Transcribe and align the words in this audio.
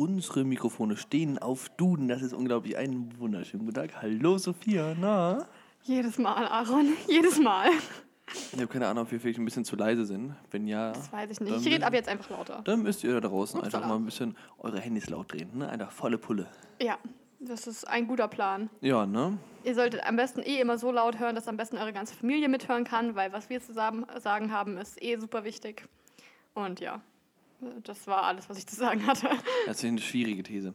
unsere 0.00 0.44
Mikrofone 0.44 0.96
stehen 0.96 1.38
auf 1.38 1.68
Duden. 1.76 2.08
Das 2.08 2.22
ist 2.22 2.32
unglaublich. 2.32 2.78
Einen 2.78 3.18
wunderschönen 3.18 3.66
guten 3.66 3.74
Tag. 3.74 4.00
Hallo 4.00 4.38
Sophia, 4.38 4.96
na? 4.98 5.46
Jedes 5.82 6.16
Mal, 6.16 6.46
Aaron. 6.46 6.94
Jedes 7.06 7.38
Mal. 7.38 7.68
Ich 8.32 8.54
habe 8.54 8.66
keine 8.66 8.86
Ahnung, 8.86 9.04
ob 9.04 9.12
wir 9.12 9.20
vielleicht 9.20 9.38
ein 9.38 9.44
bisschen 9.44 9.66
zu 9.66 9.76
leise 9.76 10.06
sind. 10.06 10.34
Wenn 10.50 10.66
ja. 10.66 10.92
Das 10.92 11.12
weiß 11.12 11.30
ich 11.32 11.40
nicht. 11.40 11.54
Ich 11.54 11.66
rede 11.66 11.86
ab 11.86 11.92
jetzt 11.92 12.08
einfach 12.08 12.30
lauter. 12.30 12.62
Dann 12.64 12.82
müsst 12.82 13.04
ihr 13.04 13.12
da 13.12 13.28
draußen 13.28 13.60
einfach 13.60 13.86
mal 13.86 13.96
ein 13.96 14.06
bisschen 14.06 14.38
eure 14.58 14.80
Handys 14.80 15.10
laut 15.10 15.30
drehen. 15.34 15.50
Ne? 15.58 15.68
Einfach 15.68 15.92
volle 15.92 16.16
Pulle. 16.16 16.46
Ja, 16.80 16.96
das 17.38 17.66
ist 17.66 17.86
ein 17.86 18.06
guter 18.06 18.28
Plan. 18.28 18.70
Ja, 18.80 19.04
ne? 19.04 19.36
Ihr 19.64 19.74
solltet 19.74 20.02
am 20.04 20.16
besten 20.16 20.40
eh 20.40 20.60
immer 20.60 20.78
so 20.78 20.90
laut 20.92 21.18
hören, 21.18 21.34
dass 21.34 21.46
am 21.46 21.58
besten 21.58 21.76
eure 21.76 21.92
ganze 21.92 22.14
Familie 22.14 22.48
mithören 22.48 22.84
kann, 22.84 23.16
weil 23.16 23.34
was 23.34 23.50
wir 23.50 23.60
zusammen 23.60 24.06
sagen 24.18 24.50
haben, 24.50 24.78
ist 24.78 25.02
eh 25.02 25.18
super 25.18 25.44
wichtig. 25.44 25.86
Und 26.54 26.80
ja, 26.80 27.02
das 27.84 28.06
war 28.06 28.22
alles, 28.24 28.48
was 28.48 28.58
ich 28.58 28.66
zu 28.66 28.76
sagen 28.76 29.06
hatte. 29.06 29.28
Das 29.66 29.78
ist 29.78 29.84
eine 29.84 30.00
schwierige 30.00 30.42
These. 30.42 30.74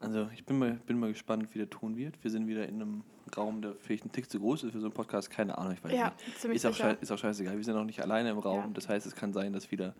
Also 0.00 0.28
ich 0.34 0.44
bin 0.44 0.58
mal, 0.58 0.72
bin 0.86 0.98
mal 0.98 1.12
gespannt, 1.12 1.48
wie 1.54 1.58
der 1.58 1.70
Ton 1.70 1.96
wird. 1.96 2.22
Wir 2.22 2.30
sind 2.30 2.46
wieder 2.46 2.68
in 2.68 2.74
einem 2.82 3.04
Raum, 3.36 3.62
der 3.62 3.74
vielleicht 3.80 4.04
ein 4.04 4.12
Tick 4.12 4.30
zu 4.30 4.38
groß 4.38 4.64
ist 4.64 4.72
für 4.72 4.80
so 4.80 4.86
einen 4.86 4.92
Podcast. 4.94 5.30
Keine 5.30 5.56
Ahnung, 5.56 5.72
ich 5.72 5.82
weiß 5.82 5.92
Ja, 5.92 6.12
nicht. 6.26 6.38
ziemlich 6.40 6.56
Ist 6.56 6.66
auch, 6.66 6.74
sicher. 6.74 7.00
ist 7.00 7.10
auch 7.10 7.18
scheißegal. 7.18 7.56
Wir 7.56 7.64
sind 7.64 7.74
auch 7.76 7.84
nicht 7.84 8.02
alleine 8.02 8.30
im 8.30 8.38
Raum. 8.38 8.58
Ja. 8.58 8.70
Das 8.74 8.88
heißt, 8.88 9.06
es 9.06 9.14
kann 9.16 9.32
sein, 9.32 9.52
dass 9.54 9.70
wieder 9.70 9.94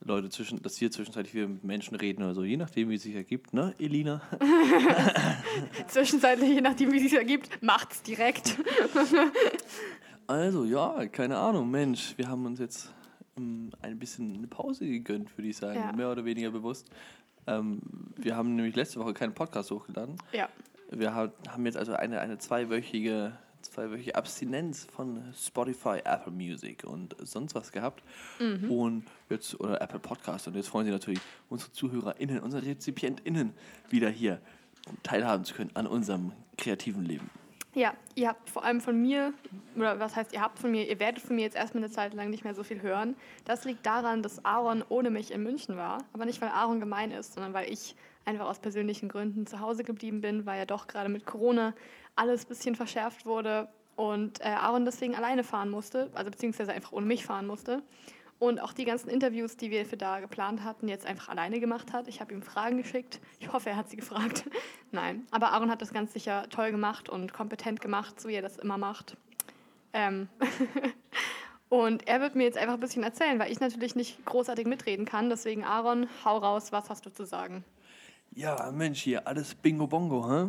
Leute 0.00 0.28
zwischen, 0.28 0.62
dass 0.62 0.80
wir 0.80 0.90
zwischenzeitlich 0.92 1.34
wieder 1.34 1.48
mit 1.48 1.64
Menschen 1.64 1.96
reden 1.96 2.22
oder 2.22 2.34
so, 2.34 2.44
je 2.44 2.56
nachdem, 2.56 2.88
wie 2.88 2.94
es 2.94 3.02
sich 3.02 3.16
ergibt, 3.16 3.52
ne, 3.52 3.74
Elina? 3.80 4.22
Zwischenzeitlich, 5.88 6.50
je 6.50 6.60
nachdem, 6.60 6.92
wie 6.92 6.98
es 6.98 7.02
sich 7.02 7.14
ergibt, 7.14 7.60
macht's 7.62 8.02
direkt. 8.02 8.56
Also, 10.28 10.64
ja, 10.64 11.06
keine 11.08 11.36
Ahnung, 11.38 11.70
Mensch, 11.70 12.14
wir 12.16 12.28
haben 12.28 12.44
uns 12.46 12.58
jetzt 12.60 12.92
ein 13.38 13.98
bisschen 13.98 14.34
eine 14.36 14.46
Pause 14.46 14.86
gegönnt, 14.86 15.36
würde 15.36 15.48
ich 15.48 15.56
sagen, 15.56 15.78
Ja. 15.80 15.92
mehr 15.92 16.10
oder 16.10 16.24
weniger 16.24 16.50
bewusst. 16.50 16.88
Ähm, 17.46 17.80
wir 18.16 18.36
haben 18.36 18.54
nämlich 18.56 18.76
letzte 18.76 19.00
Woche 19.00 19.14
keinen 19.14 19.34
Podcast 19.34 19.70
hochgeladen. 19.70 20.16
Ja, 20.32 20.48
Wir 20.90 21.14
ha- 21.14 21.32
haben 21.48 21.66
jetzt 21.66 21.76
also 21.76 21.92
eine, 21.94 22.20
eine 22.20 22.38
zweiwöchige, 22.38 23.32
zweiwöchige 23.62 24.14
Abstinenz 24.14 24.84
von 24.84 25.22
Spotify, 25.34 25.98
Apple 26.04 26.32
Music 26.32 26.84
und 26.84 27.14
sonst 27.22 27.54
was 27.54 27.72
gehabt. 27.72 28.02
Und 28.68 29.04
jetzt, 29.28 29.58
oder 29.60 29.80
Apple 29.82 29.98
Podcast. 29.98 30.46
Und 30.48 30.54
jetzt 30.56 30.68
freuen 30.68 30.84
sich 30.86 30.92
natürlich 30.92 31.20
unsere 31.48 31.72
ZuhörerInnen, 31.72 32.40
unsere 32.40 32.64
RezipientInnen 32.64 33.52
wieder 33.90 34.08
hier 34.10 34.40
teilhaben 35.02 35.44
zu 35.44 35.54
können 35.54 35.70
an 35.74 35.86
unserem 35.86 36.32
kreativen 36.56 37.04
Leben. 37.04 37.28
Ja, 37.74 37.94
ihr 38.14 38.28
habt 38.28 38.50
vor 38.50 38.64
allem 38.64 38.80
von 38.80 39.00
mir, 39.00 39.32
oder 39.76 40.00
was 40.00 40.16
heißt, 40.16 40.32
ihr 40.32 40.40
habt 40.40 40.58
von 40.58 40.70
mir, 40.70 40.88
ihr 40.88 40.98
werdet 40.98 41.22
von 41.22 41.36
mir 41.36 41.42
jetzt 41.42 41.56
erstmal 41.56 41.84
eine 41.84 41.92
Zeit 41.92 42.14
lang 42.14 42.30
nicht 42.30 42.44
mehr 42.44 42.54
so 42.54 42.62
viel 42.62 42.82
hören. 42.82 43.14
Das 43.44 43.64
liegt 43.64 43.84
daran, 43.84 44.22
dass 44.22 44.44
Aaron 44.44 44.82
ohne 44.88 45.10
mich 45.10 45.30
in 45.30 45.42
München 45.42 45.76
war. 45.76 45.98
Aber 46.12 46.24
nicht, 46.24 46.40
weil 46.40 46.48
Aaron 46.48 46.80
gemein 46.80 47.10
ist, 47.10 47.34
sondern 47.34 47.52
weil 47.54 47.70
ich 47.70 47.94
einfach 48.24 48.46
aus 48.46 48.58
persönlichen 48.58 49.08
Gründen 49.08 49.46
zu 49.46 49.60
Hause 49.60 49.84
geblieben 49.84 50.20
bin, 50.20 50.46
weil 50.46 50.58
ja 50.58 50.66
doch 50.66 50.86
gerade 50.86 51.08
mit 51.08 51.26
Corona 51.26 51.74
alles 52.16 52.44
ein 52.44 52.48
bisschen 52.48 52.74
verschärft 52.74 53.26
wurde 53.26 53.68
und 53.96 54.40
äh, 54.40 54.44
Aaron 54.44 54.84
deswegen 54.84 55.14
alleine 55.16 55.42
fahren 55.42 55.70
musste, 55.70 56.10
also 56.14 56.30
beziehungsweise 56.30 56.72
einfach 56.72 56.92
ohne 56.92 57.06
mich 57.06 57.24
fahren 57.24 57.46
musste. 57.46 57.82
Und 58.38 58.60
auch 58.60 58.72
die 58.72 58.84
ganzen 58.84 59.08
Interviews, 59.08 59.56
die 59.56 59.70
wir 59.70 59.84
für 59.84 59.96
da 59.96 60.20
geplant 60.20 60.62
hatten, 60.62 60.86
jetzt 60.86 61.06
einfach 61.06 61.28
alleine 61.28 61.58
gemacht 61.58 61.92
hat. 61.92 62.06
Ich 62.06 62.20
habe 62.20 62.32
ihm 62.32 62.42
Fragen 62.42 62.76
geschickt. 62.76 63.20
Ich 63.40 63.52
hoffe, 63.52 63.70
er 63.70 63.76
hat 63.76 63.90
sie 63.90 63.96
gefragt. 63.96 64.44
Nein, 64.92 65.26
aber 65.32 65.52
Aaron 65.52 65.70
hat 65.70 65.82
das 65.82 65.92
ganz 65.92 66.12
sicher 66.12 66.48
toll 66.48 66.70
gemacht 66.70 67.08
und 67.08 67.32
kompetent 67.32 67.80
gemacht, 67.80 68.20
so 68.20 68.28
wie 68.28 68.34
er 68.34 68.42
das 68.42 68.56
immer 68.56 68.78
macht. 68.78 69.16
Ähm 69.92 70.28
und 71.68 72.06
er 72.06 72.20
wird 72.20 72.36
mir 72.36 72.44
jetzt 72.44 72.58
einfach 72.58 72.74
ein 72.74 72.80
bisschen 72.80 73.02
erzählen, 73.02 73.40
weil 73.40 73.50
ich 73.50 73.58
natürlich 73.58 73.96
nicht 73.96 74.24
großartig 74.24 74.66
mitreden 74.66 75.04
kann. 75.04 75.30
Deswegen, 75.30 75.64
Aaron, 75.64 76.06
hau 76.24 76.38
raus, 76.38 76.70
was 76.70 76.88
hast 76.90 77.06
du 77.06 77.10
zu 77.10 77.24
sagen? 77.24 77.64
Ja, 78.36 78.70
Mensch, 78.70 79.02
hier 79.02 79.26
alles 79.26 79.54
Bingo 79.54 79.88
Bongo, 79.88 80.28
hä? 80.30 80.48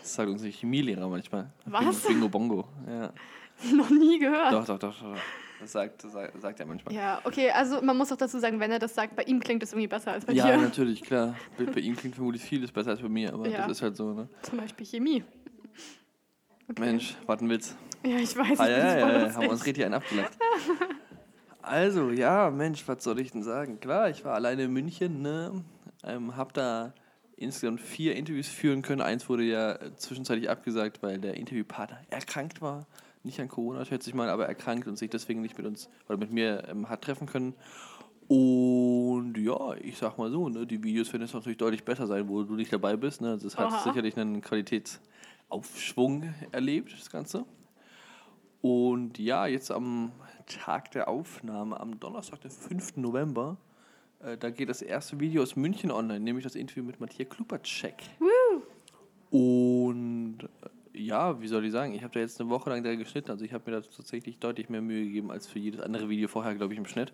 Das 0.00 0.14
sagt 0.14 0.28
unser 0.28 0.48
Chemielehrer 0.48 1.08
manchmal. 1.08 1.44
Mm. 1.64 1.72
Was? 1.72 2.02
Bingo, 2.02 2.28
Bongo, 2.28 2.64
ja. 2.86 3.12
Noch 3.74 3.90
nie 3.90 4.18
gehört. 4.18 4.52
Doch, 4.52 4.66
doch, 4.66 4.78
doch, 4.78 5.00
doch. 5.00 5.16
Das 5.60 5.72
sagt, 5.72 6.02
sagt, 6.02 6.40
sagt 6.40 6.60
er 6.60 6.66
manchmal. 6.66 6.94
Ja, 6.94 7.20
okay, 7.24 7.50
also 7.50 7.82
man 7.82 7.96
muss 7.96 8.12
auch 8.12 8.16
dazu 8.16 8.38
sagen, 8.38 8.60
wenn 8.60 8.70
er 8.70 8.78
das 8.78 8.94
sagt, 8.94 9.16
bei 9.16 9.24
ihm 9.24 9.40
klingt 9.40 9.62
es 9.62 9.72
irgendwie 9.72 9.88
besser 9.88 10.12
als 10.12 10.24
bei 10.24 10.32
Ja, 10.32 10.46
dir. 10.56 10.58
natürlich, 10.58 11.02
klar. 11.02 11.34
Bei, 11.58 11.64
bei 11.64 11.80
ihm 11.80 11.96
klingt 11.96 12.14
vermutlich 12.14 12.42
vieles 12.42 12.70
besser 12.70 12.90
als 12.90 13.00
bei 13.02 13.08
mir, 13.08 13.32
aber 13.34 13.48
Ja. 13.48 13.62
das 13.62 13.72
ist 13.78 13.82
halt 13.82 13.96
so, 13.96 14.12
ne? 14.12 14.28
Zum 14.42 14.58
Beispiel 14.58 14.86
Chemie. 14.86 15.24
Okay. 16.70 16.80
Mensch, 16.80 17.16
was 17.26 17.40
ein 17.40 17.48
Witz. 17.50 17.74
Ja, 18.04 18.16
ich 18.18 18.36
weiß. 18.36 18.60
Ah, 18.60 18.68
ja, 18.68 18.78
ja, 18.78 18.98
ja, 18.98 19.18
lustig. 19.18 19.34
haben 19.36 19.42
wir 19.44 19.50
uns 19.50 19.66
richtig 19.66 19.84
einen 19.84 19.94
abgelackt. 19.94 20.38
Also, 21.62 22.10
ja, 22.10 22.50
Mensch, 22.50 22.86
was 22.86 23.02
soll 23.04 23.18
ich 23.20 23.32
denn 23.32 23.42
sagen? 23.42 23.80
Klar, 23.80 24.08
ich 24.10 24.24
war 24.24 24.34
alleine 24.34 24.64
in 24.64 24.72
München, 24.72 25.20
ne? 25.22 25.64
Ähm, 26.04 26.36
hab 26.36 26.54
da 26.54 26.94
insgesamt 27.36 27.80
vier 27.80 28.16
Interviews 28.16 28.48
führen 28.48 28.82
können. 28.82 29.00
Eins 29.00 29.28
wurde 29.28 29.42
ja 29.44 29.76
zwischenzeitlich 29.96 30.48
abgesagt, 30.48 31.02
weil 31.02 31.18
der 31.18 31.34
Interviewpartner 31.36 31.98
erkrankt 32.10 32.60
war. 32.62 32.86
Nicht 33.28 33.40
an 33.40 33.48
Corona, 33.48 33.84
schätze 33.84 34.08
ich 34.08 34.14
mal, 34.14 34.30
aber 34.30 34.46
erkrankt 34.46 34.88
und 34.88 34.96
sich 34.96 35.10
deswegen 35.10 35.42
nicht 35.42 35.58
mit 35.58 35.66
uns 35.66 35.90
oder 36.08 36.16
mit 36.16 36.32
mir 36.32 36.66
ähm, 36.66 36.88
hat 36.88 37.02
treffen 37.02 37.26
können. 37.26 37.52
Und 38.26 39.34
ja, 39.36 39.74
ich 39.74 39.98
sag 39.98 40.16
mal 40.16 40.30
so, 40.30 40.48
ne, 40.48 40.66
die 40.66 40.82
Videos 40.82 41.12
werden 41.12 41.24
jetzt 41.24 41.34
natürlich 41.34 41.58
deutlich 41.58 41.84
besser 41.84 42.06
sein, 42.06 42.26
wo 42.26 42.42
du 42.42 42.54
nicht 42.54 42.72
dabei 42.72 42.96
bist. 42.96 43.20
Ne? 43.20 43.36
Das 43.36 43.58
hat 43.58 43.66
Aha. 43.66 43.84
sicherlich 43.84 44.16
einen 44.16 44.40
Qualitätsaufschwung 44.40 46.32
erlebt, 46.52 46.90
das 46.98 47.10
Ganze. 47.10 47.44
Und 48.62 49.18
ja, 49.18 49.46
jetzt 49.46 49.70
am 49.70 50.12
Tag 50.46 50.90
der 50.92 51.08
Aufnahme, 51.08 51.78
am 51.78 52.00
Donnerstag, 52.00 52.40
den 52.40 52.50
5. 52.50 52.96
November, 52.96 53.58
äh, 54.20 54.38
da 54.38 54.48
geht 54.48 54.70
das 54.70 54.80
erste 54.80 55.20
Video 55.20 55.42
aus 55.42 55.54
München 55.54 55.90
online, 55.90 56.20
nämlich 56.20 56.44
das 56.44 56.54
Interview 56.54 56.82
mit 56.82 56.98
Matthias 56.98 57.28
Klupacek. 57.28 57.96
Und 59.30 60.38
äh, 60.62 60.68
ja, 60.98 61.40
wie 61.40 61.48
soll 61.48 61.64
ich 61.64 61.72
sagen, 61.72 61.94
ich 61.94 62.02
habe 62.02 62.12
da 62.14 62.20
jetzt 62.20 62.40
eine 62.40 62.50
Woche 62.50 62.70
lang 62.70 62.82
da 62.82 62.94
geschnitten, 62.94 63.30
also 63.30 63.44
ich 63.44 63.52
habe 63.52 63.70
mir 63.70 63.80
da 63.80 63.86
tatsächlich 63.86 64.38
deutlich 64.38 64.68
mehr 64.68 64.82
Mühe 64.82 65.04
gegeben 65.04 65.30
als 65.30 65.46
für 65.46 65.58
jedes 65.58 65.80
andere 65.80 66.08
Video 66.08 66.28
vorher, 66.28 66.54
glaube 66.54 66.72
ich, 66.72 66.78
im 66.78 66.86
Schnitt. 66.86 67.12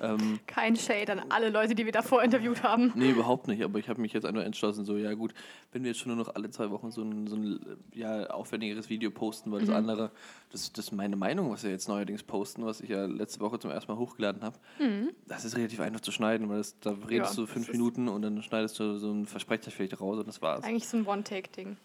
Ähm, 0.00 0.40
Kein 0.46 0.74
Shade 0.76 1.12
an 1.12 1.22
alle 1.28 1.50
Leute, 1.50 1.74
die 1.74 1.84
wir 1.84 1.92
davor 1.92 2.22
interviewt 2.22 2.62
haben. 2.62 2.92
Nee, 2.96 3.10
überhaupt 3.10 3.46
nicht. 3.46 3.62
Aber 3.62 3.78
ich 3.78 3.88
habe 3.88 4.00
mich 4.00 4.12
jetzt 4.12 4.26
einfach 4.26 4.42
entschlossen, 4.42 4.84
so, 4.84 4.96
ja 4.96 5.14
gut, 5.14 5.32
wenn 5.72 5.84
wir 5.84 5.90
jetzt 5.90 6.00
schon 6.00 6.14
nur 6.14 6.24
noch 6.24 6.34
alle 6.34 6.50
zwei 6.50 6.70
Wochen 6.70 6.90
so 6.90 7.02
ein, 7.02 7.26
so 7.26 7.36
ein 7.36 7.60
ja, 7.92 8.26
aufwendigeres 8.30 8.88
Video 8.88 9.10
posten, 9.10 9.52
weil 9.52 9.60
das 9.60 9.70
andere, 9.70 10.10
das, 10.50 10.72
das 10.72 10.86
ist 10.86 10.92
meine 10.92 11.16
Meinung, 11.16 11.50
was 11.52 11.62
wir 11.62 11.70
jetzt 11.70 11.88
neuerdings 11.88 12.22
posten, 12.22 12.64
was 12.64 12.80
ich 12.80 12.90
ja 12.90 13.06
letzte 13.06 13.40
Woche 13.40 13.58
zum 13.58 13.70
ersten 13.70 13.92
Mal 13.92 13.98
hochgeladen 13.98 14.42
habe, 14.42 14.58
das 15.28 15.44
ist 15.44 15.56
relativ 15.56 15.80
einfach 15.80 16.00
zu 16.00 16.10
schneiden, 16.10 16.48
weil 16.48 16.58
das, 16.58 16.78
da 16.80 16.90
redest 17.08 17.36
Ja, 17.36 17.42
du 17.42 17.46
fünf 17.46 17.70
Minuten 17.70 18.08
und 18.08 18.22
dann 18.22 18.42
schneidest 18.42 18.78
du 18.80 18.98
so 18.98 19.12
ein 19.12 19.26
Versprecher 19.26 19.70
vielleicht 19.70 20.00
raus 20.00 20.18
und 20.18 20.26
das 20.26 20.42
war's. 20.42 20.64
Eigentlich 20.64 20.88
so 20.88 20.96
ein 20.96 21.06
One-Take-Ding. 21.06 21.76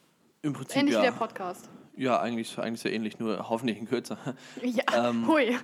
Im 0.42 0.54
Prinzip 0.54 0.78
Ähnlich 0.78 0.96
wie 0.96 1.02
der 1.02 1.12
ja. 1.12 1.18
Podcast. 1.18 1.70
Ja, 1.96 2.20
eigentlich, 2.22 2.58
eigentlich 2.58 2.80
sehr 2.80 2.94
ähnlich, 2.94 3.20
nur 3.20 3.50
hoffentlich 3.50 3.78
in 3.78 3.86
kürzer. 3.88 4.18
Ja, 4.64 5.10
Ähm, 5.10 5.28
hui. 5.28 5.58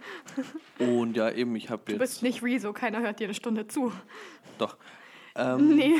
Und 0.79 1.15
ja, 1.15 1.31
eben, 1.31 1.55
ich 1.55 1.69
habe 1.69 1.83
Du 1.85 1.93
jetzt. 1.93 1.99
bist 1.99 2.23
nicht 2.23 2.43
Rezo, 2.43 2.73
keiner 2.73 2.99
hört 2.99 3.19
dir 3.21 3.25
eine 3.25 3.33
Stunde 3.33 3.67
zu. 3.67 3.91
Doch. 4.57 4.77
Ähm, 5.37 5.75
Nee, 5.75 5.95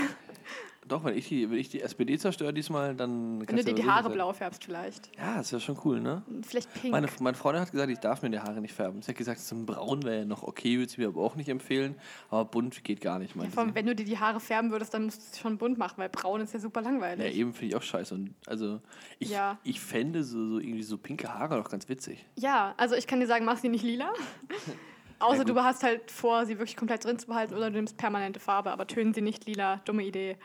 Doch, 0.88 1.04
wenn 1.04 1.18
ich 1.18 1.28
die, 1.30 1.50
wenn 1.50 1.58
ich 1.58 1.70
die 1.70 1.82
SPD 1.82 2.16
zerstöre 2.18 2.54
diesmal, 2.54 2.94
dann. 2.96 3.40
wenn 3.48 3.56
du 3.56 3.64
dir 3.64 3.70
ja 3.72 3.76
die 3.76 3.86
Haare 3.86 4.04
sein. 4.04 4.12
blau 4.14 4.32
färbst 4.34 4.64
vielleicht. 4.64 5.10
Ja, 5.18 5.40
ist 5.40 5.52
ja 5.52 5.60
schon 5.60 5.78
cool, 5.84 6.00
ne? 6.00 6.22
Vielleicht 6.46 6.72
pink. 6.76 6.92
Meine, 6.92 7.08
meine 7.22 7.36
Freundin 7.36 7.62
hat 7.64 7.72
gesagt, 7.72 7.90
ich 7.92 7.98
darf 8.00 8.22
mir 8.22 8.30
die 8.30 8.40
Haare 8.40 8.62
nicht 8.62 8.74
färben. 8.74 9.02
Sie 9.02 9.10
hat 9.12 9.18
gesagt, 9.18 9.40
so 9.40 9.56
ein 9.56 9.66
Braun 9.66 10.04
wäre 10.04 10.20
ja 10.20 10.26
noch 10.26 10.44
okay, 10.44 10.78
würde 10.78 10.92
sie 10.92 11.02
mir 11.02 11.08
aber 11.08 11.22
auch 11.22 11.36
nicht 11.36 11.50
empfehlen. 11.50 11.96
Aber 12.30 12.46
bunt 12.46 12.84
geht 12.84 13.02
gar 13.02 13.18
nicht, 13.18 13.32
ja, 13.36 13.38
meinte 13.42 13.54
vor 13.54 13.64
allem, 13.64 13.72
sie. 13.72 13.76
wenn 13.76 13.88
du 13.88 13.96
dir 13.96 14.06
die 14.06 14.20
Haare 14.20 14.40
färben 14.40 14.70
würdest, 14.72 14.94
dann 14.94 15.06
musst 15.06 15.22
du 15.22 15.26
es 15.32 15.40
schon 15.40 15.58
bunt 15.58 15.78
machen, 15.80 15.96
weil 15.98 16.10
braun 16.10 16.42
ist 16.42 16.54
ja 16.54 16.60
super 16.60 16.82
Ja, 16.84 16.90
langweilig. 16.90 17.36
eben 17.36 17.54
finde 17.54 17.68
ich 17.68 17.76
auch 17.76 17.82
scheiße. 17.84 18.14
Und 18.14 18.36
also 18.46 18.80
ich, 19.18 19.32
Ja. 19.32 19.58
ich 19.64 19.80
fände 19.80 20.24
so, 20.24 20.48
so 20.50 20.60
irgendwie 20.60 20.84
so 20.84 20.98
pinke 21.00 21.34
Haare 21.34 21.58
noch 21.58 21.70
ganz 21.70 21.90
witzig. 21.90 22.24
Ja, 22.36 22.76
also 22.78 22.94
ich 22.96 23.08
kann 23.08 23.20
dir 23.20 23.28
sagen, 23.28 23.44
mach 23.46 23.58
sie 23.58 23.70
nicht 23.70 23.84
lila. 23.84 24.14
Außer 25.20 25.40
Ja, 25.40 25.44
du 25.46 25.56
hast 25.62 25.82
halt 25.84 26.12
vor, 26.12 26.46
sie 26.46 26.60
wirklich 26.60 26.76
komplett 26.76 27.06
drin 27.06 27.18
zu 27.18 27.28
behalten 27.28 27.54
oder 27.56 27.70
du 27.72 27.78
nimmst 27.78 27.96
permanente 27.98 28.40
Farbe, 28.40 28.72
aber 28.72 28.86
tönen 28.86 29.14
sie 29.14 29.22
nicht 29.22 29.46
lila. 29.48 29.78
Dumme 29.86 30.04
Idee. 30.04 30.36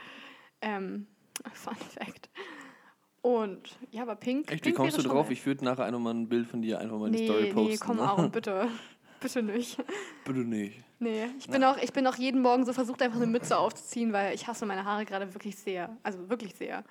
Ähm, 0.63 1.07
Fun 1.53 1.77
Fact. 1.77 2.29
Und 3.23 3.79
ja, 3.91 4.03
aber 4.03 4.17
pink. 4.17 4.51
Echt, 4.51 4.65
wie 4.65 4.69
pink 4.71 4.77
kommst 4.77 4.97
du 4.99 5.03
drauf? 5.03 5.31
Ich 5.31 5.45
würde 5.45 5.65
nachher 5.65 5.85
einfach 5.85 6.01
mal 6.01 6.15
ein 6.15 6.29
Bild 6.29 6.47
von 6.47 6.63
dir 6.63 6.79
einfach 6.79 6.99
mal 6.99 7.09
in 7.09 7.13
die 7.13 7.19
Nee, 7.21 7.27
Story 7.27 7.43
nee, 7.45 7.53
posten. 7.53 7.87
komm, 7.87 7.97
ne? 7.97 8.03
Aaron, 8.03 8.31
bitte. 8.33 8.69
Bitte 9.21 9.43
nicht. 9.43 9.77
Bitte 10.25 10.41
nicht. 10.41 10.83
Nee, 10.99 11.27
ich 11.39 11.49
bin, 11.49 11.63
auch, 11.65 11.77
ich 11.79 11.93
bin 11.93 12.07
auch 12.07 12.17
jeden 12.17 12.41
Morgen 12.43 12.65
so 12.65 12.73
versucht, 12.73 13.01
einfach 13.03 13.17
eine 13.19 13.27
Mütze 13.27 13.57
aufzuziehen, 13.59 14.13
weil 14.13 14.35
ich 14.35 14.47
hasse 14.47 14.65
meine 14.67 14.85
Haare 14.85 15.05
gerade 15.05 15.33
wirklich 15.35 15.57
sehr. 15.57 15.97
Also 16.03 16.29
wirklich 16.31 16.55
sehr. 16.55 16.85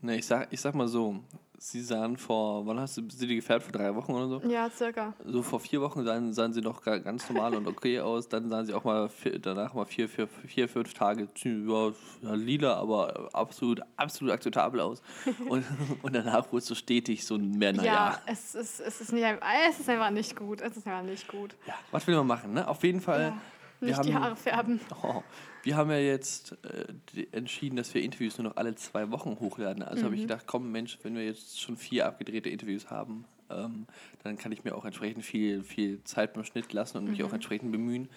Ne, 0.00 0.16
ich 0.16 0.26
sag, 0.26 0.52
ich 0.52 0.60
sag 0.60 0.74
mal 0.74 0.88
so, 0.88 1.20
sie 1.70 1.80
sahen 1.80 2.16
vor, 2.16 2.66
wann 2.66 2.80
hast 2.80 2.96
du 2.96 3.02
sie 3.08 3.26
die 3.26 3.36
gefärbt? 3.36 3.62
Vor 3.64 3.72
drei 3.72 3.94
Wochen 3.94 4.12
oder 4.12 4.28
so? 4.28 4.42
Ja, 4.48 4.68
circa. 4.70 5.14
So 5.24 5.42
vor 5.42 5.60
vier 5.60 5.80
Wochen 5.80 6.04
sahen, 6.04 6.32
sahen 6.32 6.52
sie 6.52 6.60
noch 6.60 6.82
ga- 6.82 6.98
ganz 6.98 7.28
normal 7.28 7.54
und 7.54 7.66
okay 7.68 8.00
aus. 8.00 8.28
Dann 8.28 8.48
sahen 8.48 8.66
sie 8.66 8.74
auch 8.74 8.84
mal 8.84 9.08
vier, 9.08 9.38
danach 9.38 9.72
mal 9.74 9.84
vier, 9.84 10.08
vier, 10.08 10.26
vier, 10.46 10.68
fünf 10.68 10.92
Tage 10.94 11.28
ja, 11.44 11.88
ja, 12.22 12.34
lila, 12.34 12.74
aber 12.76 13.28
absolut, 13.32 13.80
absolut 13.96 14.32
akzeptabel 14.34 14.80
aus. 14.80 15.02
Und, 15.48 15.64
und 16.02 16.14
danach 16.14 16.46
wurde 16.52 16.58
es 16.58 16.66
so 16.66 16.74
stetig 16.74 17.24
so 17.24 17.36
ein 17.36 17.50
mehr, 17.58 17.72
Ja, 17.74 17.82
naja. 17.82 18.18
es, 18.26 18.54
ist, 18.54 18.80
es, 18.80 19.00
ist 19.00 19.12
nicht, 19.12 19.24
es 19.68 19.80
ist 19.80 19.88
einfach 19.88 20.10
nicht 20.10 20.34
gut. 20.36 20.60
Es 20.60 20.76
ist 20.76 20.86
einfach 20.86 21.02
nicht 21.02 21.28
gut. 21.28 21.54
Ja, 21.66 21.74
was 21.90 22.06
will 22.06 22.16
man 22.16 22.26
machen, 22.26 22.52
ne? 22.54 22.66
Auf 22.66 22.82
jeden 22.84 23.00
Fall 23.00 23.20
Ja. 23.22 23.40
Nicht 23.82 23.96
haben, 23.96 24.06
die 24.08 24.14
Haare 24.14 24.36
färben. 24.36 24.80
Oh, 25.02 25.22
wir 25.62 25.76
haben 25.76 25.90
ja 25.90 25.98
jetzt 25.98 26.56
äh, 26.64 27.24
entschieden, 27.32 27.76
dass 27.76 27.92
wir 27.94 28.02
Interviews 28.02 28.38
nur 28.38 28.48
noch 28.48 28.56
alle 28.56 28.74
zwei 28.74 29.10
Wochen 29.10 29.36
hochladen. 29.40 29.82
Also 29.82 30.00
Mhm. 30.02 30.04
habe 30.06 30.14
ich 30.16 30.22
gedacht, 30.22 30.46
komm 30.46 30.72
Mensch, 30.72 30.98
wenn 31.02 31.14
wir 31.14 31.24
jetzt 31.24 31.60
schon 31.60 31.76
vier 31.76 32.06
abgedrehte 32.06 32.48
Interviews 32.48 32.90
haben, 32.90 33.24
ähm, 33.50 33.86
dann 34.24 34.38
kann 34.38 34.50
ich 34.52 34.64
mir 34.64 34.74
auch 34.74 34.84
entsprechend 34.84 35.24
viel, 35.24 35.62
viel 35.62 36.02
Zeit 36.04 36.32
beim 36.32 36.44
Schnitt 36.44 36.72
lassen 36.72 36.98
und 36.98 37.04
mich 37.10 37.18
Mhm. 37.20 37.26
auch 37.26 37.32
entsprechend 37.32 37.70
bemühen. 37.72 38.08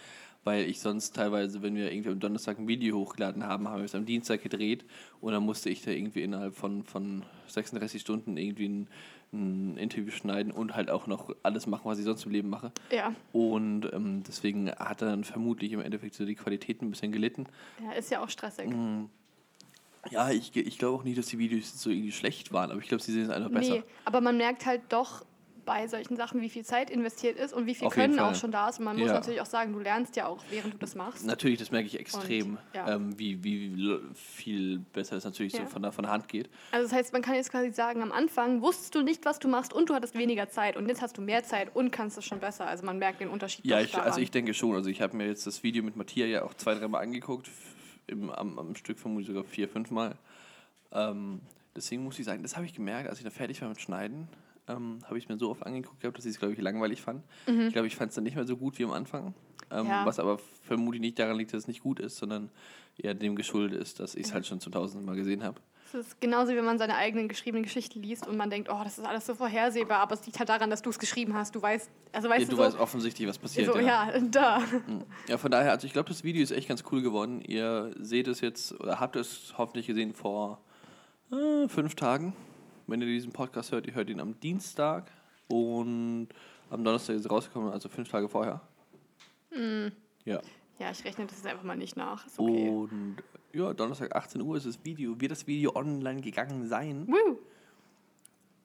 Weil 0.44 0.65
ich 0.69 0.79
sonst 0.79 1.15
teilweise, 1.15 1.63
wenn 1.63 1.75
wir 1.75 1.91
irgendwie 1.91 2.09
am 2.12 2.19
Donnerstag 2.19 2.59
ein 2.59 2.67
Video 2.67 3.00
hochgeladen 3.00 3.44
haben, 3.47 3.67
haben 3.67 3.79
wir 3.79 3.85
es 3.85 3.95
am 3.95 4.06
Dienstag 4.06 4.44
gedreht 4.44 4.85
und 5.19 5.33
dann 5.33 5.41
musste 5.41 5.71
ich 5.71 5.81
da 5.81 5.89
irgendwie 5.89 6.21
innerhalb 6.21 6.56
von, 6.56 6.83
von 6.83 7.23
36 7.47 8.00
Stunden 8.00 8.38
irgendwie 8.38 8.67
ein, 8.69 8.88
ein 9.36 9.78
Interview 9.78 10.12
schneiden 10.12 10.52
und 10.52 10.76
halt 10.76 10.90
auch 10.90 11.08
noch 11.08 11.36
alles 11.44 11.68
machen, 11.68 11.84
was 11.86 12.00
ich 12.00 12.06
sonst 12.06 12.26
im 12.26 12.32
Leben 12.32 12.50
mache. 12.50 12.72
Ja. 12.92 13.14
Und 13.32 13.92
ähm, 13.94 14.24
deswegen 14.28 14.72
hat 14.72 15.02
dann 15.02 15.24
vermutlich 15.24 15.72
im 15.74 15.82
Endeffekt 15.82 16.16
so 16.16 16.26
die 16.26 16.36
Qualität 16.36 16.82
ein 16.82 16.90
bisschen 16.90 17.12
gelitten. 17.12 17.46
ja, 17.84 17.92
ist 17.92 18.12
ja 18.12 18.24
auch 18.24 18.30
stressig. 18.30 18.70
Mhm. 18.70 19.10
Ja, 20.12 20.30
ich, 20.30 20.56
ich 20.56 20.78
glaube 20.78 21.00
auch 21.00 21.04
nicht, 21.04 21.18
dass 21.18 21.28
die 21.28 21.40
Videos 21.40 21.82
so 21.82 21.90
irgendwie 21.90 22.12
schlecht 22.12 22.54
waren, 22.54 22.72
aber 22.72 22.80
ich 22.80 22.88
glaube, 22.88 23.02
sie 23.02 23.12
sehen 23.12 23.24
es 23.24 23.30
einfach 23.30 23.50
besser. 23.50 23.76
Nee, 23.76 23.84
aber 24.06 24.22
man 24.22 24.38
merkt 24.38 24.66
halt 24.66 24.82
doch 24.90 25.26
bei 25.65 25.88
solchen 25.88 26.15
Sachen, 26.15 26.41
wie 26.41 26.50
viel 26.50 26.63
Zeit 26.63 26.89
investiert 26.89 27.38
ist 27.38 27.53
und 27.53 27.65
wie 27.65 27.75
viel 27.75 27.88
Auf 27.88 27.94
Können 27.94 28.19
auch 28.19 28.35
schon 28.35 28.51
da 28.51 28.69
ist. 28.69 28.79
Und 28.79 28.85
man 28.85 28.97
muss 28.97 29.07
Ja. 29.07 29.13
natürlich 29.15 29.41
auch 29.41 29.45
sagen, 29.45 29.73
du 29.73 29.79
lernst 29.79 30.15
ja 30.15 30.27
auch, 30.27 30.44
während 30.50 30.73
du 30.73 30.77
das 30.77 30.95
machst. 30.95 31.25
Natürlich, 31.25 31.59
das 31.59 31.71
merke 31.71 31.88
ich 31.88 32.00
extrem, 32.00 32.51
Und, 32.51 32.59
ja. 32.73 32.94
ähm, 32.95 33.17
wie, 33.17 33.44
wie 33.44 34.00
viel 34.13 34.79
besser 34.79 35.15
es 35.17 35.23
natürlich 35.25 35.53
so 35.53 35.59
Ja. 35.59 35.65
von 35.65 35.81
der, 35.81 35.91
von 35.91 36.03
der 36.03 36.12
Hand 36.12 36.27
geht. 36.27 36.50
Also 36.71 36.88
das 36.88 36.94
heißt, 36.95 37.13
man 37.13 37.21
kann 37.21 37.35
jetzt 37.35 37.51
quasi 37.51 37.71
sagen, 37.71 38.01
am 38.01 38.12
Anfang 38.12 38.62
wusstest 38.62 38.95
du 38.95 39.01
nicht, 39.01 39.25
was 39.25 39.39
du 39.39 39.47
machst 39.47 39.73
und 39.73 39.89
du 39.89 39.94
hattest 39.95 40.15
weniger 40.15 40.50
Zeit 40.50 40.77
und 40.77 40.88
jetzt 40.88 41.01
hast 41.01 41.17
du 41.17 41.21
mehr 41.21 41.44
Zeit 41.44 41.75
und 41.75 41.91
kannst 41.91 42.17
es 42.17 42.25
schon 42.25 42.39
besser. 42.39 42.67
Also 42.67 42.85
man 42.85 43.00
merkt 43.00 43.19
den 43.21 43.29
Unterschied 43.29 43.65
Ja, 43.65 43.81
ich, 43.81 43.97
also 43.97 44.19
ich 44.21 44.31
denke 44.31 44.53
schon. 44.53 44.75
Also 44.75 44.89
ich 44.89 45.01
habe 45.01 45.17
mir 45.17 45.27
jetzt 45.27 45.47
das 45.47 45.63
Video 45.63 45.83
mit 45.83 45.95
Matthias 45.95 46.29
ja 46.29 46.44
auch 46.44 46.53
zwei, 46.53 46.75
dreimal 46.75 47.01
angeguckt, 47.03 47.50
im, 48.07 48.29
am, 48.29 48.59
am 48.59 48.75
Stück 48.75 49.00
vermutlich 49.00 49.27
sogar 49.27 49.44
vier, 49.44 49.67
fünf 49.67 49.89
Mal. 49.89 50.15
Ähm, 50.91 51.41
deswegen 51.75 52.03
muss 52.03 52.19
ich 52.19 52.25
sagen, 52.25 52.44
das 52.44 52.56
habe 52.56 52.65
ich 52.65 52.73
gemerkt, 52.73 53.09
als 53.09 53.17
ich 53.17 53.23
dann 53.23 53.33
fertig 53.33 53.62
war 53.62 53.69
mit 53.69 53.81
Schneiden, 53.81 54.27
ähm, 54.67 55.00
habe 55.06 55.17
ich 55.17 55.29
mir 55.29 55.38
so 55.38 55.50
oft 55.51 55.65
angeguckt 55.65 56.00
gehabt, 56.01 56.17
dass 56.17 56.25
ich 56.25 56.31
es, 56.31 56.39
glaube 56.39 56.53
ich, 56.53 56.62
langweilig 56.62 57.01
fand. 57.01 57.23
Ich 57.47 57.73
glaube, 57.73 57.88
ich 57.88 57.95
fand 57.95 58.09
es 58.09 58.15
dann 58.15 58.23
nicht 58.23 58.35
mehr 58.35 58.45
so 58.45 58.57
gut 58.57 58.77
wie 58.79 58.83
am 58.85 58.91
Anfang. 58.91 59.33
Ähm, 59.71 59.85
Mhm. 59.85 59.89
Ja. 59.89 60.06
Was 60.06 60.19
aber 60.19 60.38
vermutlich 60.63 61.01
nicht 61.01 61.17
daran 61.17 61.38
liegt, 61.38 61.51
dass 61.53 61.63
es 61.63 61.67
nicht 61.67 61.81
gut 61.81 62.00
ist, 62.00 62.17
sondern 62.17 62.50
eher 62.97 63.13
dem 63.15 63.35
geschuldet 63.35 63.81
ist, 63.81 64.00
dass 64.00 64.13
ich 64.15 64.27
es 64.27 64.33
halt 64.33 64.45
schon 64.45 64.59
zum 64.59 64.71
tausendsten 64.71 65.03
Mal 65.06 65.15
gesehen 65.15 65.44
habe. 65.44 65.59
Es 65.88 65.94
ist 65.94 66.21
genauso, 66.21 66.51
wie 66.51 66.56
wenn 66.57 66.65
man 66.65 66.77
seine 66.77 66.95
eigenen 66.95 67.27
geschriebenen 67.27 67.63
Geschichten 67.63 68.01
liest 68.01 68.27
und 68.27 68.38
man 68.38 68.50
denkt, 68.50 68.69
oh, 68.71 68.79
das 68.83 68.97
ist 68.97 69.06
alles 69.06 69.25
so 69.25 69.33
vorhersehbar, 69.35 70.00
aber 70.00 70.13
es 70.15 70.25
liegt 70.25 70.38
halt 70.39 70.50
daran, 70.50 70.69
dass 70.69 70.81
du 70.81 70.89
es 70.89 71.00
geschrieben 71.00 71.33
hast. 71.35 71.56
Du 71.56 71.62
weißt, 71.62 71.89
also 72.12 72.29
weißt 72.29 72.41
Ja, 72.44 72.50
du, 72.50 72.56
so, 72.56 72.62
weißt 72.63 72.79
offensichtlich, 72.79 73.27
was 73.27 73.38
passiert. 73.39 73.71
so 73.73 73.79
ja, 73.79 74.12
da. 74.31 74.62
Ja, 75.27 75.38
von 75.38 75.51
daher, 75.51 75.71
also 75.71 75.88
ich 75.88 75.94
glaube, 75.94 76.09
das 76.09 76.23
Video 76.23 76.41
ist 76.44 76.51
echt 76.51 76.67
ganz 76.67 76.83
cool 76.91 77.01
geworden. 77.01 77.41
Ihr 77.41 77.91
seht 78.00 78.27
es 78.27 78.41
jetzt 78.41 78.79
oder 78.79 79.00
habt 79.00 79.15
es 79.15 79.53
hoffentlich 79.57 79.88
gesehen 79.88 80.13
vor 80.13 80.59
äh, 81.31 81.67
fünf 81.67 81.95
Tagen. 81.95 82.33
Wenn 82.88 83.02
ihr 83.02 83.08
diesen 83.08 83.32
Podcast 83.32 83.72
hört, 83.72 83.88
ihr 83.88 83.96
hört 83.96 84.10
ihn 84.10 84.20
am 84.20 84.40
Dienstag 84.40 85.12
und 85.48 86.30
am 86.70 86.84
Donnerstag 86.84 87.16
ist 87.16 87.26
er 87.26 87.32
rausgekommen, 87.32 87.72
also 87.72 87.90
fünf 87.90 88.10
Tage 88.10 88.30
vorher. 88.30 88.62
Ja. 90.26 90.42
Ja, 90.78 90.92
ich 90.92 91.04
rechne 91.06 91.26
das 91.26 91.38
jetzt 91.38 91.48
einfach 91.48 91.64
mal 91.64 91.78
nicht 91.78 91.96
nach. 91.96 92.26
Ist 92.26 92.38
okay. 92.38 92.70
Und 92.70 93.18
ja, 93.54 93.74
Donnerstag 93.74 94.14
18 94.14 94.42
Uhr 94.42 94.58
ist 94.58 94.66
das 94.66 94.84
Video, 94.84 95.20
wird 95.20 95.32
das 95.32 95.48
Video 95.48 95.74
online 95.76 96.22
gegangen 96.22 96.68
sein. 96.68 97.08
Woo. 97.08 97.40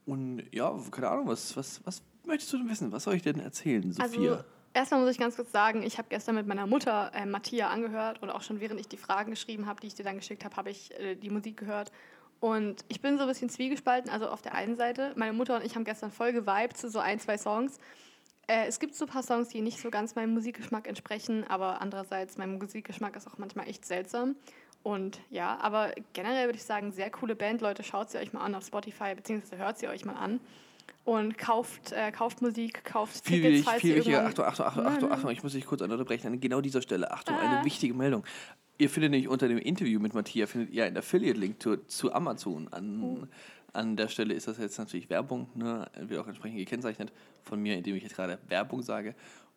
Und 0.07 0.43
ja, 0.51 0.77
keine 0.91 1.09
Ahnung, 1.09 1.29
was, 1.29 1.57
was, 1.57 1.81
was 1.85 2.03
möchtest 2.25 2.53
du 2.53 2.59
denn 2.59 2.69
wissen? 2.69 2.91
Was 2.91 3.05
soll 3.05 3.15
ich 3.15 3.23
denn 3.23 3.39
erzählen, 3.39 3.93
Sophia? 3.93 4.33
Also, 4.33 4.45
erstmal 4.75 5.01
muss 5.01 5.11
ich 5.13 5.19
ganz 5.19 5.37
kurz 5.37 5.53
sagen, 5.53 5.83
ich 5.85 5.99
habe 5.99 6.09
gestern 6.09 6.35
mit 6.35 6.49
meiner 6.49 6.67
Mutter 6.67 7.13
äh, 7.15 7.27
Mattia 7.27 7.69
angehört 7.69 8.21
und 8.23 8.31
auch 8.31 8.43
schon 8.43 8.59
während 8.59 8.81
ich 8.81 8.89
die 8.89 8.97
Fragen 8.97 9.31
geschrieben 9.31 9.67
habe, 9.67 9.81
die 9.81 9.87
ich 9.87 9.95
dir 9.95 10.05
dann 10.05 10.17
geschickt 10.17 10.45
habe, 10.45 10.57
habe 10.57 10.71
ich 10.71 10.93
äh, 10.99 11.15
die 11.15 11.31
Musik 11.31 11.59
gehört. 11.59 11.93
Und 12.41 12.85
ich 12.89 13.01
bin 13.03 13.17
so 13.19 13.23
ein 13.25 13.29
bisschen 13.29 13.51
zwiegespalten. 13.51 14.11
Also 14.11 14.29
auf 14.29 14.41
der 14.43 14.55
einen 14.55 14.77
Seite, 14.77 15.13
meine 15.17 15.33
Mutter 15.35 15.57
und 15.57 15.65
ich 15.65 15.77
haben 15.77 15.85
gestern 15.85 16.11
voll 16.11 16.33
geweibt 16.33 16.77
zu 16.77 16.89
so 16.89 16.99
ein, 16.99 17.21
zwei 17.21 17.37
Songs. 17.37 17.79
Äh, 18.47 18.67
es 18.67 18.81
gibt 18.81 18.95
so 18.95 19.05
ein 19.05 19.11
paar 19.11 19.23
Songs, 19.23 19.49
die 19.49 19.61
nicht 19.61 19.79
so 19.79 19.91
ganz 19.91 20.15
meinem 20.15 20.33
Musikgeschmack 20.35 20.89
entsprechen, 20.89 21.45
aber 21.49 21.81
andererseits, 21.83 22.39
mein 22.39 22.59
Musikgeschmack 22.59 23.15
ist 23.15 23.29
auch 23.29 23.39
manchmal 23.39 23.69
echt 23.69 23.85
seltsam. 23.85 24.37
Und 24.83 25.21
ja, 25.29 25.59
aber 25.61 25.93
generell 26.15 26.47
würde 26.47 26.57
ich 26.57 26.65
sagen, 26.65 26.91
sehr 26.93 27.11
coole 27.11 27.37
Band. 27.37 27.61
Leute, 27.61 27.83
schaut 27.83 28.11
sie 28.11 28.17
euch 28.19 28.33
mal 28.33 28.41
an 28.41 28.55
auf 28.55 28.65
Spotify, 28.65 29.15
beziehungsweise 29.15 29.59
hört 29.59 29.79
sie 29.79 29.89
euch 29.89 30.07
mal 30.07 30.15
an. 30.15 30.41
Und 31.05 31.37
kauft, 31.39 31.93
äh, 31.93 32.11
kauft 32.13 32.41
Musik, 32.41 32.85
kauft 32.85 33.25
Viel, 33.25 33.37
Tickets, 33.37 33.51
wichtig, 33.53 33.65
falls 33.67 33.81
viel 33.81 33.97
wichtiger. 33.97 34.25
Achtung, 34.27 34.45
Achtung, 34.47 34.67
Achtung, 34.67 34.87
Achtung, 34.87 35.13
Achtung, 35.13 35.31
ich 35.31 35.43
muss 35.43 35.53
dich 35.53 35.67
kurz 35.67 35.83
unterbrechen. 35.83 36.27
An 36.29 36.41
genau 36.41 36.61
dieser 36.61 36.81
Stelle. 36.83 37.11
Achtung, 37.11 37.37
Ah. 37.37 37.57
eine 37.57 37.65
wichtige 37.65 37.95
Meldung. 37.95 38.25
Ihr 38.81 38.88
findet 38.88 39.11
nämlich 39.11 39.29
unter 39.29 39.47
dem 39.47 39.59
Interview 39.59 40.00
mit 40.00 40.15
Matthias 40.15 40.53
findet 40.53 40.73
ihr 40.73 40.87
einen 40.87 40.97
Affiliate-Link 40.97 41.62
zu, 41.62 41.77
zu 41.87 42.15
Amazon. 42.15 42.67
An, 42.69 43.03
Oh. 43.03 43.27
an 43.75 43.94
der 43.94 44.09
Stelle 44.09 44.32
ist 44.32 44.49
das 44.49 44.56
jetzt 44.56 44.79
natürlich 44.79 45.11
Werbung, 45.11 45.49
ne? 45.55 45.87
wird 46.00 46.19
auch 46.19 46.27
entsprechend 46.27 46.56
gekennzeichnet 46.56 47.12
von 47.43 47.61
mir, 47.61 47.77
indem 47.77 47.94
ich 47.97 48.03
jetzt 48.03 48.17
gerade 48.17 48.38
Werbung 48.49 48.81
sage. 48.81 49.15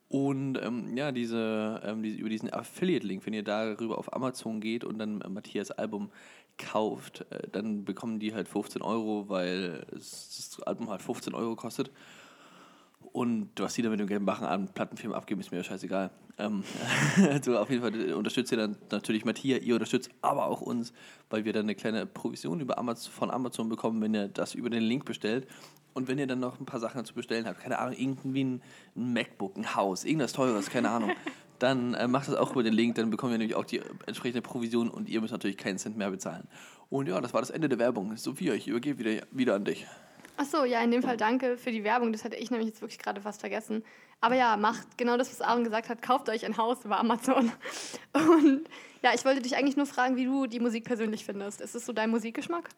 Und 0.09 0.57
ähm, 0.61 0.97
ja, 0.97 1.13
diese, 1.13 1.81
ähm, 1.85 2.03
diese, 2.03 2.17
über 2.17 2.27
diesen 2.27 2.51
Affiliate-Link, 2.51 3.25
wenn 3.25 3.33
ihr 3.33 3.43
darüber 3.43 3.97
auf 3.97 4.13
Amazon 4.13 4.59
geht 4.59 4.83
und 4.83 4.99
dann 4.99 5.21
äh, 5.21 5.29
Matthias 5.29 5.71
Album 5.71 6.11
kauft, 6.57 7.25
äh, 7.29 7.47
dann 7.49 7.85
bekommen 7.85 8.19
die 8.19 8.33
halt 8.33 8.49
15 8.49 8.81
Euro, 8.81 9.29
weil 9.29 9.85
das 9.89 10.59
Album 10.65 10.89
halt 10.89 11.01
15 11.01 11.33
Euro 11.33 11.55
kostet. 11.55 11.91
Und 13.13 13.51
was 13.57 13.75
die 13.75 13.83
dann 13.83 13.91
mit 13.91 13.99
dem 13.99 14.07
gelben 14.07 14.25
Bachen 14.25 14.45
an 14.45 14.67
Plattenfirmen 14.73 15.15
abgeben, 15.15 15.39
ist 15.39 15.51
mir 15.51 15.57
ja 15.57 15.63
scheißegal. 15.63 16.09
Ähm, 16.39 16.63
also 17.29 17.57
auf 17.59 17.69
jeden 17.69 17.83
Fall 17.83 18.13
unterstützt 18.13 18.51
ihr 18.51 18.57
dann 18.57 18.75
natürlich 18.91 19.23
Matthias, 19.23 19.61
ihr 19.61 19.75
unterstützt 19.75 20.09
aber 20.21 20.47
auch 20.47 20.61
uns, 20.61 20.93
weil 21.29 21.45
wir 21.45 21.53
dann 21.53 21.65
eine 21.65 21.75
kleine 21.75 22.07
Provision 22.07 22.59
über 22.59 22.79
Amazon, 22.79 23.13
von 23.13 23.29
Amazon 23.29 23.69
bekommen, 23.69 24.01
wenn 24.01 24.15
ihr 24.15 24.29
das 24.29 24.55
über 24.55 24.71
den 24.71 24.81
Link 24.81 25.05
bestellt. 25.05 25.47
Und 25.93 26.07
wenn 26.07 26.17
ihr 26.17 26.25
dann 26.25 26.39
noch 26.39 26.59
ein 26.59 26.65
paar 26.65 26.79
Sachen 26.79 27.05
zu 27.05 27.13
bestellen 27.13 27.45
habt, 27.45 27.59
keine 27.59 27.77
Ahnung, 27.77 27.95
irgendwie 27.95 28.43
ein, 28.43 28.61
ein 28.95 29.13
MacBook, 29.13 29.57
ein 29.57 29.75
Haus, 29.75 30.05
irgendwas 30.05 30.33
Teures, 30.33 30.71
keine 30.71 30.89
Ahnung, 30.89 31.11
dann 31.59 31.93
äh, 31.93 32.07
macht 32.07 32.27
das 32.27 32.35
auch 32.35 32.51
über 32.53 32.63
den 32.63 32.73
Link, 32.73 32.95
dann 32.95 33.11
bekommen 33.11 33.33
wir 33.33 33.37
nämlich 33.37 33.55
auch 33.55 33.65
die 33.65 33.79
entsprechende 34.07 34.41
Provision 34.41 34.89
und 34.89 35.07
ihr 35.07 35.21
müsst 35.21 35.33
natürlich 35.33 35.57
keinen 35.57 35.77
Cent 35.77 35.97
mehr 35.97 36.09
bezahlen. 36.09 36.47
Und 36.89 37.07
ja, 37.07 37.21
das 37.21 37.31
war 37.35 37.41
das 37.41 37.51
Ende 37.51 37.69
der 37.69 37.77
Werbung. 37.77 38.17
Sophia, 38.17 38.55
ich 38.55 38.67
übergebe 38.67 38.97
wieder, 38.97 39.21
wieder 39.31 39.53
an 39.53 39.65
dich. 39.65 39.85
Ach 40.37 40.45
so, 40.45 40.65
ja, 40.65 40.81
in 40.83 40.91
dem 40.91 41.03
Fall 41.03 41.17
danke 41.17 41.57
für 41.57 41.71
die 41.71 41.83
Werbung. 41.83 42.11
Das 42.11 42.23
hatte 42.23 42.35
ich 42.35 42.49
nämlich 42.51 42.67
jetzt 42.69 42.81
wirklich 42.81 42.99
gerade 42.99 43.21
fast 43.21 43.39
vergessen. 43.41 43.83
Aber 44.19 44.35
ja, 44.35 44.57
macht 44.57 44.97
genau 44.97 45.17
das, 45.17 45.29
was 45.31 45.41
Aaron 45.41 45.63
gesagt 45.63 45.89
hat. 45.89 46.01
Kauft 46.01 46.29
euch 46.29 46.45
ein 46.45 46.57
Haus 46.57 46.83
über 46.85 46.99
Amazon. 46.99 47.51
Und 48.13 48.61
ja, 49.03 49.11
ich 49.13 49.25
wollte 49.25 49.41
dich 49.41 49.55
eigentlich 49.55 49.77
nur 49.77 49.85
fragen, 49.85 50.15
wie 50.15 50.25
du 50.25 50.47
die 50.47 50.59
Musik 50.59 50.85
persönlich 50.85 51.25
findest. 51.25 51.61
Ist 51.61 51.75
es 51.75 51.85
so 51.85 51.93
dein 51.93 52.09
Musikgeschmack? 52.09 52.69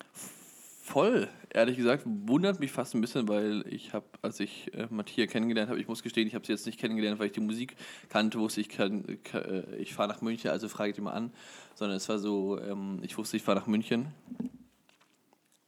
Voll, 0.81 1.27
ehrlich 1.51 1.77
gesagt, 1.77 2.03
wundert 2.05 2.59
mich 2.59 2.71
fast 2.71 2.93
ein 2.93 3.01
bisschen, 3.01 3.27
weil 3.27 3.65
ich 3.67 3.93
habe, 3.93 4.05
als 4.21 4.39
ich 4.39 4.71
äh, 4.75 4.85
Matthias 4.91 5.31
kennengelernt 5.31 5.69
habe, 5.71 5.79
ich 5.79 5.87
muss 5.87 6.03
gestehen, 6.03 6.27
ich 6.27 6.35
habe 6.35 6.45
sie 6.45 6.51
jetzt 6.51 6.67
nicht 6.67 6.79
kennengelernt, 6.79 7.17
weil 7.19 7.25
ich 7.27 7.31
die 7.31 7.39
Musik 7.39 7.75
kannte, 8.09 8.37
wusste 8.37 8.61
ich, 8.61 8.69
kann, 8.69 9.17
ka- 9.23 9.39
äh, 9.39 9.75
ich 9.77 9.95
fahre 9.95 10.09
nach 10.09 10.21
München, 10.21 10.51
also 10.51 10.69
frage 10.69 10.91
ich 10.91 11.01
mal 11.01 11.13
an, 11.13 11.31
sondern 11.73 11.97
es 11.97 12.07
war 12.07 12.19
so, 12.19 12.59
ähm, 12.59 12.99
ich 13.01 13.17
wusste, 13.17 13.35
ich 13.35 13.41
fahre 13.41 13.57
nach 13.57 13.65
München, 13.65 14.09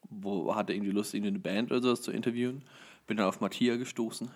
wo 0.10 0.56
hatte 0.56 0.74
irgendwie 0.74 0.92
Lust, 0.92 1.14
irgendwie 1.14 1.30
eine 1.30 1.40
Band 1.40 1.72
oder 1.72 1.82
sowas 1.82 2.02
zu 2.02 2.12
interviewen, 2.12 2.64
bin 3.08 3.18
dann 3.18 3.28
auf 3.28 3.42
Matthias 3.42 3.78
gestoßen 3.78 4.30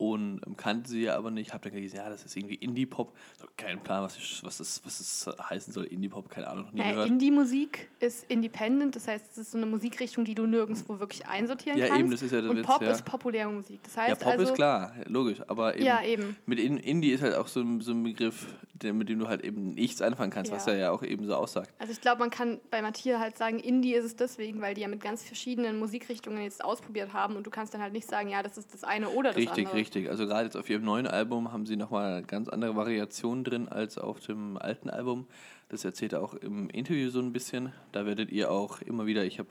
und 0.00 0.40
ähm, 0.46 0.56
kannte 0.56 0.88
sie 0.88 1.02
ja 1.02 1.16
aber 1.16 1.30
nicht, 1.30 1.52
habe 1.52 1.62
dann 1.64 1.74
gelesen, 1.74 1.96
ja, 1.96 2.08
das 2.08 2.24
ist 2.24 2.34
irgendwie 2.34 2.54
Indie-Pop, 2.54 3.14
kein 3.58 3.82
Plan, 3.82 4.02
was, 4.02 4.16
ich, 4.16 4.40
was, 4.42 4.56
das, 4.56 4.80
was 4.82 4.96
das 5.26 5.36
heißen 5.50 5.74
soll, 5.74 5.84
Indie-Pop, 5.84 6.30
keine 6.30 6.48
Ahnung, 6.48 6.64
noch 6.64 6.72
nie 6.72 6.80
Ja, 6.80 6.90
gehört. 6.92 7.08
Indie-Musik 7.08 7.90
ist 8.00 8.24
independent, 8.30 8.96
das 8.96 9.06
heißt, 9.06 9.26
es 9.32 9.36
ist 9.36 9.50
so 9.50 9.58
eine 9.58 9.66
Musikrichtung, 9.66 10.24
die 10.24 10.34
du 10.34 10.46
nirgendwo 10.46 10.98
wirklich 11.00 11.26
einsortieren 11.26 11.78
Ja, 11.78 11.88
kannst. 11.88 12.00
eben, 12.00 12.10
das 12.10 12.22
ist 12.22 12.32
ja 12.32 12.40
der 12.40 12.50
Und 12.50 12.56
Witz, 12.56 12.66
Pop 12.66 12.80
ja. 12.80 12.90
ist 12.92 13.04
populäre 13.04 13.50
Musik. 13.52 13.80
Das 13.84 13.94
heißt 13.98 14.08
Ja, 14.08 14.14
Pop 14.16 14.32
also, 14.32 14.44
ist 14.44 14.54
klar, 14.54 14.94
logisch, 15.04 15.42
aber 15.46 15.74
eben, 15.74 15.84
Ja, 15.84 16.02
eben. 16.02 16.34
mit 16.46 16.58
In 16.58 16.78
Indie 16.78 17.10
ist 17.10 17.22
halt 17.22 17.34
auch 17.34 17.46
so 17.48 17.60
ein, 17.60 17.82
so 17.82 17.92
ein 17.92 18.02
Begriff, 18.02 18.46
der, 18.72 18.94
mit 18.94 19.10
dem 19.10 19.18
du 19.18 19.28
halt 19.28 19.44
eben 19.44 19.72
nichts 19.74 20.00
anfangen 20.00 20.30
kannst, 20.30 20.50
was 20.50 20.64
Ja. 20.64 20.72
er 20.72 20.78
ja 20.78 20.90
auch 20.92 21.02
eben 21.02 21.26
so 21.26 21.34
aussagt. 21.34 21.74
Also 21.78 21.92
ich 21.92 22.00
glaube, 22.00 22.20
man 22.20 22.30
kann 22.30 22.58
bei 22.70 22.80
Matthias 22.80 23.20
halt 23.20 23.36
sagen, 23.36 23.58
Indie 23.58 23.92
ist 23.92 24.06
es 24.06 24.16
deswegen, 24.16 24.62
weil 24.62 24.72
die 24.74 24.80
ja 24.80 24.88
mit 24.88 25.02
ganz 25.02 25.22
verschiedenen 25.22 25.78
Musikrichtungen 25.78 26.42
jetzt 26.42 26.64
ausprobiert 26.64 27.12
haben 27.12 27.36
und 27.36 27.46
du 27.46 27.50
kannst 27.50 27.74
dann 27.74 27.82
halt 27.82 27.92
nicht 27.92 28.08
sagen, 28.08 28.30
ja, 28.30 28.42
das 28.42 28.56
ist 28.56 28.72
das 28.72 28.82
eine 28.82 29.10
oder 29.10 29.28
das 29.30 29.36
Richtig, 29.36 29.66
andere. 29.66 29.74
richtig. 29.76 29.89
Also 29.96 30.26
gerade 30.26 30.44
jetzt 30.44 30.56
auf 30.56 30.70
ihrem 30.70 30.84
neuen 30.84 31.06
Album 31.06 31.52
haben 31.52 31.66
sie 31.66 31.76
nochmal 31.76 32.22
ganz 32.22 32.48
andere 32.48 32.76
Variationen 32.76 33.44
drin 33.44 33.68
als 33.68 33.98
auf 33.98 34.20
dem 34.20 34.56
alten 34.56 34.90
Album. 34.90 35.26
Das 35.68 35.84
erzählt 35.84 36.12
er 36.12 36.22
auch 36.22 36.34
im 36.34 36.68
Interview 36.70 37.10
so 37.10 37.20
ein 37.20 37.32
bisschen. 37.32 37.72
Da 37.92 38.06
werdet 38.06 38.30
ihr 38.30 38.50
auch 38.50 38.80
immer 38.82 39.06
wieder, 39.06 39.24
ich 39.24 39.38
habe, 39.38 39.48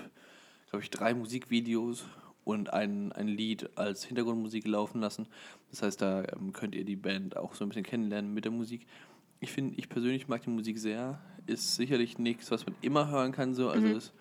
glaube 0.70 0.84
ich, 0.84 0.90
drei 0.90 1.14
Musikvideos 1.14 2.06
und 2.44 2.74
ein, 2.74 3.12
ein 3.12 3.28
Lied 3.28 3.70
als 3.78 4.04
Hintergrundmusik 4.06 4.68
laufen 4.68 5.02
lassen. 5.02 5.28
Das 5.70 5.84
heißt, 5.84 6.02
da 6.02 6.24
ähm, 6.24 6.52
könnt 6.54 6.76
ihr 6.76 6.86
die 6.86 6.96
Band 6.96 7.38
auch 7.38 7.54
so 7.54 7.64
ein 7.64 7.70
bisschen 7.70 7.86
kennenlernen 7.86 8.34
mit 8.34 8.46
der 8.46 8.52
Musik. 8.52 8.88
Ich 9.40 9.52
finde, 9.52 9.76
ich 9.78 9.88
persönlich 9.88 10.28
mag 10.28 10.42
die 10.42 10.50
Musik 10.50 10.80
sehr. 10.80 11.22
Ist 11.46 11.76
sicherlich 11.76 12.18
nichts, 12.18 12.52
was 12.52 12.66
man 12.66 12.76
immer 12.82 13.10
hören 13.10 13.32
kann, 13.32 13.54
so. 13.54 13.70
Also 13.70 13.88
ist, 13.88 14.14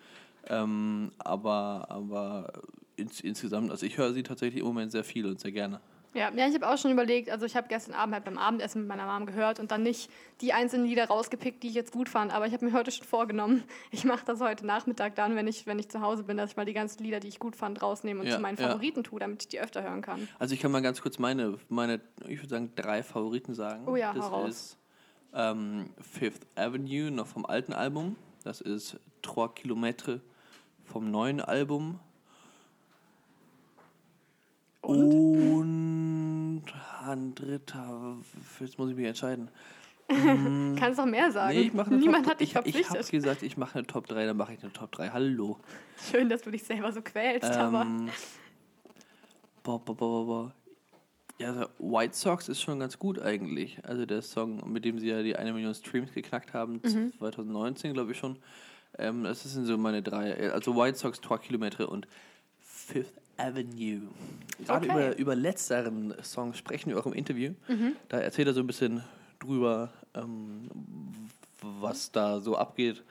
ähm, 0.47 1.11
aber 1.17 1.87
aber 1.89 2.53
ins, 2.95 3.21
insgesamt, 3.21 3.71
also 3.71 3.85
ich 3.85 3.97
höre 3.97 4.13
sie 4.13 4.23
tatsächlich 4.23 4.61
im 4.61 4.67
Moment 4.67 4.91
sehr 4.91 5.03
viel 5.03 5.25
und 5.25 5.39
sehr 5.39 5.51
gerne. 5.51 5.79
Ja, 6.13 6.31
ja 6.33 6.47
ich 6.47 6.55
habe 6.55 6.67
auch 6.67 6.77
schon 6.77 6.91
überlegt, 6.91 7.29
also 7.29 7.45
ich 7.45 7.55
habe 7.55 7.67
gestern 7.67 7.93
Abend 7.93 8.15
halt 8.15 8.25
beim 8.25 8.37
Abendessen 8.37 8.81
mit 8.81 8.87
meiner 8.87 9.05
Mom 9.05 9.25
gehört 9.25 9.59
und 9.59 9.71
dann 9.71 9.83
nicht 9.83 10.09
die 10.41 10.53
einzelnen 10.53 10.85
Lieder 10.85 11.05
rausgepickt, 11.05 11.61
die 11.63 11.67
ich 11.67 11.73
jetzt 11.73 11.91
gut 11.91 12.09
fand, 12.09 12.33
aber 12.33 12.47
ich 12.47 12.53
habe 12.53 12.65
mir 12.65 12.73
heute 12.73 12.91
schon 12.91 13.05
vorgenommen, 13.05 13.63
ich 13.91 14.05
mache 14.05 14.25
das 14.25 14.39
heute 14.39 14.65
Nachmittag 14.65 15.15
dann, 15.15 15.35
wenn 15.35 15.47
ich, 15.47 15.65
wenn 15.67 15.79
ich 15.79 15.89
zu 15.89 16.01
Hause 16.01 16.23
bin, 16.23 16.37
dass 16.37 16.51
ich 16.51 16.57
mal 16.57 16.65
die 16.65 16.73
ganzen 16.73 17.03
Lieder, 17.03 17.19
die 17.19 17.27
ich 17.27 17.39
gut 17.39 17.55
fand, 17.55 17.81
rausnehme 17.81 18.21
und 18.21 18.27
Ja, 18.27 18.35
zu 18.35 18.41
meinen 18.41 18.57
ja. 18.57 18.67
Favoriten 18.67 19.03
tue, 19.03 19.19
damit 19.19 19.43
ich 19.43 19.47
die 19.49 19.59
öfter 19.59 19.83
hören 19.83 20.01
kann. 20.01 20.27
Also 20.39 20.53
ich 20.53 20.59
kann 20.59 20.71
mal 20.71 20.81
ganz 20.81 21.01
kurz 21.01 21.19
meine, 21.19 21.57
meine 21.69 22.01
ich 22.27 22.39
würde 22.39 22.49
sagen, 22.49 22.71
drei 22.75 23.03
Favoriten 23.03 23.53
sagen. 23.53 23.87
Oh 23.87 23.95
ja, 23.95 24.13
das 24.13 24.25
hau 24.25 24.41
raus. 24.43 24.49
ist 24.49 24.77
ähm, 25.33 25.89
Fifth 26.01 26.47
Avenue, 26.55 27.11
noch 27.11 27.27
vom 27.27 27.45
alten 27.45 27.73
Album. 27.73 28.15
Das 28.43 28.61
ist 28.61 28.99
Trois 29.21 29.49
Kilometre 29.49 30.21
vom 30.85 31.11
neuen 31.11 31.41
Album. 31.41 31.99
Und 34.81 35.98
ein 37.05 37.35
dritter, 37.35 38.17
jetzt 38.59 38.77
muss 38.77 38.89
ich 38.89 38.95
mich 38.95 39.05
entscheiden. 39.05 39.49
Kannst 40.79 40.97
doch 40.97 41.05
mehr 41.05 41.31
sagen. 41.31 41.53
Nee, 41.55 41.61
ich 41.67 41.73
mache 41.73 41.91
eine 41.91 41.97
Niemand 41.99 42.23
Top 42.25 42.31
hat 42.33 42.39
dich 42.39 42.49
ich, 42.49 42.55
ich 42.55 42.61
verpflichtet. 42.63 42.97
habe 42.97 43.11
gesagt, 43.11 43.43
ich 43.43 43.57
mache 43.57 43.77
eine 43.77 43.87
Top 43.87 44.07
3, 44.07 44.25
dann 44.25 44.37
mache 44.37 44.53
ich 44.53 44.63
eine 44.63 44.73
Top 44.73 44.91
3. 44.91 45.09
Hallo. 45.09 45.59
Schön, 46.09 46.29
dass 46.29 46.41
du 46.41 46.49
dich 46.51 46.63
selber 46.63 46.91
so 46.91 47.01
quälst, 47.01 47.51
aber 47.51 47.81
Ähm, 47.83 48.09
boah, 49.63 49.79
boah, 49.83 49.95
boah, 49.95 50.09
boah, 50.09 50.25
boah. 50.25 50.53
Ja, 51.37 51.49
also 51.53 51.67
White 51.79 52.15
Sox 52.15 52.49
ist 52.49 52.59
schon 52.61 52.79
ganz 52.79 52.97
gut 52.99 53.19
eigentlich. 53.21 53.79
Also 53.85 54.05
der 54.05 54.21
Song, 54.21 54.61
mit 54.71 54.83
dem 54.83 54.99
sie 54.99 55.07
ja 55.07 55.21
die 55.21 55.35
eine 55.35 55.53
Million 55.53 55.73
Streams 55.73 56.11
geknackt 56.13 56.53
haben, 56.53 56.81
Mhm. 56.83 57.13
2019 57.17 57.93
glaube 57.93 58.11
ich 58.11 58.17
schon. 58.17 58.37
Ähm, 58.97 59.23
das 59.23 59.43
sind 59.43 59.65
so 59.65 59.77
meine 59.77 60.01
drei. 60.01 60.51
Also 60.51 60.75
White 60.75 60.97
Sox, 60.97 61.21
Trois 61.21 61.37
Kilometer 61.37 61.87
und 61.89 62.07
Fifth 62.59 63.13
Avenue. 63.39 64.01
Gerade 64.65 64.85
Okay. 64.87 64.93
über, 64.93 65.17
über 65.17 65.35
letzteren 65.35 66.13
Song 66.21 66.53
sprechen 66.53 66.89
wir 66.89 66.99
auch 66.99 67.05
im 67.05 67.13
Interview. 67.13 67.53
Mhm. 67.67 67.95
Da 68.09 68.19
erzählt 68.19 68.47
er 68.47 68.53
so 68.53 68.59
ein 68.59 68.67
bisschen 68.67 69.03
drüber, 69.39 69.91
ähm, 70.13 70.69
was 71.61 72.11
da 72.11 72.39
so 72.39 72.57
abgeht. 72.57 73.03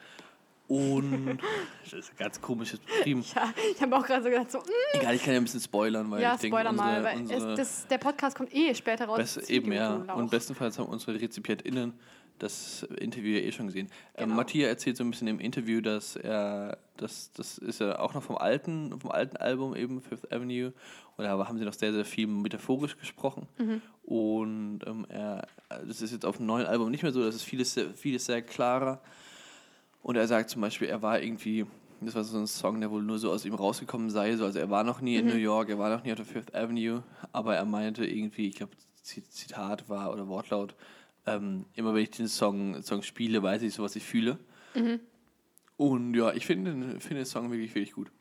Und 0.67 1.39
das 1.83 1.93
ist 1.93 2.17
ganz 2.17 2.39
komisches 2.39 2.79
beschrieben. 2.79 3.23
ja, 3.35 3.51
ich 3.75 3.81
habe 3.81 3.97
auch 3.97 4.05
gerade 4.05 4.23
so 4.23 4.29
gedacht, 4.29 4.51
so, 4.51 4.59
mm, 4.59 4.63
Egal, 4.99 5.15
ich 5.15 5.23
kann 5.23 5.33
ja 5.33 5.39
ein 5.39 5.43
bisschen 5.43 5.61
spoilern, 5.61 6.11
weil 6.11 6.21
ja, 6.21 6.35
ich 6.35 6.41
denke, 6.41 6.55
spoiler 6.57 6.71
mal, 6.71 6.97
unsere, 6.97 7.03
weil 7.03 7.17
unsere 7.21 7.51
es, 7.53 7.57
das, 7.57 7.87
der 7.87 7.97
Podcast 7.97 8.37
kommt 8.37 8.53
eh 8.53 8.75
später 8.75 9.05
raus. 9.05 9.17
Best, 9.17 9.49
eben 9.49 9.71
ja. 9.71 9.95
Und 9.95 10.29
bestenfalls 10.29 10.77
haben 10.77 10.89
unsere 10.89 11.19
RezipientInnen 11.19 11.93
das 12.39 12.83
Interview 12.99 13.35
ja 13.37 13.41
eh 13.41 13.51
schon 13.51 13.67
gesehen. 13.67 13.87
Ähm, 14.15 14.25
Genau. 14.25 14.35
Matthias 14.35 14.69
erzählt 14.69 14.97
so 14.97 15.03
ein 15.03 15.11
bisschen 15.11 15.27
im 15.27 15.39
Interview, 15.39 15.81
dass 15.81 16.15
er, 16.15 16.77
das, 16.97 17.31
das 17.33 17.57
ist 17.57 17.79
ja 17.79 17.99
auch 17.99 18.13
noch 18.13 18.23
vom 18.23 18.37
alten, 18.37 18.99
vom 18.99 19.11
alten 19.11 19.37
Album 19.37 19.75
eben, 19.75 20.01
Fifth 20.01 20.31
Avenue. 20.31 20.73
Und 21.17 21.25
da 21.25 21.37
haben 21.47 21.57
sie 21.57 21.65
noch 21.65 21.73
sehr, 21.73 21.91
sehr 21.93 22.05
viel 22.05 22.27
metaphorisch 22.27 22.97
gesprochen. 22.97 23.47
Mhm. 23.57 23.81
Und 24.03 24.79
ähm, 24.87 25.05
er, 25.09 25.45
das 25.87 26.01
ist 26.01 26.11
jetzt 26.11 26.25
auf 26.25 26.37
dem 26.37 26.45
neuen 26.45 26.65
Album 26.65 26.89
nicht 26.91 27.03
mehr 27.03 27.11
so, 27.11 27.23
das 27.23 27.35
ist 27.35 27.43
vieles, 27.43 27.73
sehr- 27.73 27.93
vieles 27.93 28.25
sehr 28.25 28.41
klarer. 28.41 29.01
Und 30.01 30.15
er 30.15 30.27
sagt 30.27 30.49
zum 30.49 30.61
Beispiel, 30.61 30.87
er 30.87 31.01
war 31.01 31.21
irgendwie, 31.21 31.65
das 32.01 32.15
war 32.15 32.23
so 32.23 32.37
ein 32.37 32.47
Song, 32.47 32.79
der 32.79 32.89
wohl 32.89 33.03
nur 33.03 33.19
so 33.19 33.31
aus 33.31 33.43
ihm 33.45 33.53
rausgekommen 33.53 34.09
sei. 34.09 34.35
So, 34.37 34.45
also 34.45 34.57
er 34.59 34.69
war 34.69 34.83
noch 34.85 35.01
nie 35.01 35.17
in 35.17 35.27
New 35.27 35.35
York, 35.35 35.69
er 35.69 35.77
war 35.77 35.89
noch 35.89 36.03
nie 36.03 36.11
auf 36.11 36.17
der 36.17 36.25
Fifth 36.25 36.55
Avenue, 36.55 37.03
aber 37.33 37.55
er 37.57 37.65
meinte 37.65 38.05
irgendwie, 38.05 38.47
ich 38.47 38.55
glaube, 38.55 38.71
Zitat 39.03 39.89
war 39.89 40.11
oder 40.13 40.27
Wortlaut, 40.27 40.73
ähm, 41.35 41.65
immer 41.75 41.93
wenn 41.93 42.03
ich 42.03 42.11
den 42.11 42.27
Song, 42.27 42.81
Song 42.81 43.01
spiele, 43.03 43.41
weiß 43.43 43.61
ich 43.61 43.73
so, 43.73 43.83
was 43.83 43.95
ich 43.95 44.03
fühle. 44.03 44.37
Und 45.77 46.13
ja, 46.13 46.33
ich 46.33 46.45
finde 46.45 46.71
den, 46.71 46.99
finde 46.99 47.17
den 47.21 47.25
Song 47.25 47.51
wirklich, 47.51 47.73
wirklich 47.73 47.93
gut. 47.93 48.11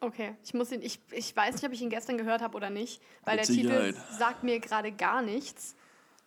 Okay, 0.00 0.34
ich 0.44 0.52
muss 0.54 0.70
ihn, 0.72 0.82
ich, 0.82 1.00
ich 1.12 1.34
weiß 1.34 1.54
nicht, 1.54 1.64
ob 1.64 1.72
ich 1.72 1.80
ihn 1.80 1.88
gestern 1.90 2.18
gehört 2.18 2.42
habe 2.42 2.56
oder 2.56 2.68
nicht, 2.70 3.00
weil 3.24 3.36
Mit 3.36 3.48
der 3.48 3.54
Titel 3.54 3.68
Sicherheit. 3.68 3.96
sagt 4.18 4.42
mir 4.44 4.60
gerade 4.60 4.92
gar 4.92 5.22
nichts. 5.22 5.76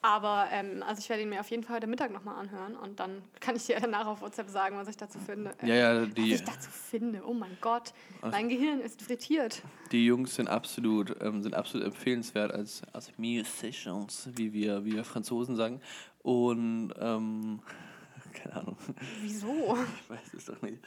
Aber 0.03 0.47
ähm, 0.51 0.83
also 0.83 0.99
ich 0.99 1.09
werde 1.09 1.23
ihn 1.23 1.29
mir 1.29 1.39
auf 1.39 1.49
jeden 1.49 1.63
Fall 1.63 1.77
heute 1.77 1.87
Mittag 1.87 2.11
nochmal 2.11 2.35
anhören 2.35 2.75
und 2.75 2.99
dann 2.99 3.23
kann 3.39 3.55
ich 3.55 3.65
dir 3.65 3.77
danach 3.81 4.05
auf 4.05 4.21
WhatsApp 4.21 4.47
sagen, 4.49 4.77
was 4.77 4.87
ich 4.87 4.95
dazu 4.97 5.17
finde. 5.19 5.53
Äh, 5.61 5.67
Ja, 5.69 5.75
ja, 5.75 6.01
was 6.07 6.13
die, 6.13 6.33
ich 6.35 6.43
dazu 6.43 6.69
finde. 6.69 7.23
Oh 7.25 7.33
mein 7.33 7.57
Gott, 7.61 7.93
Also- 8.21 8.35
mein 8.37 8.47
Gehirn 8.47 8.79
ist 8.79 9.01
frittiert. 9.01 9.63
die 9.91 10.05
Jungs 10.05 10.35
sind 10.35 10.47
absolut, 10.49 11.15
ähm, 11.21 11.41
sind 11.41 11.55
absolut 11.55 11.85
empfehlenswert 11.87 12.51
als, 12.51 12.83
als 12.93 13.11
Musicians, 13.17 14.29
wie 14.35 14.53
wir, 14.53 14.85
wie 14.85 14.93
wir 14.93 15.03
Franzosen 15.03 15.55
sagen. 15.55 15.81
Und 16.27 16.91
ähm, 16.99 17.59
keine 18.33 18.55
Ahnung, 18.57 18.75
Wieso? 19.21 19.77
ich 20.03 20.09
weiß 20.09 20.33
es 20.35 20.45
doch 20.45 20.61
nicht. 20.61 20.79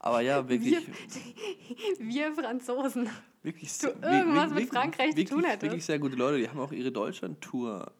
Aber 0.00 0.20
ja, 0.20 0.48
wirklich. 0.48 0.76
Wir 2.00 2.32
Franzosen. 2.34 3.08
Wirklich, 3.44 3.78
du 3.78 3.86
irgendwas 4.02 4.50
wir- 4.50 4.60
mit 4.62 4.68
Frankreich 4.68 5.12
zu 5.12 5.16
wirklich, 5.18 5.28
tun 5.30 5.44
hättest. 5.44 5.62
Wirklich 5.62 5.84
sehr 5.84 6.00
gute 6.00 6.16
Leute. 6.16 6.38
Die 6.38 6.48
haben 6.48 6.58
auch 6.58 6.72
ihre 6.72 6.90
Deutschland-Tour 6.90 7.92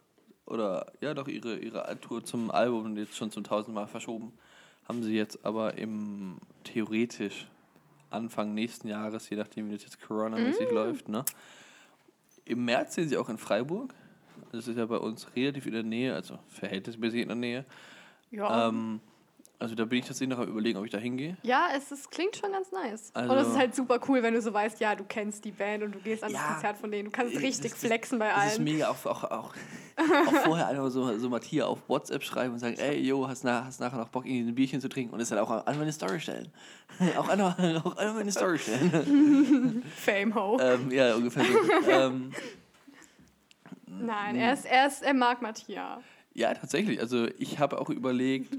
oder 0.46 0.92
ja 1.00 1.14
doch 1.14 1.28
ihre, 1.28 1.58
ihre 1.58 1.98
Tour 2.00 2.24
zum 2.24 2.50
Album 2.50 2.96
jetzt 2.96 3.16
schon 3.16 3.30
zum 3.30 3.44
tausendmal 3.44 3.86
verschoben. 3.86 4.32
Haben 4.88 5.02
sie 5.04 5.14
jetzt 5.14 5.44
aber 5.46 5.78
im 5.78 6.38
theoretisch 6.64 7.46
Anfang 8.10 8.52
nächsten 8.52 8.88
Jahres, 8.88 9.30
je 9.30 9.36
nachdem 9.36 9.68
wie 9.70 9.74
das 9.74 9.84
jetzt 9.84 10.00
Corona-mäßig 10.00 10.70
Mm. 10.70 10.74
läuft, 10.74 11.08
ne? 11.08 11.24
Im 12.44 12.64
März 12.64 12.96
sind 12.96 13.08
sie 13.10 13.16
auch 13.16 13.28
in 13.28 13.38
Freiburg. 13.38 13.94
Das 14.54 14.68
ist 14.68 14.76
ja 14.78 14.86
bei 14.86 14.96
uns 14.98 15.26
relativ 15.36 15.66
in 15.66 15.72
der 15.72 15.82
Nähe, 15.82 16.14
also 16.14 16.38
verhältnismäßig 16.48 17.22
in 17.22 17.28
der 17.28 17.36
Nähe. 17.36 17.64
Ja. 18.30 18.68
Ähm, 18.68 19.00
also 19.60 19.74
da 19.76 19.84
bin 19.84 20.00
ich 20.00 20.04
tatsächlich 20.06 20.36
noch 20.36 20.42
am 20.44 20.48
überlegen, 20.50 20.78
ob 20.78 20.84
ich 20.84 20.90
da 20.90 20.98
hingehe. 20.98 21.36
ja, 21.42 21.68
es 21.74 21.90
ist, 21.92 22.10
klingt 22.10 22.36
schon 22.36 22.50
ganz 22.52 22.70
nice. 22.72 23.12
und 23.14 23.22
Also- 23.30 23.34
es 23.36 23.48
ist 23.54 23.56
halt 23.58 23.74
super 23.74 23.98
cool, 24.08 24.22
wenn 24.22 24.34
du 24.34 24.42
so 24.42 24.52
weißt, 24.52 24.80
ja, 24.80 24.94
du 24.94 25.04
kennst 25.04 25.44
die 25.44 25.52
Band 25.52 25.84
und 25.84 25.94
du 25.94 26.00
gehst 26.00 26.22
an 26.24 26.32
das 26.32 26.40
Ja. 26.40 26.48
Konzert 26.52 26.76
von 26.76 26.90
denen. 26.90 27.06
Du 27.06 27.10
kannst 27.12 27.34
Das- 27.34 27.42
richtig 27.42 27.70
das- 27.70 27.80
flexen 27.80 28.18
bei 28.18 28.28
Das 28.28 28.46
ist 28.46 28.52
allen. 28.54 28.64
mega, 28.64 28.88
auch, 28.88 29.06
auch, 29.06 29.24
auch, 29.24 29.54
auch 29.96 30.32
vorher 30.44 30.66
einfach 30.68 30.90
so, 30.90 31.16
so 31.18 31.30
Matthias 31.30 31.66
auf 31.66 31.78
WhatsApp 31.88 32.24
schreiben 32.24 32.52
und 32.54 32.58
sagen, 32.58 32.76
ey, 32.78 33.00
yo, 33.00 33.26
hast, 33.28 33.44
nach, 33.44 33.64
hast 33.64 33.80
nachher 33.80 33.96
noch 33.98 34.08
Bock, 34.08 34.26
irgendwie 34.26 34.50
ein 34.50 34.54
Bierchen 34.54 34.80
zu 34.80 34.88
trinken 34.88 35.14
und 35.14 35.20
es 35.20 35.28
dann 35.30 35.38
auch 35.38 35.50
an 35.50 35.78
meine 35.78 35.92
Story 35.92 36.20
stellen. 36.20 36.52
auch, 37.16 37.28
an, 37.28 37.40
auch 37.40 37.96
an 37.96 38.14
meine 38.16 38.32
Story 38.32 38.58
stellen. 38.58 39.82
Fame 39.96 40.34
Ho. 40.34 40.58
ähm, 40.60 40.90
ja, 40.90 41.14
ungefähr 41.14 41.44
so. 41.44 41.90
ähm, 41.90 42.32
Nein, 44.00 44.36
er, 44.36 44.52
ist, 44.52 44.64
er, 44.64 44.86
ist, 44.86 45.02
er 45.02 45.14
mag 45.14 45.42
Matthias. 45.42 46.02
ja, 46.34 46.52
tatsächlich. 46.54 47.00
Also 47.00 47.28
ich 47.38 47.58
habe 47.58 47.80
auch 47.80 47.90
überlegt, 47.90 48.56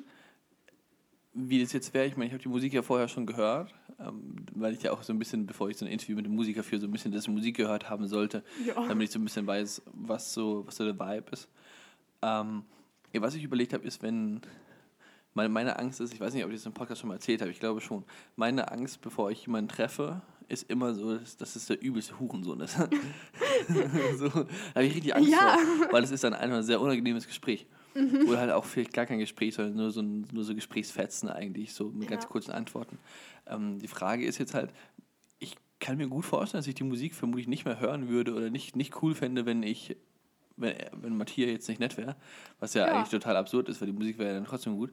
wie 1.34 1.62
das 1.62 1.74
jetzt 1.74 1.94
wäre. 1.94 2.06
Ich 2.06 2.16
meine, 2.16 2.28
ich 2.28 2.34
habe 2.34 2.42
die 2.42 2.50
Musik 2.50 2.74
ja 2.74 2.82
vorher 2.82 3.08
schon 3.08 3.26
gehört, 3.26 3.74
ähm, 4.00 4.38
weil 4.54 4.74
ich 4.74 4.84
ja 4.84 4.92
auch 4.92 5.04
so 5.04 5.12
ein 5.12 5.20
bisschen, 5.20 5.46
bevor 5.46 5.70
ich 5.70 5.78
so 5.78 5.86
ein 5.86 5.92
Interview 5.92 6.16
mit 6.16 6.26
dem 6.26 6.34
Musiker 6.34 6.64
führe, 6.64 6.82
so 6.82 6.88
ein 6.88 6.92
bisschen 6.92 7.12
das 7.12 7.28
Musik 7.28 7.58
gehört 7.58 7.90
haben 7.90 8.08
sollte. 8.08 8.44
Ja. 8.66 8.88
damit 8.88 9.08
ich 9.08 9.12
so 9.12 9.20
ein 9.20 9.26
bisschen 9.26 9.46
weiß, 9.46 9.82
was 9.94 10.34
so, 10.34 10.66
was 10.66 10.78
so 10.78 10.86
der 10.86 10.98
Vibe 10.98 11.32
ist. 11.32 11.50
Ähm, 12.22 12.64
ja, 13.12 13.22
was 13.22 13.36
ich 13.36 13.44
überlegt 13.44 13.74
habe, 13.74 13.84
ist, 13.84 14.02
wenn 14.02 14.42
meine, 15.34 15.50
meine 15.50 15.78
Angst 15.78 16.00
ist, 16.00 16.14
ich 16.14 16.20
weiß 16.20 16.34
nicht, 16.34 16.46
ob 16.46 16.52
ich 16.52 16.58
das 16.58 16.66
im 16.66 16.74
Podcast 16.74 17.02
schon 17.02 17.10
mal 17.10 17.16
erzählt 17.16 17.42
habe, 17.42 17.52
ich 17.52 17.60
glaube 17.60 17.82
schon. 17.82 18.06
Meine 18.38 18.72
Angst, 18.72 19.02
bevor 19.02 19.30
ich 19.32 19.46
jemanden 19.46 19.68
treffe, 19.68 20.22
ist 20.48 20.70
immer 20.70 20.94
so, 20.94 21.18
dass, 21.18 21.38
dass 21.38 21.56
es 21.56 21.66
der 21.68 21.82
übelste 21.82 22.20
Hurensohn 22.20 22.60
ist. 22.62 22.76
so, 24.18 24.30
habe 24.34 24.86
ich 24.86 24.96
richtig 24.96 25.16
Angst 25.16 25.32
Ja. 25.32 25.58
vor, 25.58 25.94
weil 25.94 26.04
es 26.04 26.12
ist 26.12 26.24
dann 26.24 26.34
einfach 26.34 26.58
ein 26.58 26.64
sehr 26.64 26.82
unangenehmes 26.82 27.28
Gespräch. 27.28 27.66
Oder 28.28 28.40
halt 28.40 28.52
auch 28.52 28.66
vielleicht 28.66 28.92
gar 28.94 29.06
kein 29.06 29.20
Gespräch, 29.20 29.56
sondern 29.56 29.76
nur 29.78 29.90
so, 29.90 30.02
nur 30.02 30.44
so 30.44 30.54
Gesprächsfetzen 30.54 31.30
eigentlich, 31.30 31.74
so 31.74 31.90
mit 31.92 32.10
ganz 32.10 32.24
Ja. 32.24 32.30
kurzen 32.30 32.52
Antworten. 32.52 32.98
Ähm, 33.48 33.80
die 33.80 33.88
Frage 33.88 34.26
ist 34.26 34.38
jetzt 34.38 34.54
halt, 34.54 34.72
ich 35.40 35.56
kann 35.80 35.96
mir 35.98 36.08
gut 36.10 36.26
vorstellen, 36.26 36.60
dass 36.60 36.68
ich 36.68 36.76
die 36.76 36.84
Musik 36.84 37.16
vermutlich 37.16 37.48
nicht 37.48 37.64
mehr 37.64 37.80
hören 37.80 38.10
würde 38.10 38.34
oder 38.34 38.50
nicht, 38.50 38.76
nicht 38.76 39.02
cool 39.02 39.16
fände, 39.16 39.46
wenn 39.46 39.64
ich, 39.64 39.96
wenn, 40.58 40.76
wenn 40.92 41.16
Matthias 41.16 41.50
jetzt 41.50 41.70
nicht 41.70 41.80
nett 41.80 41.96
wäre. 41.98 42.18
Was 42.60 42.74
ja, 42.74 42.86
Ja. 42.86 42.94
eigentlich 42.96 43.10
total 43.12 43.38
absurd 43.38 43.70
ist, 43.70 43.80
weil 43.80 43.88
die 43.88 43.94
Musik 43.98 44.18
wäre 44.18 44.30
ja 44.32 44.36
dann 44.36 44.46
trotzdem 44.46 44.76
gut. 44.76 44.92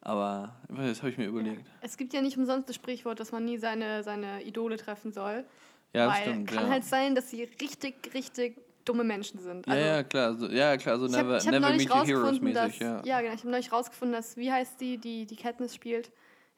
Aber 0.00 0.54
das 0.68 0.98
habe 0.98 1.10
ich 1.10 1.18
mir 1.18 1.26
überlegt. 1.26 1.66
Es 1.80 1.96
gibt 1.96 2.12
ja 2.12 2.20
nicht 2.22 2.36
umsonst 2.38 2.68
das 2.68 2.76
Sprichwort, 2.76 3.18
dass 3.18 3.32
man 3.32 3.44
nie 3.44 3.58
seine, 3.58 4.02
seine 4.02 4.42
Idole 4.42 4.76
treffen 4.76 5.12
soll. 5.12 5.44
Ja, 5.92 6.06
das 6.06 6.16
weil 6.16 6.22
stimmt. 6.22 6.50
kann 6.50 6.64
ja. 6.64 6.70
halt 6.70 6.84
sein, 6.84 7.14
dass 7.14 7.30
sie 7.30 7.44
richtig, 7.44 8.12
richtig 8.14 8.58
dumme 8.84 9.02
Menschen 9.04 9.40
sind. 9.40 9.66
ja, 9.66 9.72
Also, 9.72 9.84
ja, 9.86 10.02
klar. 10.04 10.34
So, 10.34 10.46
ja, 10.48 10.76
klar, 10.76 10.98
so 10.98 11.06
ich 11.06 11.12
habe 11.14 11.24
never, 11.24 11.38
hab 11.38 11.44
never 11.46 11.60
neulich 11.60 11.88
meet 11.88 11.90
heroes 11.90 12.10
rausgefunden, 12.12 12.54
dass, 12.54 12.66
mäßig. 12.68 12.80
Ja. 12.80 13.02
ja. 13.04 13.20
genau, 13.20 13.34
ich 13.34 13.40
habe 13.40 13.50
neulich 13.50 13.72
rausgefunden, 13.72 14.12
dass, 14.14 14.36
wie 14.36 14.52
heißt 14.52 14.80
die, 14.80 14.98
die 14.98 15.26
die 15.26 15.36
Katniss 15.36 15.74
spielt? 15.74 16.10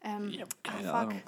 Ähm, 0.02 0.28
Ich 0.28 0.40
hab 0.42 0.48
ah, 0.64 0.70
keine 0.70 0.84
fuck. 0.88 0.94
Ahnung. 0.94 1.22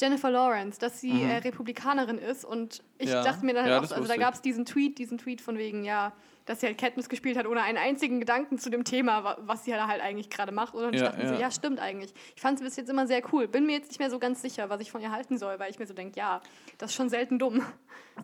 Jennifer 0.00 0.30
Lawrence, 0.30 0.78
dass 0.78 1.00
sie 1.00 1.12
Mhm. 1.12 1.30
äh, 1.30 1.36
Republikanerin 1.38 2.18
ist 2.18 2.44
und 2.44 2.82
ich 2.98 3.10
Ja. 3.10 3.22
dachte 3.22 3.44
mir 3.44 3.54
dann 3.54 3.64
halt 3.64 3.72
Ja, 3.72 3.78
auch, 3.78 3.96
also 3.96 4.08
da 4.08 4.16
gab 4.16 4.34
es 4.34 4.40
diesen 4.42 4.64
Tweet, 4.64 4.98
diesen 4.98 5.18
Tweet 5.18 5.40
von 5.40 5.58
wegen, 5.58 5.84
ja, 5.84 6.12
dass 6.46 6.60
sie 6.60 6.66
halt 6.66 6.78
Katniss 6.78 7.08
gespielt 7.08 7.36
hat, 7.36 7.46
ohne 7.46 7.62
einen 7.62 7.76
einzigen 7.76 8.20
Gedanken 8.20 8.58
zu 8.58 8.70
dem 8.70 8.84
Thema, 8.84 9.24
wa- 9.24 9.36
was 9.40 9.64
sie 9.64 9.72
da 9.72 9.88
halt 9.88 10.00
eigentlich 10.00 10.30
gerade 10.30 10.52
macht. 10.52 10.74
Und 10.74 10.94
ich 10.94 11.00
Ja, 11.00 11.08
dachte 11.08 11.20
mir 11.22 11.28
so, 11.28 11.34
ja. 11.34 11.50
stimmt 11.50 11.80
eigentlich. 11.80 12.14
Ich 12.36 12.40
fand 12.42 12.58
sie 12.58 12.64
bis 12.64 12.76
jetzt 12.76 12.88
immer 12.88 13.06
sehr 13.08 13.20
cool. 13.32 13.48
Bin 13.48 13.66
mir 13.66 13.72
jetzt 13.72 13.88
nicht 13.88 13.98
mehr 13.98 14.10
so 14.10 14.20
ganz 14.20 14.42
sicher, 14.42 14.70
was 14.70 14.80
ich 14.80 14.92
von 14.92 15.00
ihr 15.00 15.10
halten 15.10 15.38
soll, 15.38 15.58
weil 15.58 15.70
ich 15.72 15.78
mir 15.80 15.86
so 15.86 15.94
denke, 15.94 16.16
ja, 16.18 16.40
das 16.78 16.90
ist 16.90 16.96
schon 16.96 17.08
selten 17.08 17.40
dumm. 17.40 17.62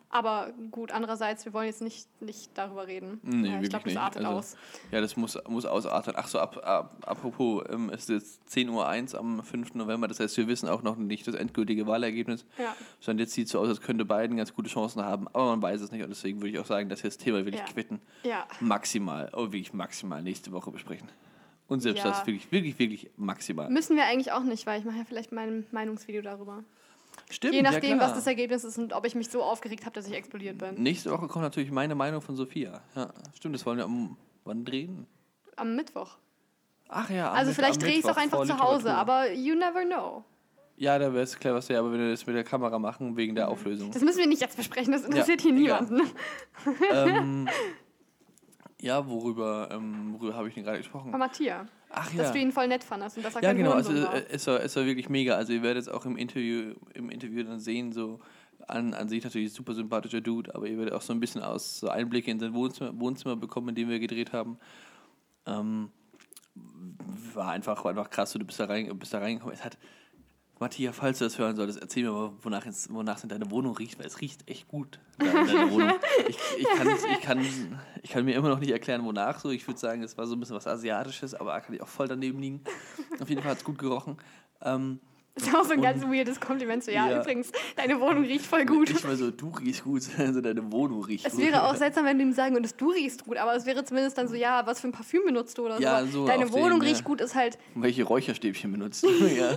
Aber 0.09 0.53
gut, 0.71 0.91
andererseits, 0.93 1.45
wir 1.45 1.53
wollen 1.53 1.67
jetzt 1.67 1.83
nicht, 1.83 2.07
nicht 2.23 2.51
darüber 2.57 2.87
reden. 2.87 3.21
Nee, 3.23 3.59
ich 3.63 3.69
glaube, 3.69 3.87
das 3.89 3.97
artet 3.97 4.25
Also, 4.25 4.39
aus. 4.39 4.57
Ja, 4.91 5.01
das 5.01 5.17
muss, 5.17 5.39
muss 5.49 5.67
ausarten. 5.67 6.15
Ach 6.17 6.29
so, 6.29 6.39
ab, 6.39 6.59
ab, 6.65 6.97
apropos, 7.05 7.65
ähm, 7.71 7.91
es 7.93 8.09
ist 8.09 8.09
jetzt 8.09 8.49
10.01 8.57 9.15
Uhr 9.15 9.21
am 9.21 9.43
5. 9.43 9.75
November. 9.75 10.09
Das 10.09 10.21
heißt, 10.21 10.37
wir 10.39 10.49
wissen 10.49 10.69
auch 10.69 10.83
noch 10.83 10.97
nicht 10.97 11.27
das 11.27 11.35
endgültige 11.35 11.87
Wahlergebnis. 11.87 12.47
Ja. 12.57 12.75
Sondern 13.01 13.21
jetzt 13.25 13.35
sieht 13.35 13.47
es 13.47 13.53
so 13.53 13.59
aus, 13.61 13.69
als 13.69 13.81
könnte 13.81 14.05
Biden 14.05 14.37
ganz 14.37 14.55
gut 14.55 14.62
gute 14.63 14.71
Chancen 14.73 15.03
haben, 15.03 15.27
aber 15.29 15.47
man 15.47 15.63
weiß 15.63 15.81
es 15.81 15.91
nicht 15.91 16.03
und 16.03 16.11
deswegen 16.11 16.41
würde 16.41 16.51
ich 16.51 16.59
auch 16.59 16.67
sagen, 16.67 16.89
dass 16.89 17.03
wir 17.03 17.11
das 17.11 17.19
Thema 17.19 17.39
wirklich 17.45 17.61
Ja. 17.61 17.67
quitten. 17.73 18.01
Ja. 18.23 18.47
Maximal, 18.61 19.31
oh 19.35 19.45
wirklich 19.53 19.73
maximal 19.73 20.23
nächste 20.23 20.53
Woche 20.53 20.71
besprechen. 20.71 21.09
Und 21.69 21.81
selbst 21.81 22.05
Ja. 22.05 22.11
das 22.11 22.27
wirklich, 22.27 22.51
wirklich, 22.53 22.79
wirklich 22.79 23.11
maximal. 23.17 23.71
Müssen 23.71 23.97
wir 23.97 24.05
eigentlich 24.05 24.33
auch 24.33 24.43
nicht, 24.43 24.67
weil 24.67 24.79
ich 24.81 24.85
mache 24.85 24.99
ja 24.99 25.05
vielleicht 25.05 25.33
mein 25.33 25.67
Meinungsvideo 25.73 26.23
darüber. 26.23 26.63
Stimmt, 27.31 27.55
Je 27.55 27.63
nachdem, 27.63 27.99
ja 27.99 28.01
was 28.01 28.15
das 28.15 28.27
Ergebnis 28.27 28.65
ist 28.65 28.79
und 28.79 28.93
ob 28.93 29.05
ich 29.07 29.15
mich 29.15 29.29
so 29.29 29.43
aufgeregt 29.43 29.85
habe, 29.85 29.95
dass 29.95 30.07
ich 30.07 30.13
explodiert 30.15 30.59
bin. 30.59 30.75
Nächste 30.83 31.11
Woche 31.11 31.29
kommt 31.29 31.43
natürlich 31.45 31.71
meine 31.71 31.95
Meinung 31.95 32.21
von 32.21 32.37
Sophia. 32.37 32.81
Ja, 32.95 33.13
stimmt, 33.35 33.55
das 33.55 33.67
wollen 33.67 33.79
wir 33.79 33.85
am 33.85 34.17
wann 34.45 34.65
drehen? 34.65 35.07
Am 35.57 35.75
Mittwoch. 35.77 36.17
Ach 36.89 37.09
ja, 37.11 37.31
am 37.31 37.37
Also 37.37 37.49
Mitt- 37.51 37.57
vielleicht 37.57 37.83
drehe 37.83 37.93
ich 37.93 37.99
es 38.01 38.05
auch 38.07 38.17
Mittwoch 38.17 38.41
einfach 38.43 38.57
zu 38.57 38.63
Hause, 38.63 38.95
aber 38.95 39.33
you 39.33 39.55
never 39.55 39.85
know. 39.85 40.25
Ja, 40.83 40.99
da 40.99 41.13
wäre 41.13 41.23
es 41.23 41.39
cleverste, 41.39 41.79
aber 41.79 41.93
wenn 41.93 42.01
wir 42.01 42.11
das 42.11 42.27
mit 42.27 42.35
der 42.35 42.43
Kamera 42.43 42.77
machen, 42.77 43.17
wegen 43.17 43.37
der 43.37 43.47
Auflösung. 43.49 43.93
Das 43.93 44.03
müssen 44.03 44.19
wir 44.19 44.27
nicht 44.27 44.43
jetzt 44.43 44.57
besprechen, 44.57 44.93
das 44.93 45.05
interessiert 45.05 45.41
hier 45.41 45.55
egal. 45.55 45.87
niemanden. 45.87 46.11
ähm, 46.93 47.49
ja, 48.81 49.09
worüber, 49.09 49.69
ähm, 49.71 50.17
worüber 50.19 50.35
habe 50.35 50.49
ich 50.49 50.55
denn 50.55 50.65
gerade 50.65 50.79
gesprochen? 50.79 51.11
Aber 51.11 51.19
Matthias, 51.19 51.69
Ach 51.89 52.07
dass 52.07 52.27
ja. 52.27 52.33
du 52.33 52.39
ihn 52.41 52.51
voll 52.51 52.67
nett 52.67 52.83
fandest 52.83 53.17
und 53.17 53.25
dass 53.25 53.37
er 53.37 53.45
Ja, 53.45 53.53
genau, 53.53 53.75
also 53.75 53.93
äh, 53.93 54.25
es 54.29 54.45
war, 54.49 54.61
es 54.61 54.75
war 54.75 54.85
wirklich 54.85 55.09
mega. 55.09 55.37
Also 55.37 55.53
ihr 55.53 55.63
werdet 55.63 55.83
es 55.83 55.89
auch 55.89 56.05
im 56.05 56.17
Interview, 56.17 56.75
im 56.95 57.11
Interview 57.11 57.45
dann 57.45 57.61
sehen, 57.61 57.93
so 57.93 58.19
an, 58.67 58.93
an 58.93 59.09
sich 59.09 59.23
natürlich 59.23 59.53
super 59.53 59.75
sympathischer 59.75 60.21
Dude, 60.21 60.53
aber 60.53 60.67
ihr 60.67 60.79
werdet 60.79 60.95
auch 60.95 61.03
so 61.03 61.13
ein 61.13 61.21
bisschen 61.21 61.43
aus 61.43 61.79
so 61.79 61.91
Einblicke 61.91 62.29
in 62.29 62.41
sein 62.41 62.55
Wohnzimmer, 62.55 62.99
Wohnzimmer 62.99 63.37
bekommen, 63.37 63.69
in 63.69 63.77
dem 63.77 63.89
wir 63.89 64.01
gedreht 64.01 64.33
haben. 64.33 64.59
Ähm, 65.47 65.91
war 67.35 67.53
einfach, 67.53 67.85
war 67.85 67.91
einfach 67.91 68.11
krass, 68.11 68.33
so, 68.33 68.41
du 68.41 68.45
bist 68.45 68.59
da, 68.59 68.65
rein, 68.65 68.99
bist 68.99 69.15
da 69.15 69.21
reingekommen. 69.21 69.55
Es 69.55 69.65
hat, 69.65 69.79
Matthias, 70.63 70.97
falls 70.97 71.19
du 71.19 71.25
das 71.25 71.39
hören 71.39 71.57
solltest, 71.57 71.81
erzähl 71.81 72.05
mir 72.05 72.13
mal, 72.13 72.33
wonach 72.41 72.65
es, 72.67 72.93
wonach 72.93 73.17
es 73.17 73.25
in 73.25 73.29
deiner 73.29 73.51
Wohnung 73.51 73.77
riecht, 73.77 73.99
weil 73.99 74.07
es 74.07 74.21
riecht 74.21 74.49
echt 74.49 74.69
gut 74.69 75.01
deiner 75.19 75.71
Wohnung. 75.71 75.93
Ich, 76.29 76.39
ich, 76.59 76.69
kann, 76.77 76.89
ich, 76.89 77.21
kann, 77.21 77.45
ich 78.03 78.11
kann 78.11 78.25
mir 78.25 78.37
immer 78.37 78.49
noch 78.49 78.61
nicht 78.61 78.71
erklären, 78.71 79.05
wonach 79.05 79.41
so. 79.41 79.51
Ich 79.51 79.67
würde 79.67 79.81
sagen, 79.81 80.03
es 80.03 80.17
war 80.17 80.27
so 80.27 80.37
ein 80.37 80.41
bisschen 80.41 80.55
was 80.55 80.69
Asiatisches, 80.69 81.35
aber 81.35 81.61
kann 81.61 81.75
ich 81.75 81.83
auch 81.83 81.89
voll 81.89 82.07
daneben 82.07 82.39
liegen. 82.41 82.61
Auf 83.21 83.29
jeden 83.29 83.43
Fall 83.43 83.51
hat 83.51 83.59
es 83.59 83.65
gut 83.65 83.79
gerochen. 83.79 84.19
Ähm, 84.63 85.01
Das 85.35 85.45
ist 85.49 85.55
auch 85.55 85.65
so 85.65 85.73
ein 85.73 85.79
und- 85.79 85.83
ganz 85.85 86.03
weirdes 86.05 86.39
Kompliment. 86.41 86.85
So, 86.85 86.91
ja, 86.91 87.09
Ja. 87.09 87.21
übrigens, 87.23 87.51
deine 87.77 87.99
Wohnung 88.01 88.25
riecht 88.25 88.45
voll 88.45 88.67
gut. 88.67 88.91
Nicht 88.91 89.03
mal 89.05 89.17
so, 89.17 89.31
du 89.31 89.49
riechst 89.49 89.83
gut, 89.85 90.03
also 90.19 90.41
deine 90.43 90.71
Wohnung 90.71 91.03
riecht 91.05 91.25
Es 91.27 91.33
gut. 91.33 91.43
wäre 91.43 91.63
auch 91.65 91.75
seltsam, 91.77 92.05
wenn 92.05 92.19
du 92.19 92.25
ihm 92.25 92.33
sagen 92.35 92.55
würdest, 92.55 92.79
du 92.81 92.91
riechst 92.91 93.25
gut, 93.25 93.39
aber 93.39 93.55
es 93.57 93.65
wäre 93.65 93.83
zumindest 93.85 94.19
dann 94.19 94.29
so, 94.29 94.35
ja, 94.35 94.67
was 94.67 94.81
für 94.81 94.89
ein 94.89 94.93
Parfüm 94.93 95.25
benutzt 95.25 95.57
du 95.57 95.65
oder 95.65 95.81
Ja, 95.81 96.05
so. 96.05 96.11
so 96.23 96.27
Deine 96.27 96.53
Wohnung 96.53 96.81
den, 96.81 96.89
riecht 96.89 97.01
ja. 97.01 97.07
gut, 97.07 97.21
ist 97.23 97.35
halt, 97.35 97.57
Welche 97.75 98.05
Räucherstäbchen 98.05 98.71
benutzt 98.73 99.03
du? 99.05 99.09
ja. 99.27 99.57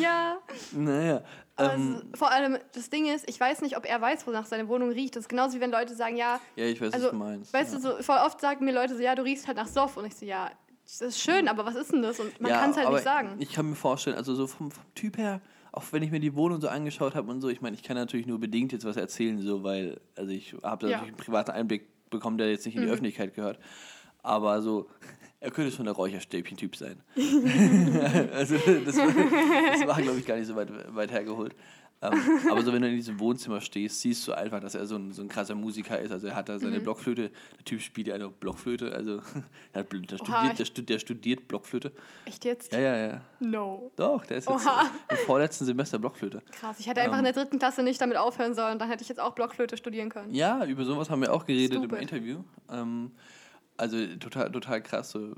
ja. 0.00 0.38
Naja. 0.72 1.22
Ähm, 1.60 2.02
es, 2.12 2.18
vor 2.20 2.30
allem, 2.30 2.56
das 2.72 2.88
Ding 2.88 3.06
ist, 3.12 3.28
ich 3.28 3.40
weiß 3.40 3.62
nicht, 3.62 3.76
ob 3.76 3.84
er 3.84 4.00
weiß, 4.00 4.24
wonach 4.28 4.46
seine 4.46 4.68
Wohnung 4.68 4.90
riecht. 4.90 5.16
Das 5.16 5.22
ist 5.24 5.28
genauso 5.28 5.56
wie 5.56 5.60
wenn 5.60 5.72
Leute 5.72 5.96
sagen, 5.96 6.16
ja, 6.16 6.38
ja, 6.54 6.66
ich 6.66 6.80
weiß, 6.80 6.92
also, 6.92 7.06
was 7.06 7.10
du 7.10 7.16
meinst. 7.18 7.52
weißt 7.52 7.74
du, 7.74 7.80
so, 7.80 7.96
voll 8.02 8.18
oft 8.24 8.40
sagen 8.40 8.64
mir 8.64 8.72
Leute 8.72 8.94
so, 8.94 9.02
ja, 9.02 9.16
du 9.16 9.22
riechst 9.22 9.48
halt 9.48 9.56
nach 9.56 9.66
Soff. 9.66 9.96
Und 9.96 10.04
ich 10.06 10.14
so, 10.14 10.24
ja, 10.24 10.52
das 10.88 11.00
ist 11.02 11.20
schön, 11.20 11.48
aber 11.48 11.66
was 11.66 11.74
ist 11.74 11.92
denn 11.92 12.02
das? 12.02 12.18
Und 12.18 12.40
man 12.40 12.50
Ja, 12.50 12.60
kann 12.60 12.70
es 12.70 12.76
halt 12.78 12.90
nicht 12.90 13.02
sagen. 13.04 13.36
Ich 13.38 13.52
kann 13.52 13.68
mir 13.68 13.76
vorstellen, 13.76 14.16
also 14.16 14.34
so 14.34 14.46
vom, 14.46 14.70
vom 14.70 14.82
Typ 14.94 15.18
her, 15.18 15.40
auch 15.72 15.84
wenn 15.90 16.02
ich 16.02 16.10
mir 16.10 16.18
die 16.20 16.34
Wohnung 16.34 16.60
so 16.62 16.68
angeschaut 16.68 17.14
habe 17.14 17.30
und 17.30 17.40
so, 17.42 17.48
ich 17.50 17.60
meine, 17.60 17.76
ich 17.76 17.82
kann 17.82 17.96
natürlich 17.96 18.26
nur 18.26 18.40
bedingt 18.40 18.72
jetzt 18.72 18.84
was 18.86 18.96
erzählen, 18.96 19.38
so, 19.40 19.62
weil, 19.62 20.00
also 20.16 20.32
ich 20.32 20.54
habe 20.62 20.86
da 20.86 20.90
Ja. 20.90 20.96
natürlich 20.98 21.14
einen 21.14 21.16
privaten 21.24 21.50
Einblick 21.50 21.86
bekommen, 22.10 22.38
der 22.38 22.50
jetzt 22.50 22.64
nicht 22.64 22.74
in 22.76 22.82
die 22.82 22.88
Öffentlichkeit 22.88 23.34
gehört. 23.34 23.58
Aber 24.22 24.62
so, 24.62 24.88
er 25.40 25.50
könnte 25.50 25.70
schon 25.70 25.84
der 25.84 25.94
Räucherstäbchen-Typ 25.94 26.74
sein. 26.74 27.00
also 28.32 28.56
das, 28.56 28.96
war- 28.96 29.86
war, 29.88 30.02
glaube 30.02 30.18
ich, 30.18 30.26
gar 30.26 30.36
nicht 30.36 30.46
so 30.46 30.56
weit, 30.56 30.68
weit 30.94 31.10
hergeholt. 31.12 31.54
Ähm, 32.00 32.12
aber 32.50 32.62
so, 32.62 32.72
wenn 32.72 32.82
du 32.82 32.88
in 32.88 32.94
diesem 32.94 33.18
Wohnzimmer 33.18 33.60
stehst, 33.60 34.00
siehst 34.00 34.26
du 34.28 34.32
einfach, 34.32 34.60
dass 34.60 34.76
er 34.76 34.86
so 34.86 34.94
ein, 34.94 35.10
so 35.12 35.20
ein 35.22 35.28
krasser 35.28 35.56
Musiker 35.56 35.98
ist. 35.98 36.12
Also 36.12 36.28
er 36.28 36.36
hat 36.36 36.48
da 36.48 36.54
Mhm. 36.54 36.58
seine 36.60 36.80
Blockflöte. 36.80 37.30
Der 37.58 37.64
Typ 37.64 37.80
spielt 37.80 38.06
ja 38.06 38.14
eine 38.14 38.28
Blockflöte. 38.28 38.92
Also 38.92 39.16
er 39.72 39.80
hat, 39.80 39.92
der, 39.92 40.16
studiert, 40.18 40.58
der, 40.60 40.64
studiert, 40.64 40.88
der 40.90 40.98
studiert 41.00 41.48
Blockflöte. 41.48 41.92
Echt 42.24 42.44
jetzt? 42.44 42.72
Ja, 42.72 42.78
ja, 42.78 42.96
ja. 42.96 43.20
No. 43.40 43.90
Doch, 43.96 44.24
der 44.26 44.36
ist 44.38 44.48
jetzt 44.48 44.64
Oha. 44.66 44.88
im 45.10 45.16
vorletzten 45.26 45.64
Semester 45.64 45.98
Blockflöte. 45.98 46.40
Krass, 46.52 46.78
ich 46.78 46.86
hätte 46.86 47.00
einfach 47.00 47.18
Ähm. 47.18 47.26
in 47.26 47.32
der 47.32 47.42
dritten 47.44 47.58
Klasse 47.58 47.82
nicht 47.82 48.00
damit 48.00 48.16
aufhören 48.16 48.54
sollen. 48.54 48.78
Dann 48.78 48.88
hätte 48.88 49.02
ich 49.02 49.08
jetzt 49.08 49.20
auch 49.20 49.34
Blockflöte 49.34 49.76
studieren 49.76 50.08
können. 50.08 50.32
Ja, 50.32 50.64
über 50.66 50.84
sowas 50.84 51.10
haben 51.10 51.22
wir 51.22 51.32
auch 51.32 51.46
geredet 51.46 51.78
Stupid. 51.78 51.92
im 51.92 51.98
Interview. 51.98 52.44
Ähm, 52.70 53.10
also 53.76 53.96
total, 54.20 54.52
total 54.52 54.82
krass. 54.82 55.10
So, 55.10 55.34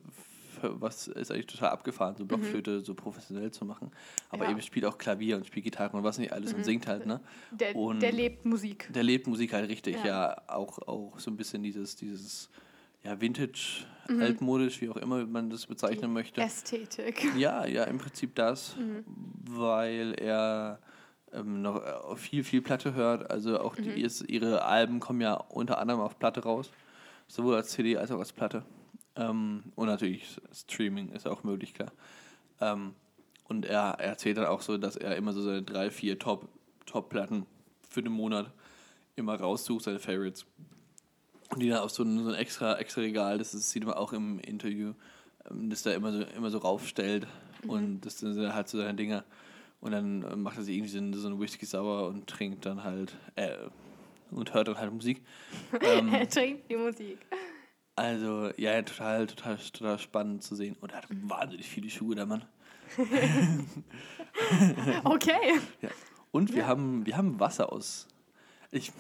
was 0.63 1.09
ist 1.09 1.31
eigentlich 1.31 1.47
total 1.47 1.71
abgefahren, 1.71 2.17
so 2.17 2.25
Blockflöte 2.25 2.81
so 2.81 2.95
professionell 2.95 3.51
zu 3.51 3.65
machen. 3.65 3.91
Aber 4.29 4.39
Mhm. 4.39 4.43
Ja. 4.43 4.49
Mhm. 4.51 4.57
eben 4.59 4.63
spielt 4.63 4.85
auch 4.87 4.99
Klavier 4.99 5.37
und 5.37 5.47
spielt 5.47 5.65
Gitarre 5.65 5.97
und 5.97 6.03
was 6.05 6.19
nicht 6.19 6.33
alles 6.33 6.53
und 6.55 6.65
singt 6.65 6.87
halt, 6.87 7.07
ne? 7.07 7.21
Der, 7.51 7.75
Und- 7.77 8.01
der 8.01 8.13
lebt 8.13 8.45
Musik. 8.45 8.89
Der 8.93 9.03
lebt 9.03 9.27
Musik 9.27 9.53
halt 9.53 9.69
richtig, 9.69 9.97
Ja. 10.05 10.07
ja. 10.07 10.37
auch, 10.49 10.79
auch 10.87 11.19
so 11.19 11.31
ein 11.31 11.37
bisschen 11.37 11.63
dieses, 11.63 11.97
dieses 11.97 12.51
ja, 13.03 13.19
Vintage, 13.21 13.85
Mhm. 14.09 14.21
altmodisch, 14.23 14.81
wie 14.83 14.91
auch 14.91 14.97
immer 14.99 15.25
man 15.25 15.49
das 15.49 15.67
bezeichnen 15.67 16.13
möchte. 16.13 16.41
Ästhetik. 16.43 17.27
Ja, 17.39 17.65
ja, 17.65 17.85
im 17.85 17.97
Prinzip 17.99 18.35
das, 18.35 18.77
Mhm. 18.77 19.05
weil 19.49 20.15
er 20.19 20.81
ähm, 21.33 21.63
noch 21.63 21.77
äh, 21.77 22.17
viel, 22.17 22.43
viel 22.43 22.61
Platte 22.61 22.93
hört. 22.95 23.31
Also 23.31 23.61
auch 23.61 23.79
Mhm. 23.79 23.83
die, 23.85 24.03
ist, 24.03 24.29
ihre 24.29 24.65
Alben 24.65 24.99
kommen 24.99 25.21
ja 25.21 25.35
unter 25.35 25.79
anderem 25.79 26.01
auf 26.01 26.19
Platte 26.19 26.43
raus, 26.43 26.73
sowohl 27.29 27.55
als 27.55 27.69
CD 27.71 27.97
als 27.97 28.11
auch 28.11 28.19
als 28.19 28.33
Platte. 28.33 28.65
Ähm, 29.17 29.65
und 29.75 29.87
natürlich 29.87 30.41
Streaming 30.53 31.11
ist 31.11 31.27
auch 31.27 31.43
möglich, 31.45 31.75
klar. 31.75 31.93
Ähm, 32.61 32.95
und 33.49 33.67
er, 33.67 33.97
er 33.99 34.11
erzählt 34.11 34.37
dann 34.37 34.47
auch 34.47 34.63
so, 34.63 34.79
dass 34.79 34.97
er 34.97 35.17
immer 35.17 35.33
so 35.33 35.43
seine 35.43 35.63
drei, 35.63 35.91
vier 35.91 36.19
Top, 36.19 36.49
Top-Platten 36.87 37.47
für 37.89 38.03
den 38.03 38.13
Monat 38.13 38.51
immer 39.17 39.35
raussucht, 39.35 39.85
seine 39.85 39.99
Favorites. 39.99 40.47
Und 41.51 41.61
die 41.61 41.69
dann 41.69 41.81
auf 41.81 41.91
so 41.91 42.05
ein, 42.05 42.23
so 42.23 42.31
ein 42.31 42.37
extra, 42.37 42.79
extra 42.79 43.01
Regal, 43.01 43.39
das 43.39 43.55
ist, 43.55 43.71
sieht 43.71 43.85
man 43.85 43.95
auch 43.95 44.13
im 44.13 44.39
Interview, 44.39 44.95
ähm, 45.51 45.69
das 45.69 45.83
da 45.83 45.93
immer 45.93 46.13
so, 46.13 46.23
immer 46.23 46.51
so 46.51 46.59
raufstellt. 46.59 47.27
Und 47.67 48.03
das 48.03 48.19
sind 48.19 48.55
halt 48.55 48.69
so 48.69 48.79
seine 48.79 48.95
Dinger. 48.95 49.25
Und 49.81 49.93
dann 49.93 50.23
äh, 50.23 50.37
macht 50.37 50.59
er 50.59 50.63
sich 50.63 50.77
irgendwie 50.77 50.93
so 50.93 50.99
einen, 50.99 51.15
so 51.15 51.27
einen 51.27 51.41
Whisky 51.41 51.67
sauer 51.67 52.09
und 52.09 52.27
trinkt 52.27 52.67
dann 52.67 52.85
halt, 52.85 53.17
äh, 53.35 53.57
und 54.31 54.55
hört 54.55 54.69
dann 54.69 54.79
halt 54.79 54.93
Musik. 54.93 55.23
ähm, 55.81 56.13
er 56.13 56.29
trinkt 56.29 56.71
die 56.71 56.77
Musik. 56.77 57.19
Also, 58.01 58.51
ja, 58.57 58.73
ja, 58.73 58.83
total, 58.83 59.27
total, 59.27 59.59
total 59.59 59.99
spannend 59.99 60.43
zu 60.43 60.55
sehen. 60.55 60.77
Und 60.81 60.93
er 60.93 60.99
hat 60.99 61.07
wahnsinnig 61.11 61.69
viele 61.69 61.91
Schuhe, 61.91 62.15
der 62.15 62.27
Mann. 62.27 62.45
Okay. 65.05 65.59
Ja. 65.83 65.91
Und 66.31 66.55
wir, 66.55 66.67
haben, 66.67 67.05
wir 67.05 67.17
haben 67.17 67.41
Wasser 67.41 67.73
aus. 67.73 68.07
Ich, 68.71 68.93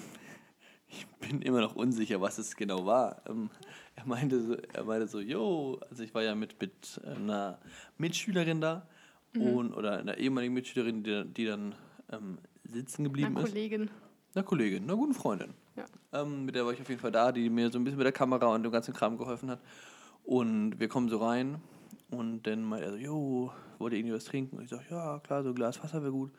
ich 0.88 1.06
bin 1.20 1.40
immer 1.40 1.60
noch 1.60 1.76
unsicher, 1.76 2.20
was 2.20 2.38
es 2.38 2.56
genau 2.56 2.84
war. 2.84 3.22
Ähm, 3.28 3.48
er 3.94 4.06
meinte 4.06 4.40
so, 4.42 4.54
er 4.54 4.84
meinte 4.84 5.06
so, 5.06 5.20
yo, 5.20 5.78
also 5.88 6.02
ich 6.02 6.12
war 6.14 6.22
ja 6.22 6.34
mit, 6.34 6.60
mit 6.60 7.00
einer 7.04 7.60
Mitschülerin 7.96 8.60
da 8.60 8.88
und, 9.36 9.72
oder 9.72 9.98
einer 9.98 10.18
ehemaligen 10.18 10.52
Mitschülerin, 10.52 11.04
die, 11.04 11.24
die 11.26 11.44
dann 11.44 11.74
ähm, 12.10 12.38
sitzen 12.64 13.04
geblieben 13.04 13.36
Eine 13.36 13.46
ist. 13.46 13.52
Kollegin. 13.52 13.90
Einer 14.34 14.44
Kollegin, 14.44 14.82
einer 14.84 14.96
guten 14.96 15.14
Freundin. 15.14 15.54
Ja. 15.76 15.84
Ähm, 16.12 16.44
mit 16.44 16.54
der 16.54 16.64
war 16.66 16.72
ich 16.72 16.80
auf 16.80 16.88
jeden 16.88 17.00
Fall 17.00 17.12
da, 17.12 17.32
die 17.32 17.48
mir 17.48 17.70
so 17.70 17.78
ein 17.78 17.84
bisschen 17.84 17.98
mit 17.98 18.04
der 18.04 18.12
Kamera 18.12 18.46
und 18.54 18.62
dem 18.62 18.72
ganzen 18.72 18.94
Kram 18.94 19.16
geholfen 19.16 19.50
hat. 19.50 19.60
Und 20.24 20.78
wir 20.78 20.88
kommen 20.88 21.08
so 21.08 21.18
rein 21.18 21.60
und 22.10 22.42
dann 22.46 22.62
meint 22.62 22.82
er 22.82 22.92
so, 22.92 22.96
jo, 22.96 23.52
wollt 23.78 23.92
ihr 23.92 23.98
irgendwie 23.98 24.14
was 24.14 24.24
trinken? 24.24 24.58
Und 24.58 24.64
ich 24.64 24.70
sage, 24.70 24.84
ja, 24.90 25.18
klar, 25.20 25.42
so 25.42 25.50
ein 25.50 25.54
Glas 25.54 25.82
Wasser 25.82 26.02
wäre 26.02 26.12
gut. 26.12 26.30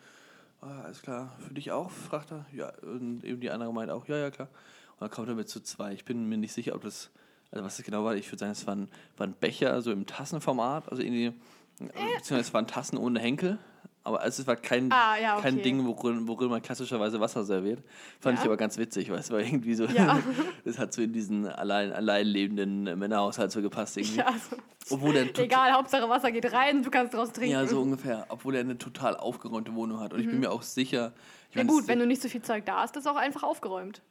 Ah, 0.61 0.81
alles 0.83 1.01
klar, 1.01 1.35
für 1.39 1.53
dich 1.53 1.71
auch, 1.71 1.89
fragt 1.89 2.31
er. 2.31 2.45
Ja, 2.53 2.71
und 2.83 3.23
eben 3.23 3.41
die 3.41 3.49
andere 3.49 3.73
meint 3.73 3.89
auch, 3.89 4.07
ja, 4.07 4.17
ja, 4.17 4.29
klar. 4.29 4.47
Und 4.93 5.01
dann 5.01 5.09
kommt 5.09 5.27
er 5.27 5.35
mit 5.35 5.49
zu 5.49 5.61
zwei. 5.61 5.93
Ich 5.93 6.05
bin 6.05 6.29
mir 6.29 6.37
nicht 6.37 6.53
sicher, 6.53 6.75
ob 6.75 6.83
das, 6.83 7.09
also 7.49 7.65
was 7.65 7.77
das 7.77 7.85
genau 7.85 8.03
war. 8.03 8.15
Ich 8.15 8.27
würde 8.27 8.39
sagen, 8.39 8.51
es 8.51 8.67
war 8.67 8.75
ein, 8.75 8.89
war 9.17 9.25
ein 9.25 9.33
Becher, 9.33 9.81
so 9.81 9.91
im 9.91 10.05
Tassenformat, 10.05 10.89
also 10.89 11.01
irgendwie, 11.01 11.33
beziehungsweise 11.79 12.41
es 12.41 12.53
waren 12.53 12.67
Tassen 12.67 12.97
ohne 12.97 13.19
Henkel. 13.19 13.57
Aber 14.03 14.25
es 14.25 14.45
war 14.47 14.55
kein, 14.55 14.91
Ah, 14.91 15.15
ja, 15.21 15.39
kein 15.39 15.53
okay. 15.55 15.63
Ding, 15.63 15.85
worin, 15.85 16.27
worin 16.27 16.49
man 16.49 16.61
klassischerweise 16.61 17.19
Wasser 17.19 17.43
serviert. 17.43 17.83
Fand 18.19 18.37
Ja. 18.37 18.41
ich 18.43 18.47
aber 18.47 18.57
ganz 18.57 18.77
witzig, 18.79 19.11
weil 19.11 19.19
es 19.19 19.29
war 19.29 19.39
irgendwie 19.39 19.75
so, 19.75 19.85
Ja. 19.85 20.19
das 20.65 20.79
hat 20.79 20.91
so 20.93 21.01
in 21.03 21.13
diesen 21.13 21.45
allein, 21.47 21.91
allein 21.93 22.25
lebenden 22.25 22.83
Männerhaushalt 22.97 23.51
so 23.51 23.61
gepasst 23.61 23.97
irgendwie. 23.97 24.17
Ja, 24.17 24.25
also, 24.25 24.55
Obwohl 24.89 25.15
er 25.15 25.37
egal, 25.39 25.73
Hauptsache 25.73 26.09
Wasser 26.09 26.31
geht 26.31 26.51
rein, 26.51 26.81
du 26.81 26.89
kannst 26.89 27.13
draus 27.13 27.31
trinken. 27.31 27.51
ja, 27.53 27.67
so 27.67 27.79
ungefähr. 27.81 28.25
Obwohl 28.29 28.55
er 28.55 28.61
eine 28.61 28.77
total 28.77 29.15
aufgeräumte 29.17 29.75
Wohnung 29.75 29.99
hat. 29.99 30.13
Und 30.13 30.19
ich 30.19 30.27
bin 30.27 30.39
mir 30.39 30.51
auch 30.51 30.63
sicher. 30.63 31.13
Ich 31.51 31.55
Mhm. 31.55 31.59
Ja 31.59 31.63
meine, 31.65 31.69
gut, 31.79 31.87
wenn 31.87 31.99
du 31.99 32.07
nicht 32.07 32.21
so 32.21 32.29
viel 32.29 32.41
Zeug 32.41 32.65
da 32.65 32.81
hast, 32.81 32.95
ist 32.97 33.07
auch 33.07 33.17
einfach 33.17 33.43
aufgeräumt. 33.43 34.01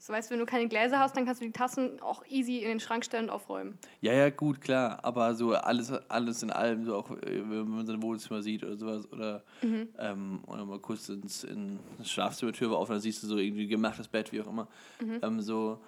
So 0.00 0.12
weißt, 0.12 0.30
wenn 0.30 0.38
du 0.38 0.46
keine 0.46 0.68
Gläser 0.68 1.00
hast, 1.00 1.16
dann 1.16 1.26
kannst 1.26 1.40
du 1.40 1.46
die 1.46 1.52
Tassen 1.52 2.00
auch 2.00 2.24
easy 2.28 2.58
in 2.58 2.68
den 2.68 2.80
Schrank 2.80 3.04
stellen 3.04 3.24
und 3.24 3.30
aufräumen. 3.30 3.76
Ja, 4.00 4.12
ja, 4.12 4.30
gut, 4.30 4.60
klar. 4.60 5.00
Aber 5.02 5.34
so 5.34 5.54
alles, 5.54 5.90
alles 6.08 6.42
in 6.42 6.50
allem, 6.50 6.84
so 6.84 6.94
auch 6.94 7.10
äh, 7.10 7.42
wenn 7.48 7.68
man 7.68 7.84
sein 7.86 8.00
Wohnzimmer 8.02 8.40
sieht 8.42 8.62
oder 8.62 8.76
sowas, 8.76 9.10
oder, 9.12 9.42
Mhm. 9.62 9.88
ähm, 9.98 10.40
oder 10.46 10.64
mal 10.64 10.78
kurz 10.78 11.08
ins, 11.08 11.42
in 11.42 11.80
das 11.98 12.10
Schlafzimmertür 12.10 12.70
auf, 12.76 12.88
dann 12.88 13.00
siehst 13.00 13.22
du 13.22 13.26
so 13.26 13.38
irgendwie 13.38 13.66
gemachtes 13.66 14.06
Bett, 14.06 14.30
wie 14.32 14.40
auch 14.40 14.46
immer. 14.46 14.68
Mhm. 15.00 15.18
Ähm, 15.20 15.40
so, 15.40 15.80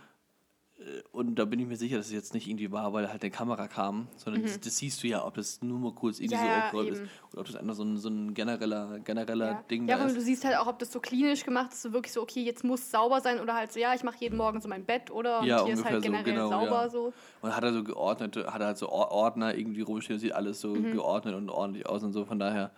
und 1.12 1.34
da 1.34 1.44
bin 1.44 1.60
ich 1.60 1.66
mir 1.66 1.76
sicher, 1.76 1.98
dass 1.98 2.06
es 2.06 2.12
jetzt 2.12 2.32
nicht 2.32 2.48
irgendwie 2.48 2.72
war, 2.72 2.92
weil 2.94 3.10
halt 3.10 3.22
eine 3.22 3.30
Kamera 3.30 3.68
kam, 3.68 4.08
sondern 4.16 4.42
das, 4.42 4.60
das 4.60 4.78
siehst 4.78 5.02
du 5.02 5.08
ja, 5.08 5.24
ob 5.26 5.34
das 5.34 5.60
nur 5.62 5.78
mal 5.78 5.92
kurz 5.92 6.20
irgendwie 6.20 6.36
Mhm. 6.36 6.44
Ja, 6.44 6.48
so 6.48 6.56
ja, 6.56 6.64
aufgerollt 6.64 6.88
ist 6.90 7.02
oder 7.32 7.40
ob 7.42 7.46
das 7.46 7.56
einfach 7.56 7.74
so 7.74 7.82
ein, 7.84 7.96
so 7.98 8.08
ein 8.08 8.32
genereller, 8.32 8.98
genereller 9.00 9.46
Ja, 9.52 9.62
Ding 9.70 9.86
ja 9.86 9.96
da 9.96 10.02
aber 10.02 10.10
ist. 10.10 10.16
du 10.16 10.22
siehst 10.22 10.44
halt 10.44 10.56
auch, 10.56 10.66
ob 10.66 10.78
das 10.78 10.90
so 10.90 11.00
klinisch 11.00 11.44
gemacht 11.44 11.72
ist, 11.72 11.82
so 11.82 11.92
wirklich 11.92 12.12
so, 12.12 12.22
okay, 12.22 12.42
jetzt 12.42 12.64
muss 12.64 12.80
es 12.80 12.90
sauber 12.90 13.20
sein 13.20 13.40
oder 13.40 13.54
halt 13.54 13.72
so, 13.72 13.78
ja, 13.78 13.92
ich 13.94 14.02
mache 14.04 14.16
jeden 14.20 14.38
Morgen 14.38 14.60
so 14.60 14.68
mein 14.68 14.84
Bett 14.86 15.10
oder 15.10 15.40
und 15.40 15.46
Ja, 15.46 15.64
hier 15.64 15.74
ist 15.74 15.84
halt 15.84 15.96
so, 16.02 16.10
generell 16.10 16.24
genau, 16.24 16.48
sauber 16.48 16.82
ja. 16.84 16.88
so. 16.88 17.12
Und 17.42 17.54
hat 17.54 17.62
er 17.62 17.72
so 17.74 17.84
geordnet, 17.84 18.36
hat 18.36 18.60
er 18.60 18.68
halt 18.68 18.78
so 18.78 18.88
Or- 18.88 19.10
Ordner 19.10 19.54
irgendwie 19.54 19.82
rumstehen, 19.82 20.18
sieht 20.18 20.32
alles 20.32 20.60
so 20.60 20.74
Mhm. 20.74 20.92
geordnet 20.92 21.34
und 21.34 21.50
ordentlich 21.50 21.86
aus 21.86 22.02
und 22.02 22.12
so. 22.12 22.24
Von 22.24 22.38
daher, 22.38 22.70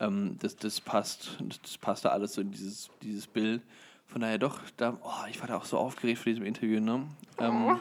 ähm, 0.00 0.36
das, 0.40 0.54
das 0.56 0.80
passt, 0.80 1.38
das 1.62 1.76
passt 1.78 2.04
da 2.04 2.10
alles 2.10 2.34
so 2.34 2.40
in 2.40 2.52
dieses, 2.52 2.88
dieses 3.02 3.26
Bild. 3.26 3.62
Von 4.08 4.20
daher 4.22 4.38
doch, 4.38 4.58
da, 4.76 4.98
oh, 5.02 5.26
ich 5.30 5.38
war 5.40 5.46
da 5.48 5.56
auch 5.56 5.64
so 5.66 5.78
aufgeregt 5.78 6.18
vor 6.18 6.30
diesem 6.30 6.44
Interview, 6.44 6.80
ne? 6.80 7.06
Ähm, 7.38 7.66
Oh. 7.68 7.76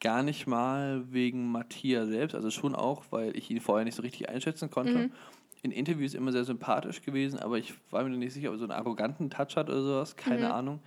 Gar 0.00 0.24
nicht 0.24 0.48
mal 0.48 1.04
wegen 1.12 1.52
Matthias 1.52 2.08
selbst, 2.08 2.34
also 2.34 2.50
schon 2.50 2.74
auch, 2.74 3.04
weil 3.10 3.36
ich 3.36 3.48
ihn 3.52 3.60
vorher 3.60 3.84
nicht 3.84 3.94
so 3.94 4.02
richtig 4.02 4.28
einschätzen 4.28 4.68
konnte. 4.68 4.92
Mhm. 4.94 5.12
In 5.62 5.70
Interviews 5.70 6.14
immer 6.14 6.32
sehr 6.32 6.42
sympathisch 6.42 7.02
gewesen, 7.02 7.38
aber 7.38 7.56
ich 7.56 7.72
war 7.92 8.02
mir 8.02 8.10
nicht 8.10 8.32
sicher, 8.32 8.48
ob 8.48 8.56
er 8.56 8.58
so 8.58 8.64
einen 8.64 8.72
arroganten 8.72 9.30
Touch 9.30 9.54
hat 9.54 9.70
oder 9.70 9.80
sowas, 9.80 10.16
keine 10.16 10.46
Mhm. 10.46 10.52
Ahnung. 10.52 10.80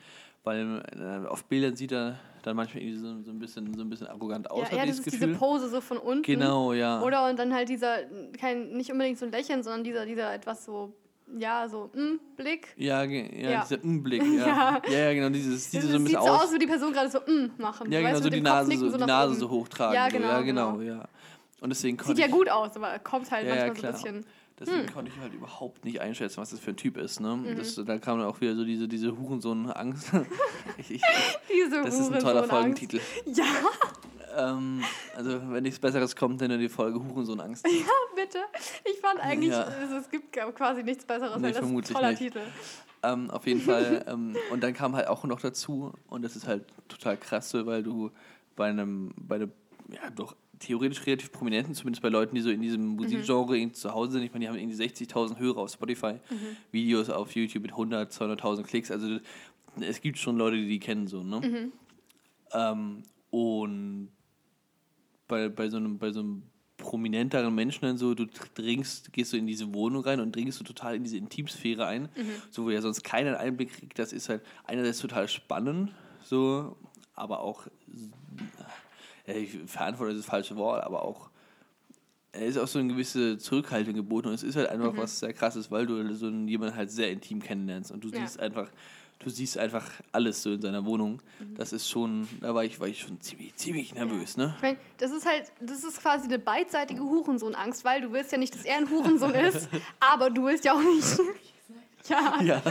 Weil 0.44 0.84
äh, 1.00 1.28
auf 1.30 1.46
Bildern 1.46 1.78
sieht 1.78 1.94
er 1.94 2.20
dann 2.44 2.58
manchmal 2.58 2.84
irgendwie 2.84 3.00
so, 3.00 3.22
so, 3.24 3.32
ein, 3.32 3.40
bisschen, 3.40 3.74
so 3.74 3.82
ein 3.86 3.90
bisschen 3.90 4.08
arrogant 4.08 4.52
aus, 4.52 4.70
Ja, 4.70 4.80
ja, 4.80 4.86
das 4.86 5.00
ist 5.00 5.06
Gefühl. 5.06 5.28
diese 5.30 5.40
Pose 5.40 5.70
so 5.70 5.80
von 5.80 5.98
unten. 5.98 6.22
Genau, 6.24 6.74
ja. 6.74 7.02
Oder 7.02 7.30
und 7.30 7.40
dann 7.40 7.54
halt 7.54 7.70
dieser, 7.70 8.00
kein, 8.38 8.74
nicht 8.74 8.92
unbedingt 8.92 9.18
so 9.18 9.26
ein 9.26 9.32
Lächeln, 9.32 9.64
sondern 9.64 9.86
dieser, 9.86 10.06
dieser 10.06 10.34
etwas 10.34 10.66
so, 10.66 10.94
ja, 11.38 11.68
so, 11.68 11.90
mm, 11.94 12.20
Blick. 12.38 12.68
Ja, 12.78 13.04
ja, 13.04 13.50
Ja. 13.52 13.62
dieser 13.64 13.84
Umblick, 13.84 14.22
ja. 14.38 14.82
ja. 14.88 14.92
ja, 14.92 15.14
genau, 15.14 15.30
dieses 15.30 15.72
sieht 15.72 15.84
Das 15.84 15.90
so 15.90 15.96
ein 15.98 16.06
sieht 16.06 16.14
bisschen 16.16 16.26
so 16.28 16.32
aus. 16.34 16.44
aus, 16.46 16.54
wie 16.54 16.60
die 16.60 16.68
Person 16.68 16.94
gerade 16.94 17.10
so, 17.10 17.20
mm, 17.20 17.52
machen. 17.58 17.92
ja, 17.92 18.00
Weißt 18.04 18.08
genau, 18.08 18.18
du, 18.20 18.24
so 18.24 18.30
die 18.30 18.42
Nase, 18.42 18.60
Kopfnicken 18.72 18.92
so, 18.92 18.98
die 18.98 19.02
nach 19.02 19.08
Nase 19.08 19.32
oben. 19.32 19.40
so 19.40 19.50
hochtragen. 19.50 19.96
Ja, 19.96 20.06
so. 20.10 20.18
genau, 20.18 20.28
ja, 20.30 20.42
genau, 20.42 20.74
genau. 20.78 20.82
ja. 20.84 21.06
Und 21.62 21.70
deswegen 21.70 21.98
Sieht 21.98 22.06
konnte 22.06 22.22
ja 22.22 22.28
ich, 22.28 22.34
gut 22.34 22.50
aus, 22.50 22.76
aber 22.76 23.00
kommt 23.00 23.32
halt 23.32 23.48
Ja, 23.48 23.56
ja, 23.56 23.68
manchmal 23.68 23.94
so 23.96 24.06
ein 24.08 24.14
bisschen. 24.22 24.26
deswegen 24.60 24.94
konnte 24.94 25.12
ich 25.16 25.20
halt 25.22 25.34
überhaupt 25.34 25.84
nicht 25.86 26.00
einschätzen, 26.02 26.38
was 26.38 26.52
das 26.52 26.60
für 26.60 26.72
ein 26.72 26.78
Typ 26.78 26.98
ist. 26.98 27.20
Ne? 27.20 27.36
Mhm. 27.38 27.56
Das, 27.58 27.76
da 27.76 27.98
kam 27.98 28.20
dann 28.20 28.28
auch 28.28 28.40
wieder 28.42 28.56
so 28.56 28.64
diese, 28.66 28.88
diese 28.88 29.18
Hurensohn-Angst. 29.18 30.12
Diese 30.78 31.82
das 31.84 32.00
ist 32.00 32.12
ein 32.14 32.20
toller. 32.20 32.44
Folgentitel. 32.44 33.00
Ja, 33.26 33.46
Ähm, 34.38 34.84
also, 35.16 35.40
wenn 35.50 35.64
nichts 35.64 35.80
Besseres 35.80 36.16
kommt, 36.16 36.42
dann 36.42 36.50
nur 36.50 36.58
die 36.58 36.70
Folge 36.70 37.00
Hurensohn-Angst. 37.00 37.64
bitte. 38.16 38.40
Ich 38.86 39.00
fand 39.00 39.20
eigentlich, 39.20 39.52
Ja. 39.52 39.68
es, 39.84 40.04
es 40.06 40.10
gibt 40.10 40.32
quasi 40.34 40.84
nichts 40.84 41.06
Besseres, 41.06 41.38
Nee, 41.38 41.44
weil 41.44 41.50
das 41.50 41.52
ist 41.52 41.58
ein 41.58 41.64
vermutlich 41.68 41.96
toller 41.96 42.10
nicht. 42.10 42.20
Titel. 42.20 42.42
Ähm, 43.04 43.30
auf 43.30 43.46
jeden 43.46 43.62
Fall. 43.62 44.04
ähm, 44.08 44.36
und 44.52 44.64
dann 44.64 44.74
kam 44.74 44.96
halt 44.96 45.08
auch 45.08 45.24
noch 45.26 45.40
dazu, 45.42 45.94
und 46.08 46.24
das 46.24 46.36
ist 46.36 46.48
halt 46.48 46.66
total 46.88 47.18
krass, 47.18 47.54
weil 47.54 47.84
du 47.84 48.12
bei 48.56 48.68
einem, 48.70 49.14
bei 49.18 49.36
einem, 49.36 49.52
ja, 49.92 50.10
doch 50.16 50.36
theoretisch 50.60 51.06
relativ 51.06 51.32
prominenten, 51.32 51.76
zumindest 51.76 52.02
bei 52.02 52.10
Leuten, 52.10 52.34
die 52.36 52.42
so 52.42 52.50
in 52.50 52.62
diesem 52.62 52.96
Musikgenre 52.96 53.58
irgendwie 53.58 53.74
zu 53.76 53.94
Hause 53.94 54.14
sind. 54.14 54.24
Ich 54.24 54.32
meine, 54.32 54.46
die 54.46 54.50
haben 54.50 54.58
irgendwie 54.58 54.82
60.000 54.82 55.38
Hörer 55.38 55.58
auf 55.58 55.72
Spotify, 55.72 56.16
Videos 56.72 57.10
auf 57.10 57.36
YouTube 57.36 57.64
mit 57.64 57.72
100, 57.72 58.12
200.000 58.12 58.64
Klicks. 58.64 58.90
Also 58.90 59.20
es 59.82 60.00
gibt 60.00 60.18
schon 60.18 60.38
Leute, 60.38 60.56
die 60.56 60.68
die 60.68 60.80
kennen, 60.80 61.08
so, 61.08 61.24
ne? 61.24 61.72
Ähm, 62.54 63.04
und 63.32 64.10
bei, 65.28 65.50
bei, 65.50 65.70
so 65.70 65.78
einem, 65.78 65.98
bei 65.98 66.12
so 66.12 66.20
einem 66.22 66.44
prominenteren 66.78 67.54
Menschen 67.56 67.82
dann 67.84 67.98
so, 67.98 68.14
du 68.14 68.26
dringst, 68.54 69.12
gehst 69.14 69.32
so 69.32 69.38
in 69.38 69.48
diese 69.48 69.74
Wohnung 69.74 70.04
rein 70.04 70.20
und 70.20 70.36
dringst 70.36 70.58
so 70.58 70.64
total 70.64 70.96
in 70.96 71.04
diese 71.04 71.18
Intimsphäre 71.18 71.86
ein, 71.88 72.10
so 72.52 72.66
wo 72.66 72.70
ja 72.70 72.82
sonst 72.82 73.04
keiner 73.04 73.30
einen 73.30 73.38
Einblick 73.38 73.74
kriegt. 73.74 73.98
Das 73.98 74.14
ist 74.14 74.30
halt 74.30 74.42
einerseits 74.66 75.00
total 75.00 75.28
spannend, 75.28 75.92
so, 76.24 76.76
aber 77.14 77.40
auch, 77.40 77.68
äh, 79.26 79.40
ich 79.40 79.58
verantworte 79.68 80.16
das 80.16 80.26
falsche 80.26 80.56
Wort, 80.58 80.84
aber 80.84 81.04
auch 81.04 81.30
es 82.38 82.56
ist 82.56 82.58
auch 82.58 82.68
so 82.68 82.80
eine 82.80 82.90
gewisse 82.90 83.38
Zurückhaltung 83.38 83.94
geboten 83.94 84.28
und 84.28 84.34
es 84.34 84.44
ist 84.44 84.58
halt 84.58 84.68
einfach 84.70 84.98
was 84.98 85.20
sehr 85.20 85.32
krasses, 85.32 85.72
weil 85.72 85.86
du 85.86 86.14
so 86.16 86.28
einen, 86.28 86.48
jemanden 86.50 86.76
halt 86.76 86.92
sehr 86.92 87.10
intim 87.10 87.42
kennenlernst 87.42 87.92
und 87.92 88.04
du 88.04 88.10
Ja. 88.10 88.20
siehst 88.20 88.40
einfach, 88.42 88.70
du 89.20 89.30
siehst 89.30 89.58
einfach 89.58 89.90
alles 90.12 90.44
so 90.44 90.54
in 90.54 90.62
seiner 90.62 90.86
Wohnung. 90.86 91.22
Das 91.58 91.74
ist 91.74 91.90
schon, 91.90 92.28
da 92.42 92.54
war 92.54 92.64
ich, 92.64 92.80
war 92.80 92.88
ich 92.88 93.00
schon 93.02 93.20
ziemlich, 93.22 93.56
ziemlich 93.56 93.94
nervös, 93.96 94.38
ne? 94.38 94.54
Ich 94.58 94.62
mein, 94.62 94.78
das 94.98 95.12
ist 95.12 95.26
halt, 95.26 95.52
das 95.60 95.84
ist 95.84 96.02
quasi 96.02 96.26
eine 96.26 96.40
beidseitige 96.40 97.02
Hurensohn-Angst, 97.02 97.84
weil 97.86 98.02
du 98.02 98.12
willst 98.12 98.32
ja 98.32 98.38
nicht, 98.38 98.54
dass 98.54 98.66
er 98.66 98.78
ein 98.78 98.90
Hurensohn 98.90 99.34
ist, 99.34 99.68
aber 100.00 100.30
du 100.30 100.46
willst 100.46 100.66
ja 100.66 100.74
auch 100.74 100.82
nicht. 100.82 101.20
Ja. 102.08 102.40
Ja. 102.44 102.62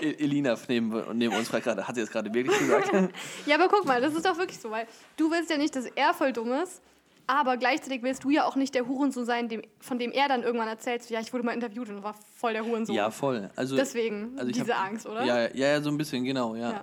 E- 0.00 0.16
Elina 0.18 0.56
neben, 0.66 1.16
neben 1.16 1.36
uns 1.36 1.48
fragt 1.48 1.62
gerade, 1.62 1.86
hat 1.86 1.94
sie 1.94 2.00
das 2.00 2.10
gerade 2.10 2.34
wirklich 2.34 2.58
gesagt? 2.58 2.90
ja, 3.46 3.54
aber 3.54 3.68
guck 3.68 3.84
mal, 3.86 4.00
das 4.00 4.12
ist 4.12 4.26
doch 4.26 4.36
wirklich 4.38 4.58
so, 4.58 4.72
weil 4.72 4.88
du 5.16 5.30
willst 5.30 5.50
ja 5.50 5.56
nicht, 5.56 5.76
dass 5.76 5.84
er 5.86 6.12
voll 6.14 6.32
dumm 6.32 6.50
ist, 6.54 6.82
aber 7.26 7.56
gleichzeitig 7.56 8.02
willst 8.02 8.24
du 8.24 8.30
ja 8.30 8.44
auch 8.44 8.56
nicht 8.56 8.74
der 8.74 8.86
Hurensohn 8.86 9.24
sein, 9.24 9.48
dem, 9.48 9.62
von 9.78 9.98
dem 9.98 10.12
er 10.12 10.28
dann 10.28 10.42
irgendwann 10.42 10.68
erzählt, 10.68 11.08
ja, 11.10 11.20
ich 11.20 11.32
wurde 11.32 11.44
mal 11.44 11.52
interviewt 11.52 11.88
und 11.88 12.02
war 12.02 12.14
voll 12.36 12.52
der 12.52 12.64
Hurensohn. 12.64 12.94
ja, 12.94 13.10
voll. 13.10 13.50
Also, 13.56 13.76
Deswegen 13.76 14.38
also 14.38 14.50
diese 14.50 14.76
hab- 14.76 14.86
Angst, 14.86 15.06
oder? 15.06 15.24
Ja, 15.24 15.42
ja, 15.42 15.48
ja, 15.54 15.80
so 15.80 15.90
ein 15.90 15.98
bisschen, 15.98 16.24
genau, 16.24 16.54
ja. 16.54 16.70
Ja. 16.72 16.82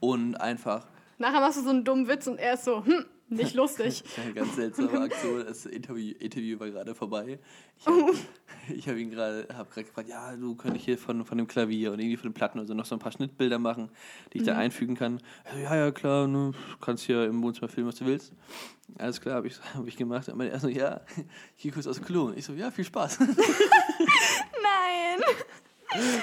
Und 0.00 0.34
einfach, 0.40 0.86
Nachher 1.18 1.40
machst 1.40 1.58
du 1.58 1.62
so 1.62 1.70
einen 1.70 1.82
dummen 1.84 2.08
Witz 2.08 2.26
und 2.26 2.38
er 2.38 2.54
ist 2.54 2.64
so, 2.64 2.84
hm, 2.84 3.06
nicht 3.28 3.54
lustig. 3.54 4.04
Eine 4.22 4.34
ganz 4.34 4.56
seltsame 4.56 5.00
Aktion. 5.00 5.44
Das 5.44 5.66
Interview, 5.66 6.14
Interview 6.18 6.58
war 6.60 6.68
gerade 6.70 6.94
vorbei. 6.94 7.38
Ich 7.78 7.86
habe 7.86 8.12
ich 8.74 8.88
hab 8.88 8.96
ihn 8.96 9.10
gerade 9.10 9.46
hab 9.56 9.70
grad 9.70 9.86
gefragt, 9.86 10.08
ja, 10.08 10.34
du 10.36 10.54
könntest 10.54 10.84
hier 10.84 10.96
von, 10.98 11.24
von 11.24 11.36
dem 11.38 11.46
Klavier 11.46 11.92
und 11.92 11.98
irgendwie 11.98 12.16
von 12.16 12.30
den 12.30 12.34
Platten 12.34 12.58
oder 12.58 12.66
so 12.68 12.74
noch 12.74 12.86
so 12.86 12.94
ein 12.94 12.98
paar 13.00 13.12
Schnittbilder 13.12 13.58
machen, 13.58 13.90
die 14.32 14.38
ich 14.38 14.42
Mhm. 14.42 14.46
da 14.46 14.56
einfügen 14.58 14.94
kann. 14.96 15.20
Ja, 15.62 15.74
ja, 15.76 15.90
klar, 15.90 16.26
ne, 16.28 16.52
du 16.52 16.78
kannst 16.84 17.04
hier 17.04 17.24
im 17.24 17.42
Wohnzimmer 17.42 17.68
filmen, 17.68 17.88
was 17.88 17.96
du 17.96 18.06
willst. 18.06 18.32
Alles 18.98 19.20
klar, 19.20 19.36
habe 19.36 19.48
ich, 19.48 19.56
hab 19.74 19.86
ich 19.86 19.96
gemacht. 19.96 20.28
Und 20.28 20.40
er 20.40 20.60
so, 20.60 20.68
ja, 20.68 21.00
hier 21.56 21.72
kurz 21.72 21.86
aus 21.86 21.96
dem 21.96 22.04
Klo. 22.04 22.26
Und 22.26 22.38
ich 22.38 22.44
so, 22.44 22.52
ja, 22.52 22.70
viel 22.70 22.84
Spaß. 22.84 23.18
Nein! 23.20 23.36
Nein! 25.92 26.22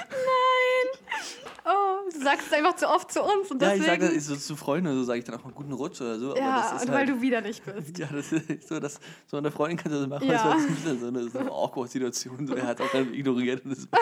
Du 2.12 2.22
sagst 2.22 2.48
es 2.48 2.54
einfach 2.54 2.76
zu 2.76 2.88
oft 2.90 3.12
zu 3.12 3.22
uns 3.22 3.52
und 3.52 3.62
ja, 3.62 3.70
deswegen... 3.76 4.04
ich 4.04 4.10
sage 4.10 4.20
so 4.20 4.36
zu 4.36 4.56
Freunden, 4.56 4.94
so 4.94 5.04
sage 5.04 5.20
ich 5.20 5.26
dann 5.26 5.36
auch 5.36 5.44
mal 5.44 5.54
guten 5.54 5.74
Rutsch 5.74 6.02
oder 6.02 6.20
so. 6.20 6.36
Ja, 6.36 6.76
ist 6.76 6.84
und 6.84 6.90
weil 6.90 6.98
halt, 6.98 7.10
du 7.10 7.22
widerlich 7.22 7.62
bist. 7.62 7.98
Ja, 7.98 8.08
das 8.12 8.32
ist 8.32 8.68
so, 8.68 8.80
dass 8.80 9.00
so 9.28 9.38
eine 9.38 9.52
Freundin 9.52 9.78
kann 9.78 9.92
das 9.92 10.08
machen. 10.08 10.28
Ja. 10.28 10.54
Das 10.54 10.68
wieder 10.68 10.96
so 10.96 11.08
eine, 11.08 11.30
so 11.30 11.40
eine 11.40 11.52
awkward 11.52 11.90
Situation. 11.90 12.48
So, 12.48 12.56
er 12.56 12.68
hat 12.68 12.82
auch 12.82 12.92
dann 12.92 13.14
ignoriert 13.14 13.64
und 13.66 13.72
ist, 13.72 13.88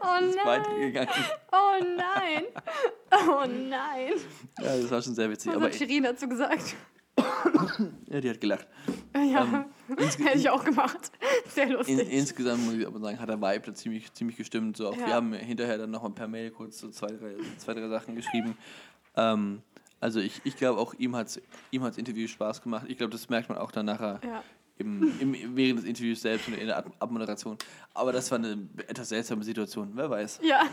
Oh 0.00 0.24
ist 0.24 0.36
nein! 0.36 0.46
weitergegangen. 0.46 1.14
Oh 1.52 1.84
nein! 1.96 2.44
Oh 3.12 3.46
nein! 3.46 4.12
Ja, 4.60 4.76
das 4.76 4.90
war 4.90 5.02
schon 5.02 5.14
sehr 5.14 5.30
witzig. 5.30 5.50
Was 5.50 5.56
Aber 5.56 5.66
hat 5.66 5.74
Shirin 5.74 6.02
dazu 6.02 6.28
gesagt? 6.28 6.74
Ja, 8.08 8.20
die 8.20 8.30
hat 8.30 8.40
gelacht. 8.40 8.66
Ja, 9.14 9.66
hätte 9.88 10.38
ich 10.38 10.48
auch 10.50 10.64
gemacht. 10.64 11.10
Sehr 11.48 11.64
In, 11.66 11.72
lustig. 11.72 12.12
insgesamt 12.12 12.64
muss 12.64 12.74
ich 12.74 12.86
aber 12.86 13.00
sagen, 13.00 13.18
hat 13.18 13.28
der 13.28 13.40
Vibe 13.40 13.66
da 13.66 13.74
ziemlich, 13.74 14.12
ziemlich 14.12 14.36
gestimmt. 14.36 14.76
So 14.76 14.88
auch 14.88 14.96
Ja. 14.96 15.06
Wir 15.06 15.14
haben 15.14 15.32
hinterher 15.32 15.78
dann 15.78 15.90
nochmal 15.90 16.12
per 16.12 16.28
Mail 16.28 16.50
kurz 16.50 16.78
so 16.78 16.90
zwei, 16.90 17.08
drei, 17.08 17.34
zwei, 17.58 17.74
drei 17.74 17.88
Sachen 17.88 18.14
geschrieben. 18.14 18.56
Ähm, 19.16 19.62
also 20.00 20.20
ich, 20.20 20.40
ich 20.44 20.56
glaube 20.56 20.78
auch 20.80 20.94
ihm 20.94 21.16
hat 21.16 21.40
ihm 21.70 21.82
hat's 21.82 21.96
Interview 21.98 22.26
Spaß 22.28 22.62
gemacht. 22.62 22.86
Ich 22.88 22.98
glaube, 22.98 23.12
das 23.12 23.28
merkt 23.28 23.48
man 23.48 23.56
auch 23.58 23.70
dann 23.70 23.86
nachher 23.86 24.20
Ja. 24.22 24.42
im, 24.78 25.10
im, 25.20 25.56
während 25.56 25.78
des 25.78 25.86
Interviews 25.86 26.20
selbst 26.20 26.48
und 26.48 26.54
in 26.54 26.66
der 26.66 26.76
Ab 26.76 26.90
Abmoderation. 26.98 27.56
Aber 27.94 28.12
das 28.12 28.30
war 28.30 28.38
eine 28.38 28.68
etwas 28.88 29.08
seltsame 29.08 29.42
Situation, 29.42 29.92
wer 29.94 30.10
weiß. 30.10 30.40
ja, 30.42 30.64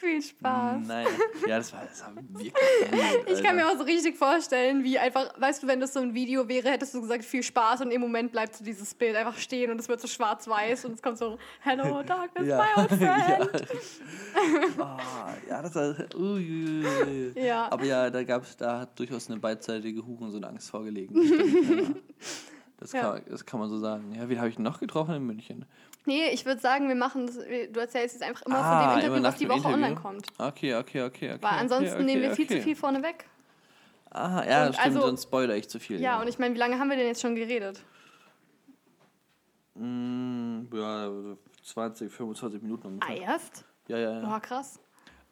viel 0.00 0.20
Spaß. 0.22 0.86
Nein, 0.86 1.06
ja, 1.46 1.58
das 1.58 1.72
war, 1.72 1.82
das 1.86 2.00
war 2.02 2.14
wirklich 2.16 2.52
weird, 2.90 3.30
Ich 3.30 3.42
kann 3.42 3.56
mir 3.56 3.68
auch 3.68 3.76
so 3.76 3.84
richtig 3.84 4.16
vorstellen, 4.16 4.82
wie 4.82 4.98
einfach, 4.98 5.32
weißt 5.40 5.62
du, 5.62 5.66
wenn 5.66 5.78
das 5.80 5.92
so 5.92 6.00
ein 6.00 6.14
Video 6.14 6.48
wäre, 6.48 6.70
hättest 6.70 6.94
du 6.94 7.00
gesagt, 7.02 7.24
viel 7.24 7.42
Spaß 7.42 7.82
und 7.82 7.90
im 7.90 8.00
Moment 8.00 8.32
bleibt 8.32 8.56
so 8.56 8.64
dieses 8.64 8.94
Bild 8.94 9.14
einfach 9.16 9.36
stehen 9.38 9.70
und 9.70 9.78
es 9.78 9.88
wird 9.88 10.00
so 10.00 10.08
schwarz-weiß 10.08 10.84
und 10.86 10.94
es 10.94 11.02
kommt 11.02 11.18
so, 11.18 11.38
Hello, 11.60 12.02
darkness, 12.02 12.48
Ja. 12.48 12.58
my 12.58 12.82
old 12.82 12.90
ja. 13.00 13.18
friend. 13.46 13.70
Ah, 14.80 15.34
ja, 15.48 15.62
das 15.62 15.74
war. 15.74 15.94
Uiuiui. 16.16 17.32
Ja. 17.34 17.70
Aber 17.70 17.84
ja, 17.84 18.10
da 18.10 18.22
gab's, 18.24 18.56
da 18.56 18.80
hat 18.80 18.98
durchaus 18.98 19.30
eine 19.30 19.38
beidseitige 19.38 20.04
Huren 20.06 20.30
so 20.30 20.38
eine 20.38 20.48
Angst 20.48 20.70
vorgelegen. 20.70 21.24
Stimmt, 21.26 21.70
ja. 21.88 21.94
Das, 22.78 22.92
Ja. 22.92 23.02
kann, 23.12 23.22
das 23.28 23.44
kann 23.44 23.60
man 23.60 23.68
so 23.68 23.78
sagen. 23.78 24.14
Ja, 24.14 24.26
wen 24.30 24.38
habe 24.38 24.48
ich 24.48 24.58
noch 24.58 24.80
getroffen 24.80 25.14
in 25.14 25.26
München? 25.26 25.66
Nee, 26.06 26.30
ich 26.30 26.46
würde 26.46 26.60
sagen, 26.60 26.88
wir 26.88 26.94
machen 26.94 27.26
das, 27.26 27.36
du 27.36 27.78
erzählst 27.80 28.14
jetzt 28.14 28.22
einfach 28.22 28.42
immer 28.42 28.56
Ah, 28.58 28.90
von 28.92 29.00
dem 29.00 29.04
Interview, 29.06 29.22
was 29.22 29.36
die 29.36 29.48
Woche 29.48 29.56
Interview? 29.58 29.74
online 29.76 29.94
kommt. 29.96 30.26
Okay, 30.38 30.74
okay, 30.74 31.02
okay, 31.02 31.32
okay. 31.32 31.38
Weil 31.42 31.58
ansonsten 31.58 31.94
okay, 31.94 32.04
nehmen 32.04 32.22
wir 32.22 32.28
okay, 32.30 32.36
viel 32.36 32.46
zu 32.48 32.54
okay. 32.54 32.62
viel 32.62 32.76
vorne 32.76 33.02
weg. 33.02 33.26
Aha, 34.10 34.44
ja, 34.48 34.66
Und 34.66 34.74
stimmt, 34.74 34.86
also- 34.86 35.00
sonst 35.06 35.22
spoiler 35.24 35.54
ich 35.56 35.68
zu 35.68 35.78
viel. 35.78 36.00
Ja, 36.00 36.20
und 36.20 36.28
ich 36.28 36.38
meine, 36.38 36.54
wie 36.54 36.58
lange 36.58 36.78
haben 36.78 36.88
wir 36.90 36.96
denn 36.96 37.06
jetzt 37.06 37.20
schon 37.20 37.34
geredet? 37.36 37.82
Mm, 39.74 40.62
ja, 40.74 41.10
20, 41.62 42.10
25 42.12 42.62
Minuten 42.62 42.86
Ah, 43.00 43.06
ungefähr. 43.06 43.20
erst? 43.22 43.64
Ja, 43.88 43.98
ja, 43.98 44.12
ja. 44.20 44.20
Boah, 44.26 44.40
krass. 44.40 44.80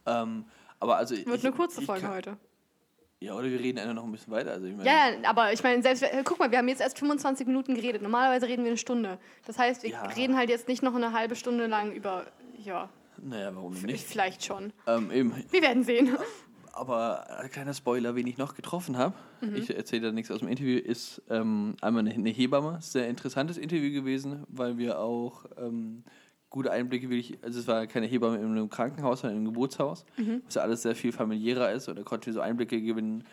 Ähm, 0.06 0.44
aber 0.80 0.96
also. 0.96 1.16
Wird 1.16 1.26
ich, 1.38 1.44
eine 1.46 1.54
kurze 1.54 1.82
Folge 1.82 2.02
kann, 2.02 2.14
heute. 2.14 2.36
Ja, 3.20 3.34
oder 3.34 3.50
wir 3.50 3.58
reden 3.58 3.78
einfach 3.78 3.94
noch 3.94 4.04
ein 4.04 4.12
bisschen 4.12 4.32
weiter. 4.32 4.52
Also 4.52 4.66
ich 4.66 4.76
meine, 4.76 4.88
Ja, 4.88 5.08
ja, 5.10 5.28
aber 5.28 5.52
ich 5.52 5.62
meine, 5.62 5.82
selbst, 5.82 6.02
äh, 6.04 6.22
guck 6.24 6.38
mal, 6.38 6.50
wir 6.52 6.58
haben 6.58 6.68
jetzt 6.68 6.80
erst 6.80 6.98
25 6.98 7.46
Minuten 7.48 7.74
geredet. 7.74 8.00
Normalerweise 8.00 8.46
reden 8.46 8.62
wir 8.62 8.70
eine 8.70 8.78
Stunde. 8.78 9.18
Das 9.46 9.58
heißt, 9.58 9.82
wir 9.82 9.90
Ja. 9.90 10.02
reden 10.06 10.36
halt 10.36 10.50
jetzt 10.50 10.68
nicht 10.68 10.82
noch 10.84 10.94
eine 10.94 11.12
halbe 11.12 11.34
Stunde 11.34 11.66
lang 11.66 11.92
über, 11.92 12.26
ja, 12.64 12.88
naja, 13.20 13.50
warum 13.54 13.72
nicht? 13.74 14.06
vielleicht 14.06 14.44
schon. 14.44 14.72
Ähm, 14.86 15.10
eben, 15.10 15.34
Wir 15.50 15.62
werden 15.62 15.82
sehen. 15.82 16.16
aber 16.72 17.28
ein 17.40 17.50
kleiner 17.50 17.74
Spoiler, 17.74 18.14
wen 18.14 18.26
ich 18.28 18.38
noch 18.38 18.54
getroffen 18.54 18.96
habe, 18.96 19.14
Mhm. 19.40 19.56
ich 19.56 19.74
erzähle 19.76 20.02
da 20.08 20.12
nichts 20.12 20.30
aus 20.30 20.38
dem 20.38 20.48
Interview, 20.48 20.78
ist 20.78 21.20
ähm, 21.28 21.74
einmal 21.80 22.00
eine, 22.06 22.14
eine 22.14 22.30
Hebamme. 22.30 22.78
Sehr 22.80 23.08
interessantes 23.08 23.56
Interview 23.58 23.92
gewesen, 23.92 24.44
weil 24.48 24.78
wir 24.78 25.00
auch 25.00 25.44
ähm, 25.60 26.04
gute 26.50 26.70
Einblicke 26.70 27.10
wirklich, 27.10 27.38
also 27.42 27.60
es 27.60 27.66
war 27.68 27.86
keine 27.86 28.06
Hebamme 28.06 28.36
in 28.36 28.44
einem 28.44 28.70
Krankenhaus, 28.70 29.20
sondern 29.20 29.38
im 29.38 29.44
Geburtshaus, 29.44 30.04
Mhm. 30.16 30.42
was 30.46 30.54
ja 30.54 30.62
alles 30.62 30.82
sehr 30.82 30.94
viel 30.94 31.12
familiärer 31.12 31.72
ist 31.72 31.88
und 31.88 31.96
da 31.98 32.02
konnten 32.02 32.26
wir 32.26 32.32
so 32.32 32.40
Einblicke 32.40 32.80
gewinnen 32.80 33.24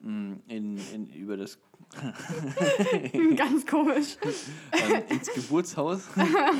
mh, 0.00 0.36
in, 0.48 0.78
in, 0.92 1.06
über 1.10 1.36
das 1.36 1.58
Ganz 3.36 3.66
komisch. 3.66 4.16
ähm, 4.72 5.02
ins 5.08 5.32
Geburtshaus 5.32 6.08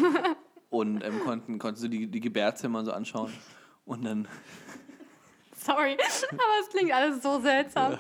und 0.70 1.03
ähm, 1.05 1.20
konnten, 1.24 1.59
konnten 1.59 1.81
so 1.81 1.88
die, 1.88 2.07
die 2.07 2.20
Gebärzimmer 2.20 2.85
so 2.85 2.92
anschauen 2.92 3.33
und 3.85 4.05
dann 4.05 4.29
Sorry, 5.64 5.96
aber 6.31 6.42
es 6.61 6.68
klingt 6.68 6.92
alles 6.92 7.22
so 7.22 7.40
seltsam. 7.40 7.96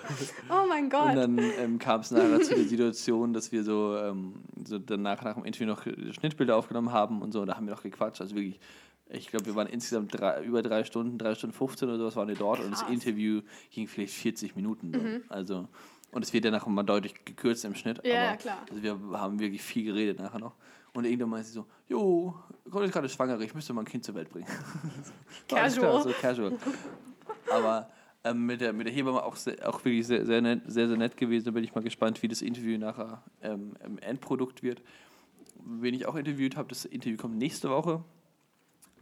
Oh 0.50 0.66
mein 0.68 0.84
Und 0.84 0.90
Gott. 0.90 1.16
dann 1.16 1.38
ähm, 1.38 1.78
kam 1.78 2.00
es 2.00 2.10
nachher 2.10 2.40
zu 2.42 2.54
der 2.54 2.64
Situation, 2.64 3.32
dass 3.32 3.52
wir 3.52 3.64
so, 3.64 3.96
ähm, 3.96 4.34
so 4.64 4.78
danach 4.78 5.22
nach 5.22 5.34
dem 5.34 5.46
Interview 5.46 5.66
noch 5.66 5.82
Schnittbilder 5.82 6.56
aufgenommen 6.56 6.92
haben 6.92 7.22
und 7.22 7.32
so. 7.32 7.40
Und 7.40 7.46
da 7.46 7.56
haben 7.56 7.66
wir 7.66 7.74
noch 7.74 7.82
gequatscht. 7.82 8.20
Also 8.20 8.34
wirklich, 8.34 8.60
ich 9.08 9.28
glaube, 9.28 9.46
wir 9.46 9.54
waren 9.54 9.66
insgesamt 9.66 10.18
drei, 10.18 10.42
über 10.44 10.60
drei 10.60 10.84
Stunden, 10.84 11.16
drei 11.16 11.34
Stunden 11.34 11.56
15 11.56 11.88
oder 11.88 11.98
sowas 11.98 12.16
waren 12.16 12.28
wir 12.28 12.34
dort. 12.34 12.60
Und 12.60 12.70
das 12.70 12.80
Krass. 12.80 12.88
Mhm. 12.90 12.94
Interview 12.94 13.40
ging 13.70 13.88
vielleicht 13.88 14.12
40 14.12 14.56
Minuten. 14.56 14.92
So. 14.92 15.34
Also, 15.34 15.68
und 16.10 16.22
es 16.22 16.34
wird 16.34 16.44
danach 16.44 16.66
mal 16.66 16.82
deutlich 16.82 17.24
gekürzt 17.24 17.64
im 17.64 17.74
Schnitt. 17.74 18.04
Ja, 18.04 18.28
aber, 18.28 18.36
klar. 18.36 18.58
Also 18.68 18.82
wir 18.82 18.98
haben 19.12 19.38
wirklich 19.40 19.62
viel 19.62 19.84
geredet 19.84 20.18
nachher 20.18 20.38
noch. 20.38 20.54
Und 20.92 21.06
irgendwann 21.06 21.30
meinte 21.30 21.48
sie 21.48 21.54
so, 21.54 21.66
jo, 21.88 22.34
kommt 22.70 22.84
jetzt 22.84 22.92
gerade 22.92 23.08
schwanger, 23.08 23.40
ich 23.40 23.54
müsste 23.54 23.72
mal 23.72 23.82
ein 23.82 23.86
Kind 23.86 24.04
zur 24.04 24.14
Welt 24.14 24.30
bringen. 24.30 24.46
Casual. 25.48 26.02
Klar, 26.02 26.02
so 26.02 26.10
casual. 26.20 26.58
Aber 27.50 27.90
ähm, 28.24 28.46
mit, 28.46 28.60
der, 28.60 28.72
mit 28.72 28.86
der 28.86 28.94
Hebamme 28.94 29.22
auch, 29.22 29.36
sehr, 29.36 29.68
auch 29.68 29.84
wirklich 29.84 30.06
sehr, 30.06 30.24
sehr, 30.24 30.40
nett, 30.40 30.62
sehr, 30.66 30.88
sehr 30.88 30.96
nett 30.96 31.16
gewesen. 31.16 31.46
Da 31.46 31.50
bin 31.50 31.64
ich 31.64 31.74
mal 31.74 31.84
gespannt, 31.84 32.22
wie 32.22 32.28
das 32.28 32.42
Interview 32.42 32.78
nachher 32.78 33.22
ähm, 33.42 33.74
im 33.84 33.98
Endprodukt 33.98 34.62
wird. 34.62 34.82
Wen 35.66 35.94
ich 35.94 36.06
auch 36.06 36.14
interviewt 36.14 36.56
habe, 36.56 36.68
das 36.68 36.84
Interview 36.84 37.16
kommt 37.16 37.36
nächste 37.36 37.70
Woche. 37.70 38.02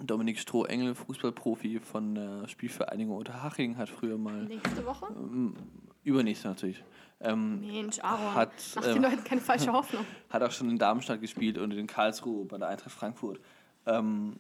Dominik 0.00 0.38
Stroh-Engel, 0.38 0.94
Fußballprofi 0.94 1.78
von 1.80 2.14
der 2.14 2.48
Spielvereinigung 2.48 3.16
Unterhaching, 3.16 3.76
hat 3.76 3.88
früher 3.88 4.18
mal, 4.18 4.44
Nächste 4.44 4.84
Woche? 4.84 5.06
ähm, 5.14 5.54
übernächste 6.02 6.48
natürlich, 6.48 6.82
ähm, 7.20 7.60
Mensch, 7.60 8.00
Aaron. 8.00 8.34
Hat, 8.34 8.52
Mach 8.74 8.86
ähm, 8.86 8.94
den 8.94 9.02
Leuten 9.02 9.24
keine 9.24 9.40
falsche 9.40 9.72
Hoffnung. 9.72 10.04
hat 10.28 10.42
auch 10.42 10.50
schon 10.50 10.70
in 10.70 10.78
Darmstadt 10.78 11.20
gespielt 11.20 11.58
und 11.58 11.72
in 11.72 11.86
Karlsruhe 11.86 12.44
bei 12.44 12.58
der 12.58 12.68
Eintracht 12.68 12.92
Frankfurt. 12.92 13.40
Ähm, 13.86 14.36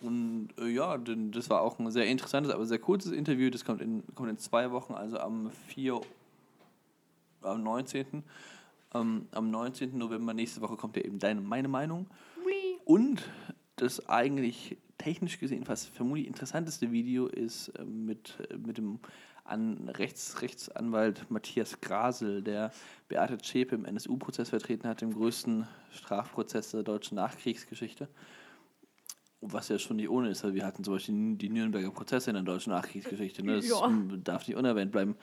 und 0.00 0.48
äh, 0.58 0.68
ja, 0.68 0.98
denn 0.98 1.32
das 1.32 1.50
war 1.50 1.62
auch 1.62 1.78
ein 1.78 1.90
sehr 1.90 2.06
interessantes, 2.06 2.52
aber 2.52 2.66
sehr 2.66 2.78
kurzes 2.78 3.12
Interview. 3.12 3.50
Das 3.50 3.64
kommt 3.64 3.80
in, 3.80 4.02
kommt 4.14 4.30
in 4.30 4.38
zwei 4.38 4.70
Wochen, 4.70 4.94
also 4.94 5.18
am 5.18 5.50
4. 5.68 6.00
am 7.42 7.62
19. 7.62 8.22
Ähm, 8.94 9.26
am 9.32 9.50
19. 9.50 9.96
November 9.96 10.34
nächste 10.34 10.60
Woche 10.60 10.76
kommt 10.76 10.96
ja 10.96 11.02
eben 11.02 11.18
deine, 11.18 11.40
meine 11.40 11.68
Meinung. 11.68 12.06
Hui. 12.44 12.52
Und 12.84 13.22
das 13.76 14.08
eigentlich 14.08 14.76
technisch 14.98 15.38
gesehen 15.38 15.64
fast 15.64 15.88
vermutlich 15.88 16.26
interessanteste 16.26 16.92
Video 16.92 17.26
ist 17.26 17.68
äh, 17.68 17.84
mit, 17.84 18.38
äh, 18.50 18.56
mit 18.56 18.78
dem 18.78 19.00
an 19.44 19.90
Rechts, 19.90 20.40
Rechtsanwalt 20.40 21.30
Matthias 21.30 21.80
Grasel, 21.82 22.42
der 22.42 22.72
Beate 23.08 23.36
Zschäpe 23.38 23.74
im 23.74 23.84
NSU-Prozess 23.84 24.48
vertreten 24.48 24.88
hat, 24.88 25.02
dem 25.02 25.12
größten 25.12 25.68
Strafprozess 25.92 26.70
der 26.70 26.82
deutschen 26.82 27.16
Nachkriegsgeschichte. 27.16 28.08
Was 29.46 29.68
ja 29.68 29.78
schon 29.78 29.96
nicht 29.96 30.08
ohne 30.08 30.30
ist, 30.30 30.42
weil 30.44 30.54
wir 30.54 30.64
hatten 30.64 30.82
zum 30.84 30.94
Beispiel 30.94 31.36
die 31.36 31.48
Nürnberger 31.50 31.90
Prozesse 31.90 32.30
in 32.30 32.34
der 32.34 32.42
deutschen 32.44 32.72
Nachkriegsgeschichte. 32.72 33.44
Ne? 33.44 33.56
Das 33.56 33.68
Ja. 33.68 33.90
darf 34.24 34.46
nicht 34.48 34.56
unerwähnt 34.56 34.90
bleiben. 34.92 35.16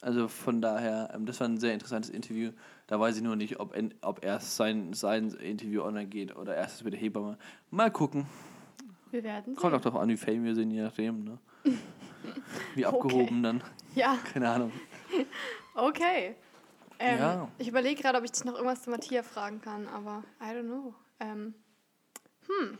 Also 0.00 0.28
von 0.28 0.60
daher, 0.60 1.10
ähm, 1.14 1.24
das 1.24 1.40
war 1.40 1.48
ein 1.48 1.56
sehr 1.58 1.72
interessantes 1.72 2.10
Interview. 2.10 2.50
Da 2.88 3.00
weiß 3.00 3.16
ich 3.16 3.22
nur 3.22 3.36
nicht, 3.36 3.58
ob, 3.60 3.74
ob 4.02 4.22
erst 4.24 4.56
sein, 4.56 4.92
sein 4.92 5.30
Interview 5.30 5.82
online 5.82 6.08
geht 6.08 6.36
oder 6.36 6.54
erst 6.54 6.84
mit 6.84 6.92
der 6.92 7.00
Hebamme. 7.00 7.38
Mal 7.70 7.90
gucken. 7.90 8.26
Wir 9.10 9.24
werden 9.24 9.54
Kommt 9.56 9.70
sehen. 9.72 9.78
auch 9.80 9.82
darauf 9.82 10.00
an, 10.02 10.08
wie 10.10 10.16
fame 10.18 10.44
wir 10.44 10.54
sind, 10.54 10.70
je 10.72 10.82
nachdem. 10.82 11.24
Ne? 11.24 11.38
Wie 12.74 12.84
abgehoben 12.84 13.42
dann. 13.42 13.62
Ja, 13.94 14.16
Keine 14.32 14.48
Ahnung. 14.50 14.72
okay. 15.74 16.34
Ähm, 16.98 17.18
Ja. 17.18 17.48
Ich 17.58 17.68
überlege 17.68 18.00
gerade, 18.02 18.18
ob 18.18 18.24
ich 18.24 18.32
dich 18.32 18.44
noch 18.44 18.54
irgendwas 18.54 18.82
zu 18.82 18.90
Matthias 18.90 19.26
fragen 19.26 19.60
kann, 19.60 19.86
aber 19.88 20.22
I 20.40 20.46
don't 20.54 20.64
know. 20.64 20.94
Ähm, 21.20 21.54
Hm, 22.46 22.76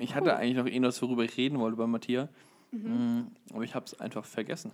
ich 0.00 0.14
hatte 0.14 0.36
eigentlich 0.36 0.56
noch 0.56 0.66
irgendwas, 0.66 1.00
worüber 1.02 1.24
ich 1.24 1.36
reden 1.36 1.58
wollte 1.58 1.76
bei 1.76 1.86
Matthias. 1.86 2.28
Mhm. 2.70 3.28
Aber 3.52 3.64
ich 3.64 3.74
habe 3.74 3.86
es 3.86 3.98
einfach 3.98 4.24
vergessen. 4.24 4.72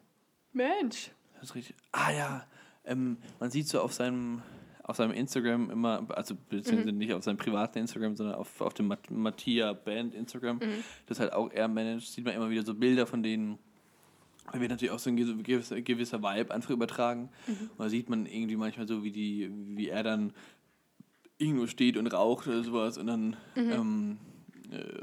Mensch. 0.53 1.11
Das 1.35 1.51
ist 1.51 1.55
richtig. 1.55 1.77
Ah 1.93 2.11
ja, 2.13 2.47
ähm, 2.85 3.19
man 3.41 3.51
sieht 3.51 3.69
so 3.69 3.81
auf 3.81 3.93
seinem, 3.93 4.43
auf 4.83 4.97
seinem 4.97 5.13
Instagram 5.13 5.71
immer, 5.71 6.07
also 6.11 6.35
beziehungsweise 6.49 6.93
nicht 6.93 7.13
auf 7.13 7.23
seinem 7.23 7.37
privaten 7.37 7.79
Instagram, 7.79 8.17
sondern 8.17 8.37
auf, 8.37 8.61
auf 8.61 8.75
dem 8.75 8.87
Mat 8.89 9.11
Mattia 9.11 9.73
Band 9.73 10.15
Instagram, 10.15 10.61
das 11.07 11.21
halt 11.21 11.33
auch 11.33 11.51
er 11.51 11.69
managt, 11.69 12.09
sieht 12.13 12.25
man 12.25 12.35
immer 12.35 12.51
wieder 12.51 12.65
so 12.65 12.75
Bilder 12.75 13.07
von 13.07 13.23
denen. 13.23 13.59
Da 14.53 14.61
wird 14.61 14.71
natürlich 14.71 14.93
auch 14.93 14.99
so 14.99 15.09
ein 15.11 15.17
gew- 15.19 15.43
gewisser, 15.43 15.81
gewisser 15.81 16.23
Vibe 16.23 16.53
einfach 16.55 16.71
übertragen. 16.71 17.31
Und 17.47 17.79
da 17.79 17.89
sieht 17.89 18.11
man 18.11 18.27
irgendwie 18.27 18.57
manchmal 18.57 18.87
so, 18.87 19.03
wie, 19.03 19.11
die, 19.13 19.51
wie 19.77 19.89
er 19.89 20.03
dann 20.03 20.33
irgendwo 21.39 21.67
steht 21.67 21.97
und 21.97 22.07
raucht 22.09 22.47
oder 22.47 22.63
sowas 22.63 22.99
und 22.99 23.07
dann, 23.07 23.37
ähm, 23.57 24.19
äh, 24.19 24.34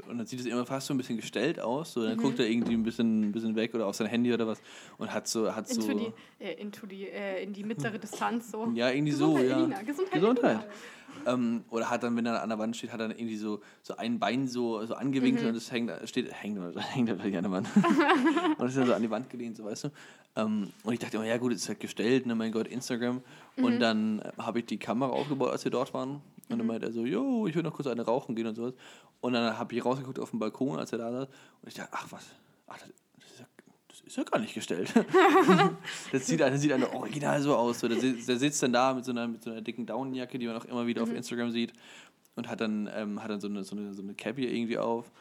und 0.08 0.18
dann 0.18 0.26
sieht 0.26 0.40
es 0.40 0.46
immer 0.46 0.66
fast 0.66 0.86
so 0.86 0.94
ein 0.94 0.96
bisschen 0.96 1.16
gestellt 1.16 1.60
aus. 1.60 1.92
So, 1.92 2.04
dann 2.04 2.16
guckt 2.16 2.38
er 2.38 2.48
irgendwie 2.48 2.74
ein 2.74 2.82
bisschen, 2.82 3.28
ein 3.28 3.32
bisschen 3.32 3.54
weg 3.54 3.74
oder 3.74 3.86
auf 3.86 3.94
sein 3.94 4.08
Handy 4.08 4.32
oder 4.32 4.46
was 4.46 4.60
und 4.98 5.12
hat 5.12 5.28
so. 5.28 5.54
Hat 5.54 5.70
Into 5.70 5.82
so 5.82 5.94
die, 5.94 6.12
äh, 6.44 6.60
into 6.60 6.86
die, 6.86 7.08
äh, 7.08 7.42
in 7.42 7.52
die 7.52 7.64
mittlere 7.64 7.98
Distanz 7.98 8.50
so. 8.50 8.70
ja, 8.74 8.90
irgendwie 8.90 9.12
so, 9.12 9.34
Gesundheit, 9.34 9.50
ja. 9.50 9.58
Elina, 9.58 9.82
Gesundheit, 9.82 10.14
Gesundheit. 10.14 10.66
Ähm, 11.26 11.64
oder 11.70 11.90
hat 11.90 12.02
dann, 12.02 12.16
wenn 12.16 12.26
er 12.26 12.42
an 12.42 12.48
der 12.48 12.58
Wand 12.58 12.76
steht, 12.76 12.92
hat 12.92 13.00
er 13.00 13.08
dann 13.08 13.16
irgendwie 13.16 13.36
so, 13.36 13.60
so 13.82 13.96
ein 13.96 14.18
Bein 14.18 14.48
so, 14.48 14.84
so 14.86 14.94
angewinkelt 14.94 15.46
und 15.46 15.54
es 15.54 15.70
hängt, 15.70 15.92
steht, 16.08 16.32
hängt, 16.32 16.58
hängt 16.76 17.08
natürlich 17.08 17.36
an 17.36 17.44
der 17.44 17.52
Wand. 17.52 17.68
und 18.58 18.66
ist 18.66 18.76
dann 18.76 18.86
so 18.86 18.94
an 18.94 19.02
die 19.02 19.10
Wand 19.10 19.30
gelehnt, 19.30 19.56
so 19.56 19.64
weißt 19.64 19.84
du. 19.84 19.88
Ähm, 20.34 20.70
und 20.82 20.92
ich 20.92 20.98
dachte 20.98 21.16
immer, 21.18 21.26
ja 21.26 21.36
gut, 21.36 21.52
es 21.52 21.62
ist 21.62 21.68
halt 21.68 21.80
gestellt, 21.80 22.26
ne, 22.26 22.34
mein 22.34 22.52
Gott, 22.52 22.66
Instagram. 22.66 23.22
Und 23.56 23.80
dann 23.80 24.20
äh, 24.20 24.32
habe 24.38 24.60
ich 24.60 24.66
die 24.66 24.78
Kamera 24.78 25.10
aufgebaut, 25.10 25.50
als 25.50 25.64
wir 25.64 25.70
dort 25.70 25.92
waren. 25.94 26.22
Und 26.52 26.58
dann 26.58 26.66
meinte 26.66 26.86
er 26.86 26.92
so, 26.92 27.04
jo, 27.04 27.46
ich 27.46 27.54
will 27.54 27.62
noch 27.62 27.72
kurz 27.74 27.86
eine 27.88 28.02
rauchen 28.02 28.34
gehen 28.34 28.46
und 28.46 28.54
sowas. 28.54 28.74
Und 29.20 29.32
dann 29.32 29.58
habe 29.58 29.74
ich 29.74 29.84
rausgeguckt 29.84 30.18
auf 30.18 30.30
den 30.30 30.38
Balkon, 30.38 30.78
als 30.78 30.92
er 30.92 30.98
da 30.98 31.10
saß. 31.12 31.28
Und 31.28 31.68
ich 31.68 31.74
dachte, 31.74 31.90
ach 31.92 32.06
was, 32.10 32.26
ach, 32.66 32.78
das, 32.78 32.88
das, 33.18 33.30
ist, 33.30 33.40
ja, 33.40 33.46
das 33.88 34.00
ist 34.00 34.16
ja 34.16 34.22
gar 34.24 34.40
nicht 34.40 34.54
gestellt. 34.54 34.92
das 36.12 36.26
sieht, 36.26 36.40
das 36.40 36.60
sieht 36.60 36.72
eine 36.72 36.92
original 36.92 37.40
so 37.40 37.54
aus. 37.54 37.80
So, 37.80 37.88
der, 37.88 37.98
der 37.98 38.36
sitzt 38.36 38.62
dann 38.62 38.72
da 38.72 38.92
mit 38.94 39.04
so 39.04 39.12
einer, 39.12 39.28
mit 39.28 39.42
so 39.42 39.50
einer 39.50 39.60
dicken 39.60 39.86
Daunenjacke, 39.86 40.38
die 40.38 40.46
man 40.46 40.56
auch 40.56 40.64
immer 40.64 40.86
wieder 40.86 41.02
auf 41.02 41.12
Instagram 41.12 41.50
sieht. 41.50 41.72
Und 42.34 42.48
hat 42.48 42.62
dann, 42.62 42.88
ähm, 42.94 43.22
hat 43.22 43.30
dann 43.30 43.40
so, 43.40 43.46
eine, 43.46 43.62
so, 43.62 43.76
eine, 43.76 43.92
so 43.92 44.00
eine 44.02 44.14
Cappy 44.14 44.46
irgendwie 44.46 44.78
auf. 44.78 45.12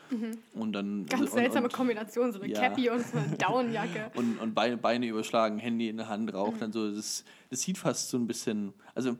Und 0.53 0.71
dann, 0.71 1.05
Ganz 1.07 1.23
und, 1.23 1.31
seltsame 1.31 1.65
und, 1.65 1.73
Kombination, 1.73 2.31
so 2.31 2.39
eine 2.39 2.51
Ja. 2.51 2.61
Cappy 2.61 2.89
und 2.89 3.05
so 3.05 3.17
eine 3.17 3.27
Downjacke. 3.37 4.11
und, 4.15 4.39
und 4.39 4.55
Beine, 4.55 4.77
Beine 4.77 5.05
überschlagen, 5.07 5.59
Handy 5.59 5.89
in 5.89 5.97
der 5.97 6.07
Hand, 6.07 6.33
raucht 6.33 6.61
dann 6.61 6.71
so. 6.71 6.89
Das, 6.89 7.25
das 7.49 7.61
sieht 7.61 7.77
fast 7.77 8.09
so 8.09 8.17
ein 8.17 8.27
bisschen. 8.27 8.73
Also, 8.95 9.17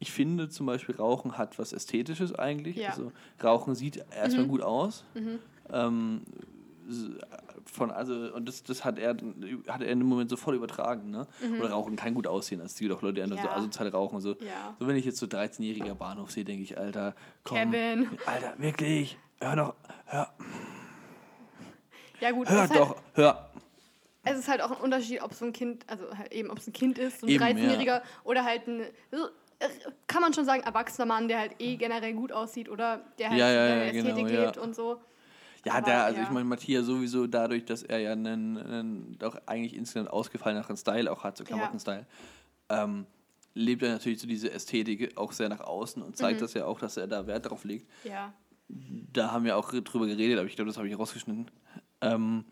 ich 0.00 0.10
finde 0.10 0.48
zum 0.48 0.66
Beispiel, 0.66 0.96
Rauchen 0.96 1.38
hat 1.38 1.58
was 1.58 1.72
Ästhetisches 1.72 2.34
eigentlich. 2.34 2.76
Ja. 2.76 2.88
Also, 2.90 3.12
Rauchen 3.42 3.74
sieht 3.76 4.02
erstmal 4.14 4.46
gut 4.46 4.62
aus. 4.62 5.04
Ähm, 5.72 6.22
s- 6.88 7.10
von, 7.66 7.90
also, 7.92 8.14
und 8.34 8.48
das, 8.48 8.64
das 8.64 8.84
hat, 8.84 8.98
er, 8.98 9.10
hat 9.68 9.80
er 9.82 9.88
in 9.88 10.00
dem 10.00 10.08
Moment 10.08 10.28
so 10.30 10.36
voll 10.36 10.56
übertragen. 10.56 11.10
Ne? 11.10 11.26
Oder 11.60 11.70
Rauchen 11.70 11.94
kann 11.94 12.14
gut 12.14 12.26
aussehen. 12.26 12.60
Es 12.62 12.74
gibt 12.76 12.90
auch 12.92 13.02
Leute, 13.02 13.14
die 13.16 13.22
einfach 13.22 13.38
so 13.40 13.46
Ja. 13.46 13.54
asozial 13.56 13.88
rauchen. 13.88 14.20
So. 14.20 14.30
Ja. 14.40 14.74
so, 14.80 14.88
wenn 14.88 14.96
ich 14.96 15.04
jetzt 15.04 15.18
so 15.18 15.26
13-jähriger 15.26 15.94
Bahnhof 15.94 16.32
sehe, 16.32 16.44
denke 16.44 16.64
ich, 16.64 16.76
Alter, 16.78 17.14
komm. 17.44 17.58
Kevin. 17.70 18.08
Alter, 18.26 18.54
wirklich, 18.58 19.18
hör 19.40 19.54
doch, 19.54 19.74
hör, 20.06 20.32
Ja 22.20 22.30
gut, 22.32 22.48
hör 22.48 22.64
es 22.64 22.70
ist, 22.70 22.76
halt, 22.76 22.80
doch, 22.80 22.96
hör. 23.14 23.50
es 24.24 24.38
ist 24.38 24.48
halt 24.48 24.60
auch 24.62 24.70
ein 24.72 24.78
Unterschied, 24.82 25.22
ob 25.22 25.32
so 25.34 25.44
ein 25.44 25.52
Kind, 25.52 25.84
also 25.88 26.04
halt 26.16 26.32
eben 26.32 26.50
ob 26.50 26.58
es 26.58 26.66
ein 26.66 26.72
Kind 26.72 26.98
ist, 26.98 27.20
so 27.20 27.26
ein 27.26 27.30
Eben, 27.32 27.44
13-Jähriger 27.44 28.02
oder 28.24 28.44
halt 28.44 28.66
ein, 28.66 28.82
kann 30.06 30.22
man 30.22 30.32
schon 30.34 30.44
sagen, 30.44 30.62
erwachsener 30.62 31.06
Mann, 31.06 31.28
der 31.28 31.38
halt 31.38 31.52
eh 31.60 31.76
generell 31.76 32.14
gut 32.14 32.32
aussieht 32.32 32.68
oder 32.68 33.00
der 33.18 33.30
halt 33.30 33.38
Ja, 33.38 33.50
ja, 33.50 33.66
ja, 33.66 33.82
Ästhetik 33.84 34.26
genau, 34.26 34.44
lebt 34.44 34.58
und 34.58 34.74
so. 34.74 35.00
Ja, 35.66 35.74
Aber, 35.74 35.86
der, 35.86 36.04
also 36.04 36.22
ich 36.22 36.30
meine, 36.30 36.46
Matthias 36.46 36.86
sowieso 36.86 37.26
dadurch, 37.26 37.64
dass 37.66 37.82
er 37.82 37.98
ja 37.98 38.12
einen, 38.12 38.56
einen 38.56 39.18
doch 39.18 39.36
eigentlich 39.46 39.74
insgesamt 39.74 40.10
ausgefalleneren 40.10 40.76
Style 40.76 41.12
auch 41.12 41.22
hat, 41.22 41.36
so 41.36 41.44
Klamottenstyle, 41.44 42.06
ähm, 42.70 43.04
lebt 43.54 43.82
er 43.82 43.90
natürlich 43.92 44.20
so 44.20 44.26
diese 44.26 44.50
Ästhetik 44.50 45.16
auch 45.18 45.32
sehr 45.32 45.48
nach 45.50 45.60
außen 45.60 46.02
und 46.02 46.10
Mhm. 46.10 46.14
zeigt 46.14 46.40
das 46.40 46.54
ja 46.54 46.64
auch, 46.64 46.78
dass 46.80 46.96
er 46.96 47.06
da 47.06 47.26
Wert 47.26 47.50
drauf 47.50 47.64
legt. 47.64 47.86
Ja. 48.04 48.32
Da 48.68 49.32
haben 49.32 49.44
wir 49.44 49.56
auch 49.56 49.70
drüber 49.70 50.06
geredet, 50.06 50.38
aber 50.38 50.46
ich 50.48 50.54
glaube, 50.56 50.68
das 50.70 50.78
habe 50.78 50.88
ich 50.88 50.98
rausgeschnitten. 50.98 51.50
Ähm, 52.00 52.44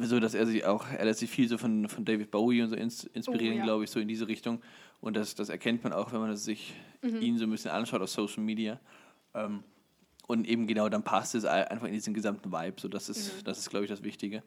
so, 0.00 0.20
dass 0.20 0.34
er 0.34 0.46
sich 0.46 0.64
auch, 0.64 0.86
er 0.88 1.04
lässt 1.04 1.20
sich 1.20 1.30
viel 1.30 1.48
so 1.48 1.58
von, 1.58 1.88
von 1.88 2.04
David 2.04 2.30
Bowie 2.30 2.62
und 2.62 2.70
so 2.70 2.76
ins, 2.76 3.04
inspirieren, 3.04 3.54
Oh, 3.54 3.58
ja. 3.58 3.64
glaube 3.64 3.84
ich, 3.84 3.90
so 3.90 4.00
in 4.00 4.08
diese 4.08 4.26
Richtung. 4.26 4.60
Und 5.02 5.14
das, 5.16 5.34
das 5.34 5.50
erkennt 5.50 5.84
man 5.84 5.92
auch, 5.92 6.12
wenn 6.12 6.20
man 6.20 6.34
sich 6.36 6.72
Mhm. 7.02 7.20
ihn 7.20 7.36
so 7.38 7.44
ein 7.44 7.50
bisschen 7.50 7.72
anschaut 7.72 8.00
auf 8.00 8.08
Social 8.08 8.42
Media. 8.42 8.80
Ähm, 9.34 9.62
Und 10.28 10.46
eben 10.46 10.68
genau, 10.68 10.88
dann 10.88 11.02
passt 11.02 11.34
es 11.34 11.44
einfach 11.44 11.88
in 11.88 11.92
diesen 11.92 12.14
gesamten 12.14 12.52
Vibe. 12.52 12.80
So, 12.80 12.86
das 12.88 13.08
ist, 13.08 13.40
Mhm. 13.40 13.44
das 13.44 13.58
ist 13.58 13.68
glaube 13.70 13.84
ich, 13.84 13.90
das 13.90 14.02
Wichtige. 14.04 14.42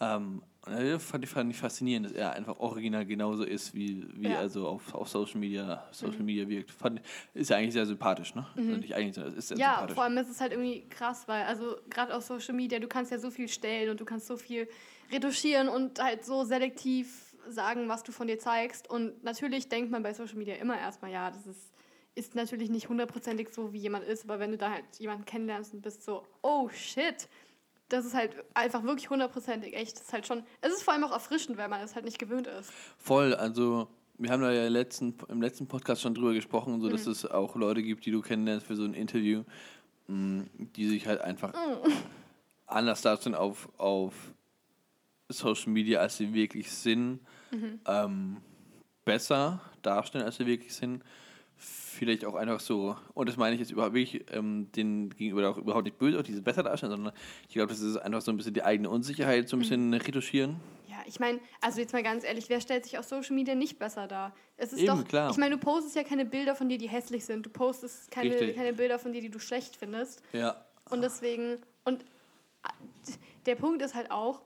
Ja. 0.00 0.16
Ähm, 0.16 0.42
und 0.66 1.00
fand 1.00 1.24
ich, 1.24 1.30
fand 1.30 1.50
ich 1.52 1.56
faszinierend, 1.56 2.06
dass 2.06 2.12
er 2.12 2.32
einfach 2.32 2.58
original 2.58 3.06
genauso 3.06 3.44
ist, 3.44 3.72
wie, 3.72 4.04
wie 4.14 4.24
Ja. 4.24 4.30
Mhm. 4.30 4.34
er 4.36 4.48
so 4.50 4.66
auf, 4.66 4.92
auf 4.94 5.08
Social 5.08 5.38
Media, 5.38 5.86
Social 5.92 6.22
Media 6.24 6.46
wirkt. 6.48 6.72
Fand, 6.72 7.00
ist 7.34 7.50
ja 7.50 7.56
eigentlich 7.56 7.72
sehr 7.72 7.86
sympathisch, 7.86 8.34
ne? 8.34 8.44
Also 8.56 8.68
nicht 8.72 8.94
eigentlich, 8.96 9.14
sondern 9.14 9.34
ist 9.36 9.46
sehr 9.48 9.56
Ja, 9.56 9.74
sympathisch. 9.74 9.94
vor 9.94 10.04
allem 10.04 10.18
ist 10.18 10.28
es 10.28 10.40
halt 10.40 10.52
irgendwie 10.52 10.86
krass, 10.88 11.28
weil, 11.28 11.44
also 11.44 11.76
gerade 11.88 12.14
auf 12.14 12.24
Social 12.24 12.54
Media, 12.54 12.80
du 12.80 12.88
kannst 12.88 13.12
ja 13.12 13.18
so 13.20 13.30
viel 13.30 13.48
stellen 13.48 13.90
und 13.90 14.00
du 14.00 14.04
kannst 14.04 14.26
so 14.26 14.36
viel 14.36 14.68
retuschieren 15.12 15.68
und 15.68 16.02
halt 16.02 16.24
so 16.24 16.42
selektiv 16.44 17.25
sagen, 17.48 17.88
was 17.88 18.02
du 18.02 18.12
von 18.12 18.26
dir 18.26 18.38
zeigst. 18.38 18.88
Und 18.90 19.22
natürlich 19.24 19.68
denkt 19.68 19.90
man 19.90 20.02
bei 20.02 20.12
Social 20.14 20.36
Media 20.36 20.54
immer 20.56 20.78
erstmal, 20.78 21.10
ja, 21.10 21.30
das 21.30 21.46
ist, 21.46 21.72
ist 22.14 22.34
natürlich 22.34 22.70
nicht 22.70 22.88
hundertprozentig 22.88 23.48
so, 23.50 23.72
wie 23.72 23.78
jemand 23.78 24.04
ist, 24.04 24.24
aber 24.24 24.38
wenn 24.38 24.50
du 24.52 24.56
da 24.58 24.70
halt 24.70 24.84
jemanden 24.98 25.24
kennenlernst 25.24 25.74
und 25.74 25.82
bist 25.82 26.02
so, 26.02 26.24
oh 26.42 26.68
shit, 26.70 27.28
das 27.88 28.04
ist 28.04 28.14
halt 28.14 28.34
einfach 28.54 28.82
wirklich 28.82 29.10
hundertprozentig 29.10 29.74
echt. 29.74 29.96
Das 29.96 30.02
ist 30.06 30.12
halt 30.12 30.26
schon, 30.26 30.42
es 30.60 30.72
ist 30.72 30.82
vor 30.82 30.94
allem 30.94 31.04
auch 31.04 31.12
erfrischend, 31.12 31.56
weil 31.58 31.68
man 31.68 31.80
es 31.82 31.94
halt 31.94 32.04
nicht 32.04 32.18
gewöhnt 32.18 32.46
ist. 32.46 32.70
Voll, 32.98 33.34
also 33.34 33.88
wir 34.18 34.30
haben 34.30 34.40
da 34.42 34.50
ja 34.50 34.66
letzten, 34.68 35.14
im 35.28 35.42
letzten 35.42 35.66
Podcast 35.68 36.00
schon 36.02 36.14
drüber 36.14 36.32
gesprochen, 36.32 36.80
so 36.80 36.88
Mhm. 36.88 36.92
dass 36.92 37.06
es 37.06 37.26
auch 37.26 37.54
Leute 37.54 37.82
gibt, 37.82 38.06
die 38.06 38.10
du 38.10 38.22
kennenlernst 38.22 38.66
für 38.66 38.74
so 38.76 38.84
ein 38.84 38.94
Interview, 38.94 39.44
mh, 40.08 40.44
die 40.58 40.88
sich 40.88 41.06
halt 41.06 41.20
einfach 41.20 41.52
Mhm. 41.52 41.92
anders 42.66 43.02
darstellen 43.02 43.34
auf, 43.36 43.68
auf 43.78 44.14
Social 45.28 45.70
Media, 45.72 46.00
als 46.00 46.16
sie 46.16 46.32
wirklich 46.32 46.70
sind, 46.70 47.20
Mhm. 47.50 47.80
ähm, 47.86 48.36
besser 49.04 49.60
darstellen, 49.82 50.24
als 50.24 50.36
sie 50.36 50.46
wirklich 50.46 50.74
sind. 50.74 51.02
Vielleicht 51.58 52.26
auch 52.26 52.34
einfach 52.34 52.60
so, 52.60 52.96
und 53.14 53.28
das 53.28 53.38
meine 53.38 53.54
ich 53.54 53.60
jetzt 53.60 53.70
überhaupt 53.70 53.94
wirklich, 53.94 54.26
ähm, 54.30 54.70
den 54.72 55.08
gegenüber 55.08 55.48
auch 55.48 55.56
überhaupt 55.56 55.84
nicht 55.84 55.98
böse, 55.98 56.18
auch 56.18 56.22
dieses 56.22 56.42
besser 56.42 56.62
darstellen, 56.62 56.92
sondern 56.92 57.14
ich 57.48 57.54
glaube, 57.54 57.68
das 57.68 57.80
ist 57.80 57.96
einfach 57.96 58.20
so 58.20 58.30
ein 58.30 58.36
bisschen 58.36 58.52
die 58.52 58.62
eigene 58.62 58.90
Unsicherheit, 58.90 59.48
so 59.48 59.56
ein 59.56 59.60
bisschen 59.60 59.94
retuschieren. 59.94 60.60
Ja, 60.86 60.98
ich 61.06 61.18
meine, 61.18 61.40
also 61.62 61.80
jetzt 61.80 61.94
mal 61.94 62.02
ganz 62.02 62.24
ehrlich, 62.24 62.50
wer 62.50 62.60
stellt 62.60 62.84
sich 62.84 62.98
auf 62.98 63.06
Social 63.06 63.34
Media 63.34 63.54
nicht 63.54 63.78
besser 63.78 64.06
dar? 64.06 64.34
Es 64.58 64.74
ist 64.74 64.80
Eben, 64.80 64.88
doch, 64.88 65.04
klar. 65.08 65.30
ich 65.30 65.38
meine, 65.38 65.56
du 65.56 65.60
postest 65.60 65.96
ja 65.96 66.02
keine 66.02 66.26
Bilder 66.26 66.54
von 66.54 66.68
dir, 66.68 66.76
die 66.76 66.88
hässlich 66.88 67.24
sind. 67.24 67.46
Du 67.46 67.50
postest 67.50 68.10
keine, 68.10 68.30
Richtig. 68.30 68.56
keine 68.56 68.74
Bilder 68.74 68.98
von 68.98 69.14
dir, 69.14 69.22
die 69.22 69.30
du 69.30 69.38
schlecht 69.38 69.76
findest. 69.76 70.22
Ja. 70.34 70.62
Und 70.90 71.00
deswegen, 71.02 71.56
und 71.84 72.02
äh, 72.02 73.12
der 73.46 73.54
Punkt 73.54 73.80
ist 73.80 73.94
halt 73.94 74.10
auch, 74.10 74.42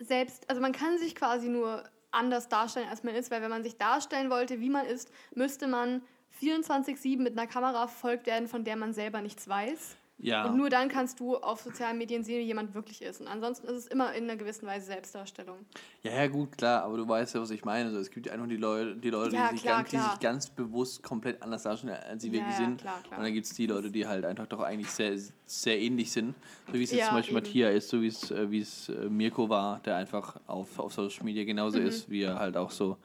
selbst, 0.00 0.48
also 0.50 0.60
man 0.60 0.72
kann 0.72 0.98
sich 0.98 1.14
quasi 1.14 1.48
nur 1.48 1.84
anders 2.16 2.48
darstellen, 2.48 2.88
als 2.88 3.04
man 3.04 3.14
ist, 3.14 3.30
weil 3.30 3.42
wenn 3.42 3.50
man 3.50 3.62
sich 3.62 3.76
darstellen 3.76 4.30
wollte, 4.30 4.60
wie 4.60 4.70
man 4.70 4.86
ist, 4.86 5.10
müsste 5.34 5.66
man 5.66 6.02
24-7 6.40 7.18
mit 7.20 7.38
einer 7.38 7.46
Kamera 7.46 7.86
verfolgt 7.86 8.26
werden, 8.26 8.48
von 8.48 8.64
der 8.64 8.76
man 8.76 8.92
selber 8.92 9.20
nichts 9.20 9.48
weiß. 9.48 9.96
Ja. 10.18 10.46
Und 10.46 10.56
nur 10.56 10.70
dann 10.70 10.88
kannst 10.88 11.20
du 11.20 11.36
auf 11.36 11.60
sozialen 11.60 11.98
Medien 11.98 12.24
sehen, 12.24 12.38
wie 12.40 12.46
jemand 12.46 12.74
wirklich 12.74 13.02
ist. 13.02 13.20
Und 13.20 13.26
ansonsten 13.28 13.66
ist 13.66 13.74
es 13.76 13.86
immer 13.86 14.14
in 14.14 14.24
einer 14.24 14.36
gewissen 14.36 14.66
Weise 14.66 14.86
Selbstdarstellung. 14.86 15.58
Ja, 16.02 16.12
ja, 16.12 16.26
gut, 16.26 16.56
klar, 16.56 16.84
aber 16.84 16.96
du 16.96 17.06
weißt 17.06 17.34
ja, 17.34 17.40
was 17.42 17.50
ich 17.50 17.66
meine. 17.66 17.88
Also, 17.88 17.98
es 17.98 18.10
gibt 18.10 18.24
ja 18.26 18.32
einfach 18.32 18.48
die 18.48 18.56
Leute, 18.56 18.96
die, 18.96 19.10
Leute, 19.10 19.36
Ja, 19.36 19.48
die, 19.50 19.56
sich 19.56 19.62
klar, 19.64 19.76
ganz, 19.78 19.90
die 19.90 19.96
klar. 19.98 20.10
sich 20.12 20.20
ganz 20.20 20.48
bewusst 20.48 21.02
komplett 21.02 21.42
anders 21.42 21.64
darstellen, 21.64 21.98
als 22.08 22.22
sie 22.22 22.28
Ja, 22.28 22.34
wirklich 22.34 22.58
ja, 22.58 22.64
sind. 22.64 22.80
klar, 22.80 23.02
klar. 23.02 23.18
Und 23.18 23.24
dann 23.26 23.34
gibt 23.34 23.46
es 23.46 23.52
die 23.52 23.66
Leute, 23.66 23.90
die 23.90 24.06
halt 24.06 24.24
einfach 24.24 24.46
doch 24.46 24.60
eigentlich 24.60 24.90
sehr, 24.90 25.18
sehr 25.44 25.78
ähnlich 25.78 26.10
sind. 26.10 26.34
So 26.68 26.72
wie 26.74 26.82
es 26.84 26.92
jetzt 26.92 27.06
zum 27.08 27.14
Beispiel 27.16 27.36
eben. 27.36 27.44
Matthias 27.46 27.74
ist, 27.74 27.88
so 27.90 28.00
wie 28.00 28.06
es, 28.06 28.30
äh, 28.30 28.50
wie 28.50 28.60
es 28.60 28.88
äh, 28.88 29.10
Mirko 29.10 29.50
war, 29.50 29.80
der 29.80 29.96
einfach 29.96 30.36
auf, 30.46 30.78
auf 30.78 30.94
Social 30.94 31.24
Media 31.24 31.44
genauso 31.44 31.78
Mhm. 31.78 31.86
ist, 31.88 32.08
wie 32.08 32.22
er 32.22 32.38
halt 32.38 32.56
auch 32.56 32.70
so 32.70 32.96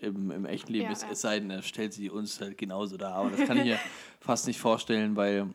im, 0.00 0.30
im 0.30 0.44
echten 0.44 0.72
Leben 0.72 0.90
ist. 0.90 1.06
Es 1.10 1.22
sei 1.22 1.40
denn, 1.40 1.48
er 1.50 1.62
stellt 1.62 1.94
sie 1.94 2.10
uns 2.10 2.38
halt 2.42 2.58
genauso 2.58 2.98
dar. 2.98 3.14
Aber 3.14 3.30
das 3.30 3.40
kann 3.46 3.56
ich 3.56 3.64
mir 3.64 3.78
fast 4.20 4.46
nicht 4.46 4.60
vorstellen, 4.60 5.16
weil 5.16 5.46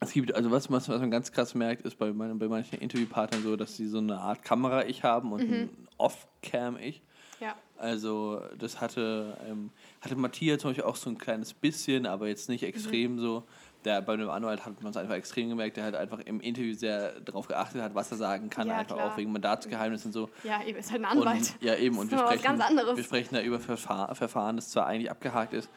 es 0.00 0.12
gibt, 0.12 0.34
also 0.34 0.50
was, 0.50 0.70
was 0.70 0.88
was 0.88 1.00
man 1.00 1.10
ganz 1.10 1.32
krass 1.32 1.54
merkt, 1.54 1.82
ist 1.82 1.96
bei, 1.98 2.12
meinen, 2.12 2.38
bei 2.38 2.48
manchen 2.48 2.78
Interviewpartnern 2.78 3.42
so, 3.42 3.56
dass 3.56 3.76
sie 3.76 3.88
so 3.88 3.98
eine 3.98 4.18
Art 4.18 4.42
Kamera-Ich 4.42 5.02
haben 5.02 5.32
und 5.32 5.48
Mhm. 5.48 5.54
ein 5.54 5.88
Off-Cam-Ich. 5.98 7.02
Ja. 7.40 7.54
Also 7.76 8.40
das 8.58 8.80
hatte, 8.80 9.36
ähm, 9.48 9.70
hatte 10.00 10.14
Matthias 10.16 10.60
zum 10.60 10.70
Beispiel 10.70 10.84
auch 10.84 10.96
so 10.96 11.10
ein 11.10 11.18
kleines 11.18 11.52
bisschen, 11.52 12.06
aber 12.06 12.28
jetzt 12.28 12.48
nicht 12.48 12.62
extrem 12.62 13.18
so. 13.18 13.44
Der, 13.84 14.00
bei 14.00 14.16
dem 14.16 14.30
Anwalt 14.30 14.64
hat 14.64 14.82
man 14.82 14.90
es 14.92 14.96
einfach 14.96 15.14
extrem 15.14 15.50
gemerkt, 15.50 15.76
der 15.76 15.84
halt 15.84 15.94
einfach 15.94 16.18
im 16.20 16.40
Interview 16.40 16.74
sehr 16.74 17.20
darauf 17.20 17.48
geachtet 17.48 17.82
hat, 17.82 17.94
was 17.94 18.10
er 18.10 18.16
sagen 18.16 18.48
kann, 18.48 18.68
Ja, 18.68 18.78
einfach 18.78 18.96
klar. 18.96 19.12
auch 19.12 19.16
wegen 19.18 19.30
Mandatsgeheimnis 19.32 20.06
und 20.06 20.12
so. 20.12 20.30
Ja, 20.42 20.62
eben, 20.64 20.78
ist 20.78 20.90
halt 20.90 21.02
ein 21.02 21.18
Anwalt. 21.18 21.36
Und, 21.36 21.56
ja, 21.60 21.74
eben, 21.76 21.98
und 21.98 22.10
wir 22.10 22.16
sprechen, 22.18 22.58
wir 22.58 23.04
sprechen 23.04 23.34
da 23.34 23.42
über 23.42 23.58
Verfahr 23.60 24.14
Verfahren, 24.14 24.56
das 24.56 24.70
zwar 24.70 24.86
eigentlich 24.86 25.10
abgehakt 25.10 25.52
ist, 25.52 25.68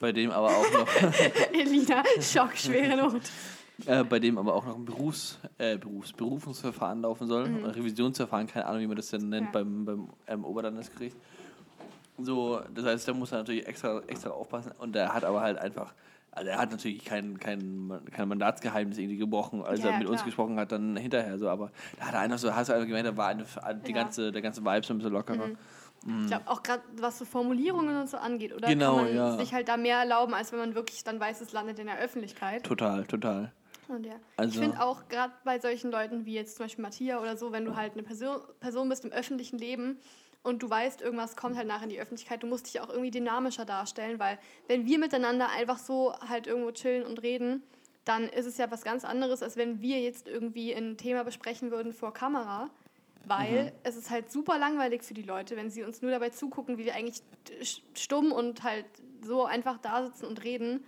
bei 0.00 0.10
dem 0.12 0.30
aber 0.32 0.48
auch 0.48 0.72
noch, 0.72 0.88
Elina, 1.52 2.02
Schock, 2.20 2.56
schwere 2.56 2.96
Not. 2.96 3.20
äh, 3.86 4.02
bei 4.02 4.18
dem 4.18 4.38
aber 4.38 4.54
auch 4.54 4.64
noch 4.64 4.74
ein 4.76 4.84
Berufs, 4.84 5.38
äh, 5.58 5.76
Berufs, 5.78 6.12
Berufungsverfahren 6.12 7.02
laufen 7.02 7.28
soll, 7.28 7.48
Mhm. 7.48 7.64
Revisionsverfahren, 7.66 8.46
keine 8.48 8.66
Ahnung, 8.66 8.80
wie 8.80 8.86
man 8.88 8.96
das 8.96 9.08
denn 9.10 9.28
nennt, 9.28 9.46
Ja. 9.46 9.52
beim, 9.52 9.84
beim 9.84 10.08
ähm, 10.26 10.44
Oberlandesgericht. 10.44 11.16
So, 12.18 12.60
das 12.74 12.84
heißt, 12.84 13.08
da 13.08 13.12
muss 13.14 13.30
er 13.32 13.38
natürlich 13.38 13.66
extra, 13.66 14.00
extra 14.06 14.30
aufpassen 14.30 14.72
und 14.78 14.96
er 14.96 15.12
hat 15.14 15.24
aber 15.24 15.40
halt 15.42 15.58
einfach, 15.58 15.94
also 16.32 16.50
er 16.50 16.58
hat 16.58 16.70
natürlich 16.70 17.04
kein, 17.04 17.38
kein, 17.38 18.00
kein 18.10 18.28
Mandatsgeheimnis 18.28 18.98
irgendwie 18.98 19.16
gebrochen, 19.18 19.62
als 19.62 19.80
Ja, 19.82 19.90
er 19.90 19.98
mit 19.98 20.06
uns 20.06 20.16
klar. 20.20 20.26
gesprochen 20.26 20.56
hat, 20.58 20.72
dann 20.72 20.96
hinterher 20.96 21.38
so, 21.38 21.48
aber 21.48 21.70
da 21.98 22.06
hat 22.06 22.14
er 22.14 22.20
einfach 22.20 22.38
so, 22.38 22.54
hast 22.54 22.68
du 22.68 22.72
einfach 22.74 22.86
gemerkt, 22.86 23.08
da 23.08 23.16
war 23.16 23.28
eine, 23.28 23.44
die 23.86 23.92
Ja. 23.92 24.02
ganze, 24.02 24.32
der 24.32 24.40
ganze 24.42 24.62
Vibe 24.64 24.86
so 24.86 24.94
ein 24.94 24.98
bisschen 24.98 25.12
lockerer. 25.12 25.50
Ich 26.06 26.26
glaube 26.28 26.48
auch 26.48 26.62
gerade, 26.62 26.82
was 26.96 27.18
so 27.18 27.24
Formulierungen 27.26 28.00
und 28.00 28.08
so 28.08 28.16
angeht, 28.16 28.54
oder? 28.54 28.68
Genau, 28.68 28.96
Kann 28.96 29.04
man 29.04 29.14
ja. 29.14 29.36
sich 29.36 29.52
halt 29.52 29.68
da 29.68 29.76
mehr 29.76 29.98
erlauben, 29.98 30.32
als 30.32 30.50
wenn 30.50 30.58
man 30.58 30.74
wirklich 30.74 31.04
dann 31.04 31.20
weiß, 31.20 31.42
es 31.42 31.52
landet 31.52 31.78
in 31.78 31.86
der 31.86 31.98
Öffentlichkeit. 31.98 32.64
Total, 32.64 33.04
total. 33.04 33.52
Und 33.88 34.06
ja. 34.06 34.14
Also- 34.36 34.54
ich 34.54 34.64
finde 34.64 34.82
auch 34.82 35.08
gerade 35.08 35.32
bei 35.44 35.58
solchen 35.58 35.90
Leuten 35.90 36.24
wie 36.24 36.34
jetzt 36.34 36.56
zum 36.56 36.64
Beispiel 36.64 36.82
Matthias 36.82 37.20
oder 37.20 37.36
so, 37.36 37.52
wenn 37.52 37.64
du 37.64 37.76
halt 37.76 37.92
eine 37.94 38.02
Person, 38.02 38.38
Person 38.60 38.88
bist 38.88 39.04
im 39.04 39.12
öffentlichen 39.12 39.58
Leben 39.58 39.98
und 40.42 40.62
du 40.62 40.70
weißt, 40.70 41.02
irgendwas 41.02 41.36
kommt 41.36 41.56
halt 41.56 41.66
nach 41.66 41.82
in 41.82 41.90
die 41.90 42.00
Öffentlichkeit, 42.00 42.42
du 42.42 42.46
musst 42.46 42.66
dich 42.66 42.80
auch 42.80 42.88
irgendwie 42.88 43.10
dynamischer 43.10 43.66
darstellen, 43.66 44.18
weil 44.18 44.38
wenn 44.68 44.86
wir 44.86 44.98
miteinander 44.98 45.50
einfach 45.50 45.78
so 45.78 46.14
halt 46.26 46.46
irgendwo 46.46 46.70
chillen 46.70 47.04
und 47.04 47.20
reden, 47.22 47.62
dann 48.06 48.24
ist 48.28 48.46
es 48.46 48.56
ja 48.56 48.70
was 48.70 48.82
ganz 48.84 49.04
anderes, 49.04 49.42
als 49.42 49.56
wenn 49.56 49.82
wir 49.82 50.00
jetzt 50.00 50.26
irgendwie 50.26 50.72
ein 50.72 50.96
Thema 50.96 51.24
besprechen 51.24 51.70
würden 51.70 51.92
vor 51.92 52.14
Kamera. 52.14 52.70
Weil 53.26 53.72
es 53.84 53.96
ist 53.96 54.10
halt 54.10 54.30
super 54.32 54.58
langweilig 54.58 55.02
für 55.02 55.14
die 55.14 55.22
Leute, 55.22 55.56
wenn 55.56 55.70
sie 55.70 55.82
uns 55.84 56.02
nur 56.02 56.10
dabei 56.10 56.30
zugucken, 56.30 56.78
wie 56.78 56.84
wir 56.84 56.94
eigentlich 56.94 57.22
stumm 57.94 58.32
und 58.32 58.62
halt 58.62 58.86
so 59.22 59.44
einfach 59.44 59.78
da 59.78 60.04
sitzen 60.06 60.26
und 60.26 60.42
reden. 60.42 60.84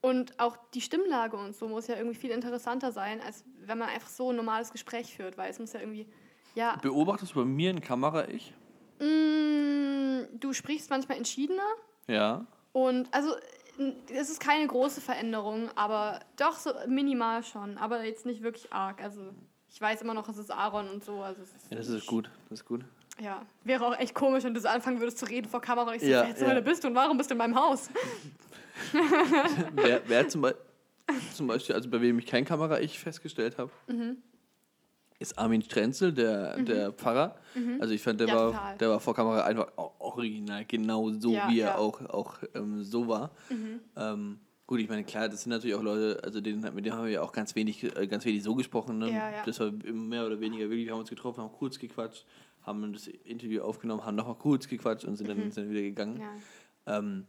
Und 0.00 0.38
auch 0.38 0.56
die 0.74 0.80
Stimmlage 0.80 1.36
und 1.36 1.54
so 1.56 1.68
muss 1.68 1.86
ja 1.88 1.96
irgendwie 1.96 2.16
viel 2.16 2.30
interessanter 2.30 2.92
sein, 2.92 3.20
als 3.20 3.44
wenn 3.64 3.78
man 3.78 3.88
einfach 3.88 4.08
so 4.08 4.30
ein 4.30 4.36
normales 4.36 4.70
Gespräch 4.72 5.14
führt, 5.16 5.36
weil 5.36 5.50
es 5.50 5.58
muss 5.58 5.72
ja 5.72 5.80
irgendwie, 5.80 6.06
ja, 6.54 6.76
Beobachtest 6.80 7.34
du 7.34 7.40
bei 7.40 7.44
mir 7.44 7.70
in 7.70 7.80
Kamera 7.80 8.28
ich? 8.28 8.52
mm, 9.00 10.38
du 10.38 10.52
sprichst 10.52 10.90
manchmal 10.90 11.18
entschiedener 11.18 11.66
Ja. 12.08 12.46
und 12.72 13.12
also 13.12 13.34
es 14.12 14.30
ist 14.30 14.40
keine 14.40 14.66
große 14.66 15.00
Veränderung, 15.00 15.68
aber 15.74 16.20
doch 16.36 16.56
so 16.56 16.70
minimal 16.86 17.42
schon, 17.42 17.76
aber 17.76 18.04
jetzt 18.04 18.24
nicht 18.26 18.42
wirklich 18.42 18.72
arg. 18.72 19.02
Also 19.02 19.34
ich 19.70 19.80
weiß 19.80 20.02
immer 20.02 20.14
noch, 20.14 20.28
es 20.28 20.38
ist 20.38 20.50
Aaron 20.50 20.88
und 20.88 21.04
so. 21.04 21.20
Also 21.22 21.42
Ja, 21.70 21.76
das 21.76 21.88
ist 21.88 22.06
gut. 22.06 22.30
Das 22.48 22.60
ist 22.60 22.64
gut. 22.66 22.84
Ja, 23.20 23.44
wäre 23.64 23.86
auch 23.86 23.98
echt 23.98 24.14
komisch, 24.14 24.44
wenn 24.44 24.52
du 24.54 24.60
so 24.60 24.68
anfangen 24.68 25.00
würdest 25.00 25.18
zu 25.18 25.24
reden 25.26 25.48
vor 25.48 25.60
Kamera 25.60 25.88
und 25.90 25.96
ich 25.96 26.02
so, 26.02 26.08
Ja, 26.08 26.28
wer 26.38 26.54
ja. 26.54 26.60
Bist 26.60 26.84
du 26.84 26.88
und 26.88 26.94
warum 26.94 27.16
bist 27.16 27.30
du 27.30 27.34
in 27.34 27.38
meinem 27.38 27.56
Haus? 27.56 27.88
wer, 29.74 30.02
wer 30.06 30.28
zum, 30.28 30.42
Be 30.42 30.56
zum 31.34 31.46
Beispiel, 31.46 31.74
also 31.74 31.88
bei 31.88 32.00
wem 32.00 32.18
ich 32.18 32.26
kein 32.26 32.44
Kamera-Ich 32.44 32.98
festgestellt 32.98 33.56
habe, 33.58 33.70
Mhm. 33.86 34.16
ist 35.18 35.38
Armin 35.38 35.62
Strenzel, 35.62 36.12
der, 36.12 36.58
der 36.62 36.92
Pfarrer. 36.92 37.36
Also 37.80 37.94
ich 37.94 38.02
fand, 38.02 38.20
der, 38.20 38.28
Ja, 38.28 38.34
war, 38.34 38.50
total. 38.52 38.76
der 38.78 38.88
war 38.90 39.00
vor 39.00 39.14
Kamera 39.14 39.44
einfach 39.44 39.68
original, 39.98 40.64
genau 40.66 41.10
so, 41.12 41.32
Ja, 41.32 41.48
wie 41.48 41.60
er. 41.60 41.72
Mhm. 41.74 41.76
auch, 41.78 42.00
auch 42.10 42.34
ähm, 42.54 42.82
so 42.84 43.08
war. 43.08 43.30
Ähm, 43.96 44.40
gut, 44.66 44.80
ich 44.80 44.88
meine, 44.88 45.04
klar, 45.04 45.28
das 45.28 45.42
sind 45.42 45.50
natürlich 45.50 45.76
auch 45.76 45.82
Leute, 45.82 46.22
also 46.24 46.40
denen, 46.40 46.60
mit 46.74 46.84
denen 46.84 46.96
haben 46.96 47.04
wir 47.04 47.12
ja 47.12 47.22
auch 47.22 47.32
ganz 47.32 47.54
wenig, 47.54 47.84
äh, 47.84 48.06
ganz 48.06 48.24
wenig 48.24 48.42
so 48.42 48.54
gesprochen. 48.54 48.98
Ne? 48.98 49.10
Ja, 49.10 49.30
ja. 49.30 49.42
Das 49.44 49.60
war 49.60 49.70
mehr 49.70 50.26
oder 50.26 50.40
weniger 50.40 50.68
wirklich, 50.68 50.86
wir 50.86 50.92
haben 50.92 51.00
uns 51.00 51.10
getroffen, 51.10 51.42
haben 51.42 51.52
kurz 51.52 51.78
gequatscht, 51.78 52.24
haben 52.62 52.92
das 52.92 53.06
Interview 53.06 53.62
aufgenommen, 53.62 54.04
haben 54.04 54.16
nochmal 54.16 54.36
kurz 54.36 54.66
gequatscht 54.66 55.04
und 55.04 55.16
sind 55.16 55.28
dann, 55.28 55.50
sind 55.50 55.56
dann 55.64 55.70
wieder 55.70 55.82
gegangen. 55.82 56.14
Mhm. 56.14 56.20
Ja. 56.86 56.98
Ähm, 56.98 57.26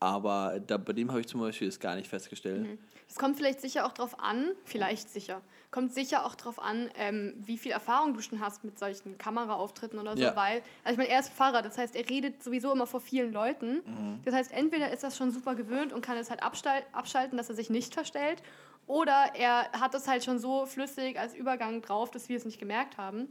aber 0.00 0.60
da, 0.60 0.76
bei 0.76 0.92
dem 0.92 1.10
habe 1.10 1.20
ich 1.20 1.26
zum 1.26 1.40
Beispiel 1.40 1.68
es 1.68 1.80
gar 1.80 1.96
nicht 1.96 2.08
festgestellt. 2.08 2.78
Es 3.08 3.16
kommt 3.16 3.36
vielleicht 3.36 3.60
sicher 3.60 3.86
auch 3.86 3.92
drauf 3.92 4.18
an, 4.20 4.50
vielleicht 4.64 5.08
sicher, 5.08 5.40
kommt 5.74 5.92
sicher 5.92 6.24
auch 6.24 6.36
drauf 6.36 6.62
an, 6.62 6.88
ähm, 6.96 7.34
wie 7.36 7.58
viel 7.58 7.72
Erfahrung 7.72 8.14
du 8.14 8.20
schon 8.20 8.38
hast 8.38 8.62
mit 8.62 8.78
solchen 8.78 9.18
Kameraauftritten 9.18 9.98
oder 9.98 10.16
so, 10.16 10.22
Ja. 10.22 10.36
weil, 10.36 10.62
also 10.84 10.92
ich 10.92 10.96
meine, 10.98 11.08
er 11.10 11.18
ist 11.18 11.30
Pfarrer, 11.32 11.62
das 11.62 11.76
heißt, 11.76 11.96
er 11.96 12.08
redet 12.08 12.44
sowieso 12.44 12.70
immer 12.70 12.86
vor 12.86 13.00
vielen 13.00 13.32
Leuten. 13.32 13.82
Mhm. 13.84 14.20
Das 14.24 14.32
heißt, 14.36 14.52
entweder 14.52 14.92
ist 14.92 15.02
das 15.02 15.16
schon 15.16 15.32
super 15.32 15.56
gewöhnt 15.56 15.92
und 15.92 16.00
kann 16.00 16.16
es 16.16 16.30
halt 16.30 16.44
abschalten, 16.44 17.36
dass 17.36 17.48
er 17.48 17.56
sich 17.56 17.70
nicht 17.70 17.92
verstellt, 17.92 18.40
oder 18.86 19.30
er 19.34 19.72
hat 19.72 19.96
es 19.96 20.06
halt 20.06 20.22
schon 20.22 20.38
so 20.38 20.64
flüssig 20.64 21.18
als 21.18 21.34
Übergang 21.34 21.82
drauf, 21.82 22.08
dass 22.12 22.28
wir 22.28 22.36
es 22.36 22.44
nicht 22.44 22.60
gemerkt 22.60 22.96
haben. 22.96 23.26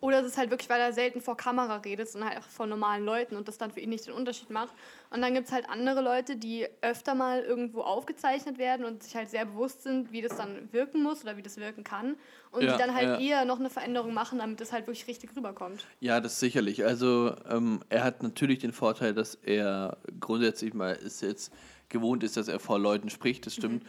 Oder 0.00 0.20
es 0.20 0.26
ist 0.26 0.38
halt 0.38 0.50
wirklich, 0.50 0.70
weil 0.70 0.80
er 0.80 0.92
selten 0.92 1.20
vor 1.20 1.36
Kamera 1.36 1.76
redet, 1.76 2.08
sondern 2.08 2.28
halt 2.28 2.38
einfach 2.38 2.50
vor 2.50 2.66
normalen 2.66 3.04
Leuten 3.04 3.36
und 3.36 3.48
das 3.48 3.58
dann 3.58 3.70
für 3.70 3.80
ihn 3.80 3.90
nicht 3.90 4.06
den 4.06 4.14
Unterschied 4.14 4.50
macht. 4.50 4.72
Und 5.10 5.22
dann 5.22 5.34
gibt 5.34 5.46
es 5.46 5.52
halt 5.52 5.68
andere 5.68 6.02
Leute, 6.02 6.36
die 6.36 6.66
öfter 6.82 7.14
mal 7.14 7.40
irgendwo 7.42 7.80
aufgezeichnet 7.80 8.58
werden 8.58 8.84
und 8.84 9.02
sich 9.02 9.16
halt 9.16 9.30
sehr 9.30 9.44
bewusst 9.46 9.82
sind, 9.82 10.12
wie 10.12 10.22
das 10.22 10.36
dann 10.36 10.68
wirken 10.72 11.02
muss 11.02 11.22
oder 11.22 11.36
wie 11.36 11.42
das 11.42 11.56
wirken 11.56 11.84
kann. 11.84 12.16
Und 12.50 12.62
Ja, 12.62 12.72
die 12.72 12.78
dann 12.78 12.94
halt 12.94 13.20
ja. 13.20 13.38
eher 13.38 13.44
noch 13.44 13.58
eine 13.58 13.70
Veränderung 13.70 14.14
machen, 14.14 14.38
damit 14.38 14.60
es 14.60 14.72
halt 14.72 14.86
wirklich 14.86 15.06
richtig 15.06 15.34
rüberkommt. 15.36 15.84
Ja, 16.00 16.20
das 16.20 16.40
sicherlich. 16.40 16.84
Also 16.84 17.34
ähm, 17.50 17.80
er 17.88 18.04
hat 18.04 18.22
natürlich 18.22 18.58
den 18.60 18.72
Vorteil, 18.72 19.14
dass 19.14 19.34
er 19.34 19.98
grundsätzlich 20.20 20.74
mal 20.74 20.92
ist 20.92 21.22
jetzt 21.22 21.52
gewohnt 21.88 22.22
ist, 22.22 22.36
dass 22.36 22.48
er 22.48 22.60
vor 22.60 22.78
Leuten 22.78 23.10
spricht, 23.10 23.46
das 23.46 23.54
stimmt. 23.54 23.84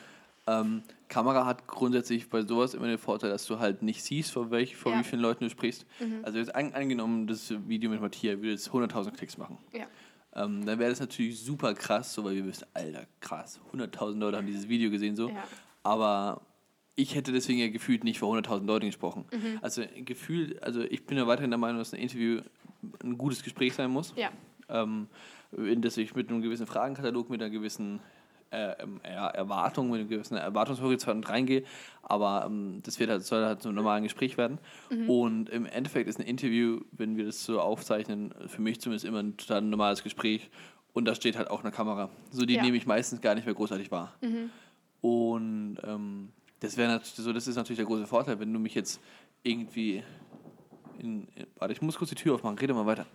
Ähm, 0.48 0.84
Kamera 1.10 1.46
hat 1.46 1.68
grundsätzlich 1.68 2.30
bei 2.30 2.44
sowas 2.44 2.74
immer 2.76 2.88
den 2.88 2.98
Vorteil, 3.00 3.30
dass 3.32 3.46
du 3.48 3.60
halt 3.60 3.82
nicht 3.82 4.04
siehst, 4.04 4.32
vor, 4.32 4.52
welch, 4.52 4.78
vor 4.78 4.92
Ja. 4.94 5.00
wie 5.00 5.04
vielen 5.04 5.22
Leuten 5.22 5.44
du 5.44 5.50
sprichst. 5.50 5.86
Also 6.24 6.38
jetzt 6.38 6.54
an, 6.56 6.72
angenommen, 6.74 7.28
das 7.28 7.52
Video 7.68 7.90
mit 7.90 8.00
Matthias 8.00 8.38
würde 8.38 8.52
jetzt 8.52 8.70
100.000 8.70 9.12
Klicks 9.12 9.38
machen. 9.38 9.58
Ja. 9.74 9.86
Ähm, 10.36 10.64
dann 10.66 10.78
wäre 10.78 10.92
das 10.92 11.00
natürlich 11.00 11.40
super 11.40 11.74
krass, 11.74 12.14
so 12.14 12.24
weil 12.24 12.36
wir 12.36 12.46
wissen, 12.46 12.66
Alter, 12.76 13.08
krass, 13.20 13.60
100.000 13.74 14.20
Leute 14.20 14.38
haben 14.38 14.46
dieses 14.48 14.70
Video 14.70 14.92
gesehen, 14.92 15.16
so. 15.16 15.30
Ja. 15.30 15.44
Aber 15.82 16.42
ich 16.96 17.16
hätte 17.16 17.32
deswegen 17.32 17.58
ja 17.60 17.70
gefühlt 17.70 18.04
nicht 18.04 18.20
vor 18.20 18.36
100.000 18.38 18.66
Leuten 18.66 18.86
gesprochen. 18.86 19.26
Mhm. 19.34 19.58
Also 19.62 19.82
Gefühl, 20.06 20.60
also 20.62 20.82
ich 20.82 21.06
bin 21.06 21.18
ja 21.18 21.26
weiterhin 21.26 21.50
der 21.50 21.58
Meinung, 21.58 21.80
dass 21.80 21.94
ein 21.94 22.00
Interview 22.00 22.42
ein 23.04 23.18
gutes 23.18 23.42
Gespräch 23.44 23.74
sein 23.74 23.90
muss, 23.90 24.14
Ja. 24.16 24.30
ähm, 24.70 25.08
in 25.58 25.82
das 25.82 25.98
ich 25.98 26.14
mit 26.14 26.30
einem 26.30 26.42
gewissen 26.44 26.68
Fragenkatalog, 26.68 27.30
mit 27.32 27.42
einer 27.42 27.50
gewissen 27.50 28.00
äh, 28.52 28.72
ähm, 28.82 29.00
ja, 29.06 29.28
Erwartung, 29.28 29.90
mit 29.90 30.00
einem 30.00 30.10
gewissen 30.10 30.38
Erwartungshorizont 30.38 31.30
reingehe, 31.30 31.64
aber 32.04 32.46
ähm, 32.46 32.82
das 32.84 33.00
wird 33.00 33.10
halt, 33.10 33.24
soll 33.24 33.46
halt 33.46 33.62
so 33.62 33.70
ein 33.70 33.76
normales 33.76 34.04
Gespräch 34.04 34.38
werden. 34.38 34.60
Mhm. 34.90 35.10
Und 35.10 35.50
im 35.50 35.66
Endeffekt 35.66 36.10
ist 36.10 36.20
ein 36.20 36.26
Interview, 36.26 36.82
wenn 36.92 37.18
wir 37.18 37.26
das 37.26 37.44
so 37.44 37.62
aufzeichnen, 37.62 38.34
für 38.48 38.62
mich 38.62 38.82
zumindest 38.82 39.06
immer 39.06 39.20
ein 39.20 39.38
total 39.38 39.62
normales 39.62 40.04
Gespräch 40.04 40.50
und 40.94 41.06
da 41.06 41.16
steht 41.16 41.38
halt 41.38 41.50
auch 41.50 41.62
eine 41.62 41.72
Kamera. 41.72 42.10
So 42.32 42.46
die 42.46 42.56
Ja. 42.56 42.64
nehme 42.64 42.78
ich 42.78 42.86
meistens 42.86 43.22
gar 43.22 43.36
nicht 43.36 43.46
mehr 43.46 43.56
großartig 43.56 43.92
wahr. 43.92 44.14
Mhm. 44.22 44.50
Und 45.02 45.78
ähm, 45.84 46.30
das 46.60 46.76
wäre 46.76 46.92
natürlich 46.92 47.16
so, 47.16 47.32
das 47.32 47.48
ist 47.48 47.56
natürlich 47.56 47.78
der 47.78 47.86
große 47.86 48.06
Vorteil, 48.06 48.40
wenn 48.40 48.52
du 48.52 48.60
mich 48.60 48.76
jetzt 48.76 49.00
irgendwie 49.44 50.04
in, 50.98 51.28
in 51.36 51.48
warte, 51.58 51.74
ich 51.74 51.82
muss 51.82 51.98
kurz 51.98 52.10
die 52.10 52.16
Tür 52.16 52.36
aufmachen, 52.36 52.58
rede 52.58 52.74
mal 52.74 52.86
weiter. 52.86 53.06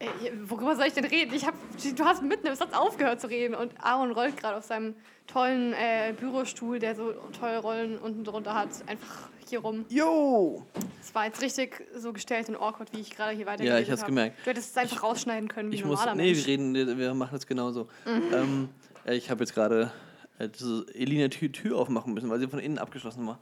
Ey, 0.00 0.32
worüber 0.48 0.74
soll 0.76 0.86
ich 0.86 0.94
denn 0.94 1.04
reden? 1.04 1.34
Ich 1.34 1.46
hab, 1.46 1.54
du 1.96 2.04
hast 2.04 2.22
mitten 2.22 2.46
im 2.46 2.54
Satz 2.54 2.72
aufgehört 2.72 3.20
zu 3.20 3.26
reden 3.28 3.54
und 3.54 3.72
Aaron 3.82 4.12
rollt 4.12 4.36
gerade 4.38 4.56
auf 4.56 4.64
seinem 4.64 4.94
tollen 5.26 5.74
äh, 5.74 6.14
Bürostuhl, 6.18 6.78
der 6.78 6.94
so 6.94 7.12
tolle 7.38 7.58
Rollen 7.58 7.98
unten 7.98 8.24
drunter 8.24 8.54
hat, 8.54 8.70
einfach 8.86 9.28
hier 9.46 9.58
rum. 9.60 9.84
Jo! 9.90 10.64
Es 11.02 11.14
war 11.14 11.26
jetzt 11.26 11.42
richtig 11.42 11.84
so 11.94 12.14
gestellt 12.14 12.48
und 12.48 12.56
awkward, 12.56 12.92
wie 12.94 13.00
ich 13.00 13.10
gerade 13.14 13.36
hier 13.36 13.44
weiter 13.44 13.62
Ja, 13.62 13.78
ich 13.78 13.90
hab's 13.90 14.00
hab. 14.00 14.08
gemerkt. 14.08 14.38
Du 14.44 14.50
hättest 14.50 14.70
es 14.70 14.76
einfach 14.78 15.02
rausschneiden 15.02 15.48
können 15.50 15.70
wie 15.70 15.76
Ich 15.76 15.82
ein 15.84 15.88
muss, 15.88 15.98
normaler 16.00 16.16
nee, 16.16 16.32
Mensch. 16.32 16.38
wir 16.38 16.46
reden, 16.46 16.98
wir 16.98 17.14
machen 17.14 17.32
das 17.34 17.46
genauso. 17.46 17.86
Ähm, 18.06 18.70
äh, 19.06 19.16
ich 19.16 19.30
habe 19.30 19.40
jetzt 19.44 19.52
gerade 19.54 19.92
äh, 20.38 20.48
diese 20.48 20.86
Elina 20.94 21.28
Tür, 21.28 21.52
Tür 21.52 21.76
aufmachen 21.78 22.14
müssen, 22.14 22.30
weil 22.30 22.38
sie 22.40 22.48
von 22.48 22.58
innen 22.58 22.78
abgeschlossen 22.78 23.26
war. 23.26 23.38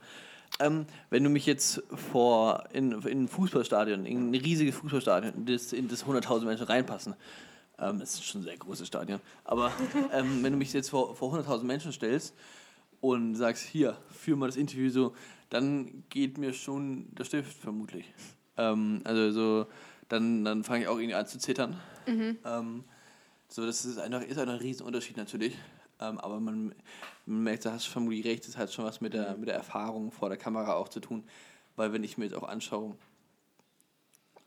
Ähm, 0.59 0.85
wenn 1.09 1.23
du 1.23 1.29
mich 1.29 1.45
jetzt 1.45 1.81
vor 2.11 2.65
in, 2.73 2.91
in 2.91 3.23
ein 3.23 3.27
Fußballstadion, 3.27 4.05
in 4.05 4.31
ein 4.31 4.35
riesiges 4.35 4.75
Fußballstadion, 4.75 5.33
in 5.33 5.45
das, 5.45 5.73
in 5.73 5.87
das 5.87 6.05
100.000 6.05 6.45
Menschen 6.45 6.65
reinpassen, 6.65 7.15
ähm, 7.79 7.99
das 7.99 8.15
ist 8.15 8.25
schon 8.25 8.41
ein 8.41 8.43
sehr 8.43 8.57
großes 8.57 8.87
Stadion, 8.87 9.21
aber 9.45 9.71
ähm, 10.11 10.43
wenn 10.43 10.53
du 10.53 10.57
mich 10.57 10.73
jetzt 10.73 10.89
vor, 10.89 11.15
vor 11.15 11.33
100.000 11.33 11.63
Menschen 11.63 11.93
stellst 11.93 12.35
und 13.01 13.35
sagst, 13.35 13.63
hier, 13.65 13.97
führ 14.09 14.35
mal 14.35 14.47
das 14.47 14.57
Interview 14.57 14.89
so, 14.89 15.15
dann 15.49 16.03
geht 16.09 16.37
mir 16.37 16.53
schon 16.53 17.07
der 17.15 17.23
Stift 17.23 17.57
vermutlich. 17.57 18.05
Ähm, 18.57 19.01
also 19.05 19.31
so, 19.31 19.67
dann, 20.09 20.43
dann 20.43 20.63
fange 20.63 20.83
ich 20.83 20.87
auch 20.89 20.97
irgendwie 20.97 21.15
an 21.15 21.25
zu 21.25 21.39
zittern. 21.39 21.79
Ähm, 22.45 22.83
so, 23.47 23.65
das 23.65 23.85
ist 23.85 23.97
einfach, 23.97 24.21
ist 24.21 24.37
einfach 24.37 24.53
ein 24.53 24.59
Riesenunterschied 24.59 25.17
natürlich. 25.17 25.55
Ähm, 26.01 26.17
aber 26.19 26.39
man, 26.39 26.73
man 27.25 27.43
merkt, 27.43 27.65
da 27.65 27.73
hast 27.73 27.87
du 27.87 27.91
vermutlich 27.91 28.25
recht, 28.25 28.47
das 28.47 28.57
hat 28.57 28.71
schon 28.73 28.85
was 28.85 29.01
mit 29.01 29.13
der, 29.13 29.35
mit 29.37 29.47
der 29.49 29.55
Erfahrung 29.55 30.11
vor 30.11 30.29
der 30.29 30.37
Kamera 30.37 30.73
auch 30.75 30.89
zu 30.89 30.99
tun. 30.99 31.23
Weil 31.75 31.93
wenn 31.93 32.03
ich 32.03 32.17
mir 32.17 32.25
jetzt 32.25 32.35
auch 32.35 32.47
anschaue, 32.47 32.95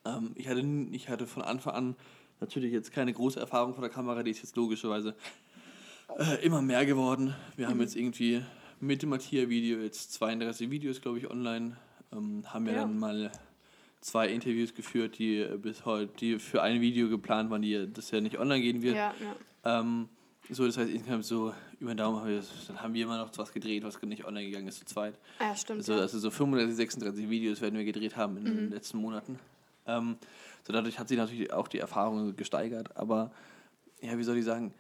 ähm, 0.04 0.32
ich, 0.34 0.48
hatte, 0.48 0.60
ich 0.92 1.08
hatte 1.08 1.26
von 1.26 1.42
Anfang 1.42 1.74
an 1.74 1.96
natürlich 2.40 2.72
jetzt 2.72 2.92
keine 2.92 3.12
große 3.12 3.38
Erfahrung 3.38 3.74
vor 3.74 3.82
der 3.82 3.90
Kamera, 3.90 4.22
die 4.22 4.30
ist 4.30 4.42
jetzt 4.42 4.56
logischerweise 4.56 5.14
äh, 6.18 6.44
immer 6.44 6.60
mehr 6.62 6.84
geworden. 6.86 7.34
Wir 7.56 7.68
haben 7.68 7.80
jetzt 7.80 7.96
irgendwie 7.96 8.42
mit 8.80 9.02
dem 9.02 9.10
Matthias-Video 9.10 9.78
jetzt 9.80 10.12
32 10.14 10.70
Videos, 10.70 11.00
glaube 11.00 11.18
ich, 11.18 11.30
online. 11.30 11.76
Ähm, 12.12 12.42
haben 12.52 12.66
ja, 12.66 12.72
Ja. 12.72 12.80
dann 12.80 12.98
mal 12.98 13.30
zwei 14.00 14.28
Interviews 14.28 14.74
geführt, 14.74 15.18
die 15.18 15.38
äh, 15.38 15.56
bis 15.56 15.84
heute, 15.84 16.12
die 16.18 16.38
für 16.38 16.62
ein 16.62 16.80
Video 16.80 17.08
geplant 17.08 17.50
waren, 17.50 17.62
die 17.62 17.88
das 17.92 18.10
ja 18.10 18.20
nicht 18.20 18.38
online 18.38 18.60
gehen 18.60 18.82
wird. 18.82 18.96
Ja, 18.96 19.14
ja. 19.64 19.80
Ähm, 19.80 20.08
so, 20.52 20.66
das 20.66 20.76
heißt, 20.76 20.90
insgesamt 20.90 21.24
so 21.24 21.54
über 21.80 21.94
den 21.94 21.98
Daumen 21.98 22.20
haben 22.20 22.28
wir, 22.28 22.42
dann 22.68 22.82
haben 22.82 22.94
wir 22.94 23.04
immer 23.04 23.18
noch 23.18 23.30
was 23.36 23.52
gedreht, 23.52 23.84
was 23.84 24.00
nicht 24.02 24.24
online 24.24 24.46
gegangen 24.46 24.68
ist, 24.68 24.78
zu 24.78 24.84
zweit. 24.84 25.14
Ah, 25.38 25.48
ja, 25.48 25.56
stimmt. 25.56 25.80
Also, 25.80 25.94
ja. 25.94 26.00
also 26.00 26.18
so 26.18 26.30
35, 26.30 26.76
36 26.76 27.28
Videos 27.28 27.60
werden 27.60 27.76
wir 27.76 27.84
gedreht 27.84 28.16
haben 28.16 28.36
in 28.36 28.44
den 28.44 28.70
letzten 28.70 28.98
Monaten. 28.98 29.38
Ähm, 29.86 30.16
so 30.64 30.72
dadurch 30.72 30.98
hat 30.98 31.08
sich 31.08 31.18
natürlich 31.18 31.52
auch 31.52 31.68
die 31.68 31.78
Erfahrung 31.78 32.36
gesteigert, 32.36 32.96
aber 32.96 33.32
ja, 34.00 34.16
wie 34.18 34.22
soll 34.22 34.36
ich 34.36 34.44
sagen, 34.44 34.72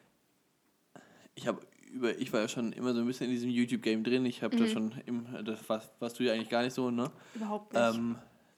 ich 1.34 1.46
habe 1.46 1.60
über, 1.92 2.18
ich 2.18 2.32
war 2.32 2.40
ja 2.40 2.48
schon 2.48 2.72
immer 2.72 2.94
so 2.94 3.00
ein 3.00 3.06
bisschen 3.06 3.26
in 3.26 3.32
diesem 3.32 3.50
YouTube-Game 3.50 4.02
drin. 4.02 4.24
Ich 4.24 4.42
habe 4.42 4.56
da 4.56 4.66
schon, 4.66 4.92
im, 5.06 5.26
das 5.44 5.60
was, 5.68 5.90
was 5.98 6.14
du 6.14 6.24
ja 6.24 6.32
eigentlich 6.32 6.48
gar 6.48 6.62
nicht 6.62 6.72
so, 6.72 6.90
ne? 6.90 7.10
Überhaupt 7.34 7.72
nicht. 7.72 7.82
Ähm, 7.82 8.16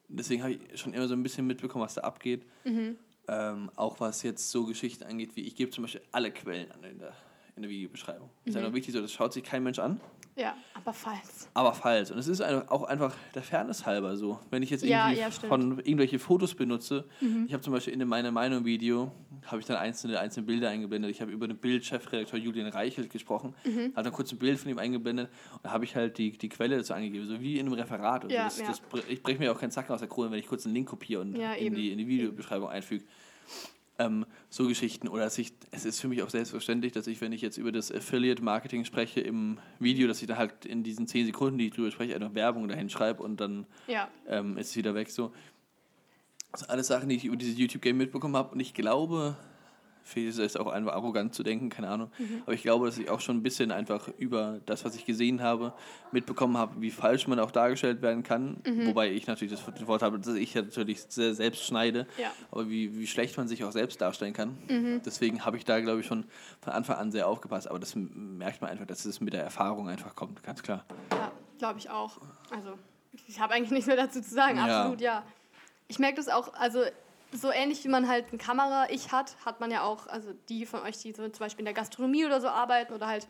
deswegen 0.08 0.42
habe 0.42 0.52
ich 0.52 0.80
schon 0.80 0.94
immer 0.94 1.08
so 1.08 1.14
ein 1.14 1.22
bisschen 1.22 1.46
mitbekommen, 1.46 1.84
was 1.84 1.94
da 1.94 2.02
abgeht. 2.02 2.44
Mhm. 2.64 2.96
Ähm, 3.26 3.70
auch 3.76 4.00
was 4.00 4.22
jetzt 4.22 4.50
so 4.50 4.66
Geschichten 4.66 5.04
angeht, 5.04 5.30
wie 5.34 5.42
ich 5.42 5.56
gebe 5.56 5.70
zum 5.70 5.84
Beispiel 5.84 6.02
alle 6.12 6.30
Quellen 6.30 6.70
an 6.72 6.84
in 6.84 6.98
der, 6.98 7.14
in 7.56 7.62
der 7.62 7.70
Videobeschreibung. 7.70 8.28
Ist 8.44 8.56
einfach 8.56 8.74
wichtig 8.74 8.94
so, 8.94 9.00
das 9.00 9.12
schaut 9.12 9.32
sich 9.32 9.44
kein 9.44 9.62
Mensch 9.62 9.78
an, 9.78 10.00
ja, 10.36 10.56
aber 10.74 10.92
falls. 10.92 11.48
aber 11.54 11.72
falls. 11.74 12.10
Und 12.10 12.18
es 12.18 12.28
ist 12.28 12.40
auch 12.42 12.84
einfach 12.84 13.14
der 13.34 13.42
Fairness 13.42 13.86
halber 13.86 14.16
so. 14.16 14.38
Wenn 14.50 14.62
ich 14.62 14.70
jetzt 14.70 14.84
Ja, 14.84 15.06
irgendwie 15.08 15.20
ja, 15.20 15.30
stimmt. 15.30 15.48
von 15.48 15.78
irgendwelche 15.78 16.18
Fotos 16.18 16.54
benutze, 16.54 17.04
ich 17.46 17.52
habe 17.52 17.62
zum 17.62 17.72
Beispiel 17.72 17.92
in 17.92 17.98
dem 18.00 18.08
meine 18.08 18.32
Meinung 18.32 18.64
Video, 18.64 19.12
habe 19.46 19.60
ich 19.60 19.66
dann 19.66 19.76
einzelne, 19.76 20.18
einzelne 20.18 20.46
Bilder 20.46 20.70
eingeblendet. 20.70 21.10
Ich 21.10 21.20
habe 21.20 21.30
über 21.30 21.46
den 21.46 21.56
Bildchefredakteur 21.58 22.38
Julian 22.38 22.68
Reichelt 22.68 23.10
gesprochen, 23.10 23.54
Mhm. 23.64 23.92
hat 23.94 24.04
dann 24.06 24.12
kurz 24.12 24.32
ein 24.32 24.38
Bild 24.38 24.58
von 24.58 24.70
ihm 24.70 24.78
eingeblendet 24.78 25.28
und 25.62 25.70
habe 25.70 25.84
ich 25.84 25.94
halt 25.96 26.18
die, 26.18 26.32
die 26.32 26.48
Quelle 26.48 26.76
dazu 26.78 26.94
angegeben, 26.94 27.26
so 27.26 27.40
wie 27.40 27.58
in 27.58 27.66
einem 27.66 27.74
Referat. 27.74 28.24
Also 28.24 28.34
Ja, 28.34 28.44
das, 28.44 28.58
ja. 28.58 28.66
das, 28.66 28.82
ich 29.08 29.22
breche 29.22 29.38
mir 29.38 29.52
auch 29.52 29.60
keinen 29.60 29.70
Zacken 29.70 29.92
aus 29.92 30.00
der 30.00 30.08
Krone, 30.08 30.30
wenn 30.30 30.38
ich 30.38 30.46
kurz 30.48 30.64
einen 30.64 30.74
Link 30.74 30.88
kopiere 30.88 31.20
und 31.20 31.36
Ja, 31.36 31.52
in, 31.52 31.74
die, 31.74 31.92
in 31.92 31.98
die 31.98 32.06
Videobeschreibung 32.08 32.68
einfüge. 32.68 33.04
Ähm, 33.98 34.26
so 34.50 34.66
Geschichten. 34.66 35.06
Oder 35.06 35.26
ich, 35.26 35.52
es 35.70 35.84
ist 35.84 36.00
für 36.00 36.08
mich 36.08 36.22
auch 36.22 36.30
selbstverständlich, 36.30 36.92
dass 36.92 37.06
ich, 37.06 37.20
wenn 37.20 37.32
ich 37.32 37.42
jetzt 37.42 37.58
über 37.58 37.70
das 37.70 37.92
Affiliate-Marketing 37.92 38.84
spreche 38.84 39.20
im 39.20 39.58
Video, 39.78 40.08
dass 40.08 40.20
ich 40.20 40.26
da 40.26 40.36
halt 40.36 40.64
in 40.64 40.82
diesen 40.82 41.06
10 41.06 41.26
Sekunden, 41.26 41.58
die 41.58 41.68
ich 41.68 41.74
drüber 41.74 41.90
spreche, 41.92 42.14
einfach 42.16 42.34
Werbung 42.34 42.66
dahin 42.66 42.90
schreibe 42.90 43.22
und 43.22 43.40
dann 43.40 43.66
Ja, 43.86 44.08
ähm, 44.26 44.58
ist 44.58 44.70
es 44.70 44.76
wieder 44.76 44.94
weg. 44.94 45.10
So. 45.10 45.32
Das 46.50 46.60
sind 46.60 46.70
alles 46.70 46.88
Sachen, 46.88 47.08
die 47.08 47.16
ich 47.16 47.24
über 47.24 47.36
dieses 47.36 47.58
YouTube-Game 47.58 47.96
mitbekommen 47.96 48.36
habe. 48.36 48.52
Und 48.52 48.60
ich 48.60 48.74
glaube, 48.74 49.36
vielleicht 50.04 50.28
ist 50.28 50.38
es 50.38 50.56
auch 50.56 50.68
einfach 50.68 50.92
arrogant 50.92 51.34
zu 51.34 51.42
denken, 51.42 51.70
keine 51.70 51.88
Ahnung. 51.88 52.10
Aber 52.42 52.52
ich 52.52 52.62
glaube, 52.62 52.86
dass 52.86 52.98
ich 52.98 53.10
auch 53.10 53.20
schon 53.20 53.38
ein 53.38 53.42
bisschen 53.42 53.72
einfach 53.72 54.08
über 54.18 54.60
das, 54.66 54.84
was 54.84 54.94
ich 54.94 55.04
gesehen 55.04 55.42
habe, 55.42 55.72
mitbekommen 56.12 56.56
habe, 56.56 56.80
wie 56.80 56.90
falsch 56.90 57.26
man 57.26 57.38
auch 57.40 57.50
dargestellt 57.50 58.02
werden 58.02 58.22
kann. 58.22 58.58
Wobei 58.84 59.10
ich 59.10 59.26
natürlich 59.26 59.52
das 59.52 59.86
Wort 59.86 60.02
habe, 60.02 60.18
dass 60.18 60.34
ich 60.34 60.54
natürlich 60.54 61.02
sehr 61.08 61.34
selbst 61.34 61.64
schneide. 61.64 62.06
Ja. 62.18 62.32
Aber 62.50 62.68
wie, 62.68 62.96
wie 62.98 63.06
schlecht 63.06 63.36
man 63.36 63.48
sich 63.48 63.64
auch 63.64 63.72
selbst 63.72 64.00
darstellen 64.00 64.32
kann. 64.32 64.56
Deswegen 65.04 65.44
habe 65.44 65.56
ich 65.56 65.64
da, 65.64 65.80
glaube 65.80 66.00
ich, 66.00 66.06
schon 66.06 66.24
von 66.60 66.72
Anfang 66.72 66.96
an 66.96 67.10
sehr 67.10 67.26
aufgepasst. 67.26 67.68
Aber 67.68 67.78
das 67.78 67.94
merkt 67.96 68.60
man 68.60 68.70
einfach, 68.70 68.86
dass 68.86 69.04
es 69.04 69.20
mit 69.20 69.32
der 69.32 69.42
Erfahrung 69.42 69.88
einfach 69.88 70.14
kommt, 70.14 70.42
ganz 70.42 70.62
klar. 70.62 70.84
ja 71.10 71.32
glaube 71.64 71.78
ich 71.78 71.90
auch. 71.90 72.18
Also, 72.50 72.78
ich 73.26 73.40
habe 73.40 73.54
eigentlich 73.54 73.70
nichts 73.70 73.86
mehr 73.86 73.96
dazu 73.96 74.20
zu 74.20 74.34
sagen. 74.34 74.58
Ja. 74.58 74.80
Absolut, 74.80 75.00
ja. 75.00 75.24
Ich 75.88 75.98
merke 75.98 76.16
das 76.16 76.28
auch, 76.28 76.52
also 76.54 76.80
so 77.34 77.50
ähnlich 77.50 77.84
wie 77.84 77.88
man 77.88 78.08
halt 78.08 78.26
eine 78.30 78.38
Kamera-Ich 78.38 79.12
hat, 79.12 79.36
hat 79.44 79.60
man 79.60 79.70
ja 79.70 79.82
auch, 79.82 80.06
also 80.06 80.32
die 80.48 80.66
von 80.66 80.80
euch, 80.82 80.98
die 80.98 81.12
so 81.12 81.28
zum 81.28 81.38
Beispiel 81.40 81.60
in 81.60 81.66
der 81.66 81.74
Gastronomie 81.74 82.24
oder 82.24 82.40
so 82.40 82.48
arbeiten 82.48 82.92
oder 82.94 83.06
halt 83.06 83.26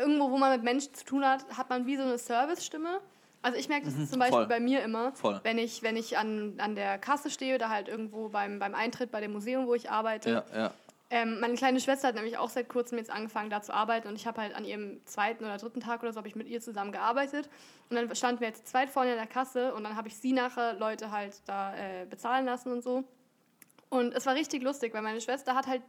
irgendwo, 0.00 0.30
wo 0.30 0.36
man 0.38 0.50
mit 0.52 0.62
Menschen 0.64 0.92
zu 0.94 1.04
tun 1.04 1.24
hat, 1.24 1.44
hat 1.56 1.70
man 1.70 1.86
wie 1.86 1.96
so 1.96 2.02
eine 2.02 2.18
Service-Stimme. 2.18 3.00
Also 3.42 3.56
ich 3.56 3.68
merke 3.68 3.86
das 3.86 4.10
zum 4.10 4.18
Beispiel 4.18 4.38
Mhm, 4.38 4.42
voll. 4.42 4.46
bei 4.48 4.60
mir 4.60 4.82
immer, 4.82 5.12
Voll. 5.12 5.40
wenn 5.44 5.56
ich, 5.58 5.82
wenn 5.82 5.96
ich 5.96 6.18
an, 6.18 6.54
an 6.58 6.74
der 6.74 6.98
Kasse 6.98 7.30
stehe 7.30 7.54
oder 7.54 7.68
halt 7.70 7.88
irgendwo 7.88 8.28
beim, 8.28 8.58
beim 8.58 8.74
Eintritt 8.74 9.10
bei 9.10 9.20
dem 9.20 9.32
Museum, 9.32 9.66
wo 9.66 9.74
ich 9.74 9.90
arbeite. 9.90 10.44
Ja, 10.52 10.58
ja. 10.58 10.70
Ähm, 11.12 11.40
meine 11.40 11.54
kleine 11.54 11.80
Schwester 11.80 12.08
hat 12.08 12.14
nämlich 12.14 12.38
auch 12.38 12.50
seit 12.50 12.68
kurzem 12.68 12.96
jetzt 12.96 13.10
angefangen, 13.10 13.50
da 13.50 13.60
zu 13.60 13.74
arbeiten 13.74 14.06
und 14.06 14.14
ich 14.14 14.28
habe 14.28 14.40
halt 14.40 14.54
an 14.54 14.64
ihrem 14.64 15.04
zweiten 15.06 15.44
oder 15.44 15.56
dritten 15.58 15.80
Tag 15.80 16.02
oder 16.02 16.12
so 16.12 16.18
habe 16.18 16.28
ich 16.28 16.36
mit 16.36 16.46
ihr 16.46 16.60
zusammen 16.60 16.92
gearbeitet 16.92 17.50
und 17.88 17.96
dann 17.96 18.14
standen 18.14 18.40
wir 18.40 18.48
jetzt 18.48 18.68
zweit 18.68 18.90
vorne 18.90 19.10
in 19.10 19.16
der 19.16 19.26
Kasse 19.26 19.74
und 19.74 19.82
dann 19.82 19.96
habe 19.96 20.06
ich 20.06 20.16
sie 20.16 20.32
nachher 20.32 20.74
Leute 20.74 21.10
halt 21.10 21.42
da 21.46 21.74
äh, 21.76 22.06
bezahlen 22.06 22.46
lassen 22.46 22.70
und 22.70 22.82
so. 22.82 23.02
Und 23.88 24.14
es 24.14 24.24
war 24.24 24.36
richtig 24.36 24.62
lustig, 24.62 24.94
weil 24.94 25.02
meine 25.02 25.20
Schwester 25.20 25.56
hat 25.56 25.66
halt 25.66 25.82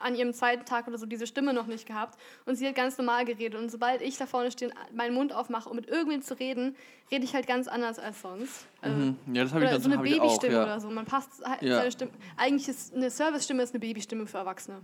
an 0.00 0.14
ihrem 0.14 0.34
zweiten 0.34 0.64
Tag 0.66 0.86
oder 0.88 0.98
so 0.98 1.06
diese 1.06 1.26
Stimme 1.26 1.54
noch 1.54 1.66
nicht 1.66 1.86
gehabt 1.86 2.18
und 2.44 2.56
sie 2.56 2.66
hat 2.68 2.74
ganz 2.74 2.98
normal 2.98 3.24
geredet. 3.24 3.58
Und 3.58 3.70
sobald 3.70 4.02
ich 4.02 4.16
da 4.18 4.26
vorne 4.26 4.50
stehe, 4.50 4.70
und 4.70 4.96
meinen 4.96 5.14
Mund 5.14 5.32
aufmache, 5.32 5.68
um 5.70 5.76
mit 5.76 5.86
irgendwem 5.88 6.20
zu 6.22 6.38
reden, 6.38 6.76
rede 7.10 7.24
ich 7.24 7.34
halt 7.34 7.46
ganz 7.46 7.66
anders 7.66 7.98
als 7.98 8.20
sonst. 8.20 8.66
Also, 8.82 8.96
Mhm. 8.96 9.16
Ja, 9.32 9.44
das 9.44 9.52
habe 9.54 9.64
ich, 9.64 9.70
das 9.70 9.82
so 9.82 9.90
eine. 9.90 10.02
Babystimme 10.02 10.52
Ja. 10.54 10.62
oder 10.64 10.80
so. 10.80 10.90
Man 10.90 11.06
passt 11.06 11.42
halt 11.44 11.62
Ja. 11.62 11.76
seine 11.78 11.92
Stimme. 11.92 12.10
Eigentlich 12.36 12.68
ist 12.68 12.94
eine 12.94 13.10
Service-Stimme 13.10 13.62
ist 13.62 13.72
eine 13.72 13.80
Babystimme 13.80 14.26
für 14.26 14.38
Erwachsene. 14.38 14.80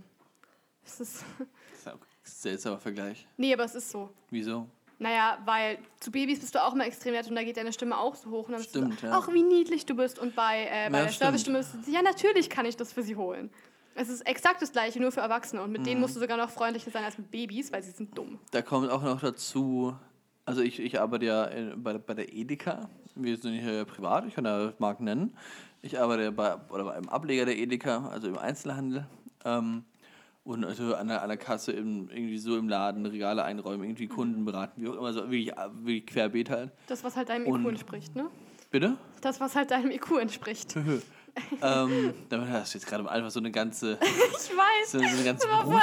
Das 0.83 0.99
ist, 0.99 1.23
Das 1.37 1.79
ist 1.85 1.87
ein 1.87 1.99
seltsamer 2.23 2.79
Vergleich. 2.79 3.27
nee, 3.37 3.53
aber 3.53 3.65
es 3.65 3.75
ist 3.75 3.91
so. 3.91 4.09
Wieso? 4.31 4.67
Naja, 4.97 5.39
weil 5.45 5.79
zu 5.99 6.11
Babys 6.11 6.39
bist 6.39 6.53
du 6.53 6.63
auch 6.63 6.73
immer 6.75 6.85
extrem 6.85 7.13
nett 7.13 7.27
und 7.27 7.35
da 7.35 7.43
geht 7.43 7.57
deine 7.57 7.73
Stimme 7.73 7.97
auch 7.97 8.13
so 8.13 8.29
hoch. 8.29 8.45
Und 8.45 8.51
dann 8.51 8.61
bist 8.61 8.69
Stimmt, 8.69 8.93
du 8.97 9.01
so, 9.01 9.07
ja. 9.07 9.17
Auch 9.17 9.31
wie 9.33 9.41
niedlich 9.41 9.85
du 9.87 9.95
bist. 9.95 10.19
Und 10.19 10.35
bei, 10.35 10.63
äh, 10.65 10.89
bei 10.91 10.97
Ja, 10.99 11.03
der 11.05 11.11
stimmt. 11.11 11.13
Service-Stimme 11.13 11.59
ist 11.59 11.73
es, 11.87 11.91
ja, 11.91 12.01
natürlich 12.03 12.49
kann 12.51 12.65
ich 12.67 12.77
das 12.77 12.93
für 12.93 13.01
sie 13.03 13.15
holen. 13.15 13.49
Es 13.95 14.09
ist 14.09 14.21
exakt 14.21 14.61
das 14.61 14.71
gleiche, 14.71 14.99
nur 15.01 15.11
für 15.11 15.19
Erwachsene. 15.21 15.61
Und 15.61 15.71
mit 15.71 15.81
Mhm. 15.81 15.85
denen 15.85 16.01
musst 16.01 16.15
du 16.15 16.19
sogar 16.19 16.37
noch 16.37 16.49
freundlicher 16.49 16.91
sein 16.91 17.03
als 17.03 17.17
mit 17.17 17.29
Babys, 17.31 17.71
weil 17.71 17.83
sie 17.83 17.91
sind 17.91 18.17
dumm. 18.17 18.39
Da 18.51 18.61
kommt 18.61 18.89
auch 18.89 19.03
noch 19.03 19.19
dazu, 19.21 19.95
also 20.45 20.61
ich, 20.61 20.79
ich 20.79 20.99
arbeite 20.99 21.25
ja 21.25 21.43
in, 21.45 21.81
bei, 21.83 21.97
bei 21.97 22.13
der 22.13 22.33
Edeka. 22.33 22.89
Wir 23.15 23.37
sind 23.37 23.53
hier 23.59 23.83
privat, 23.85 24.25
ich 24.25 24.33
kann 24.35 24.45
da 24.45 24.73
Marken 24.79 25.03
nennen. 25.03 25.35
Ich 25.81 25.99
arbeite 25.99 26.31
bei, 26.31 26.55
oder 26.69 26.85
bei 26.85 26.93
einem 26.93 27.09
Ableger 27.09 27.45
der 27.45 27.57
Edeka, 27.57 28.07
also 28.09 28.27
im 28.27 28.37
Einzelhandel. 28.37 29.05
Ähm, 29.43 29.83
und 30.43 30.63
also 30.65 30.95
an 30.95 31.07
der, 31.07 31.21
an 31.21 31.27
der 31.29 31.37
Kasse 31.37 31.71
im, 31.71 32.09
irgendwie 32.09 32.37
so 32.37 32.57
im 32.57 32.67
Laden 32.69 33.05
Regale 33.05 33.43
einräumen, 33.43 33.83
irgendwie 33.83 34.05
Mhm. 34.05 34.09
Kunden 34.09 34.45
beraten, 34.45 34.81
wie 34.81 34.87
auch 34.87 34.95
immer, 34.95 35.11
so 35.13 35.21
wirklich, 35.29 35.51
wirklich 35.83 36.05
querbeet 36.07 36.49
halt. 36.49 36.71
Das, 36.87 37.03
was 37.03 37.15
halt 37.15 37.29
deinem 37.29 37.45
Und- 37.45 37.61
IQ 37.61 37.69
entspricht, 37.69 38.15
ne? 38.15 38.27
Bitte? 38.71 38.95
Das, 39.19 39.39
was 39.41 39.55
halt 39.55 39.69
deinem 39.71 39.91
IQ 39.91 40.17
entspricht. 40.19 40.75
ähm, 41.61 42.13
damit 42.29 42.49
hast 42.49 42.73
du 42.73 42.77
jetzt 42.77 42.87
gerade 42.87 43.09
einfach 43.09 43.31
so 43.31 43.39
eine 43.39 43.51
ganze, 43.51 43.97
Ich 44.01 44.49
weiß. 44.57 44.91
so 44.91 44.97
eine 44.99 45.23
ganze 45.23 45.47
Das 45.47 45.55
war 45.57 45.63
voll 45.63 45.81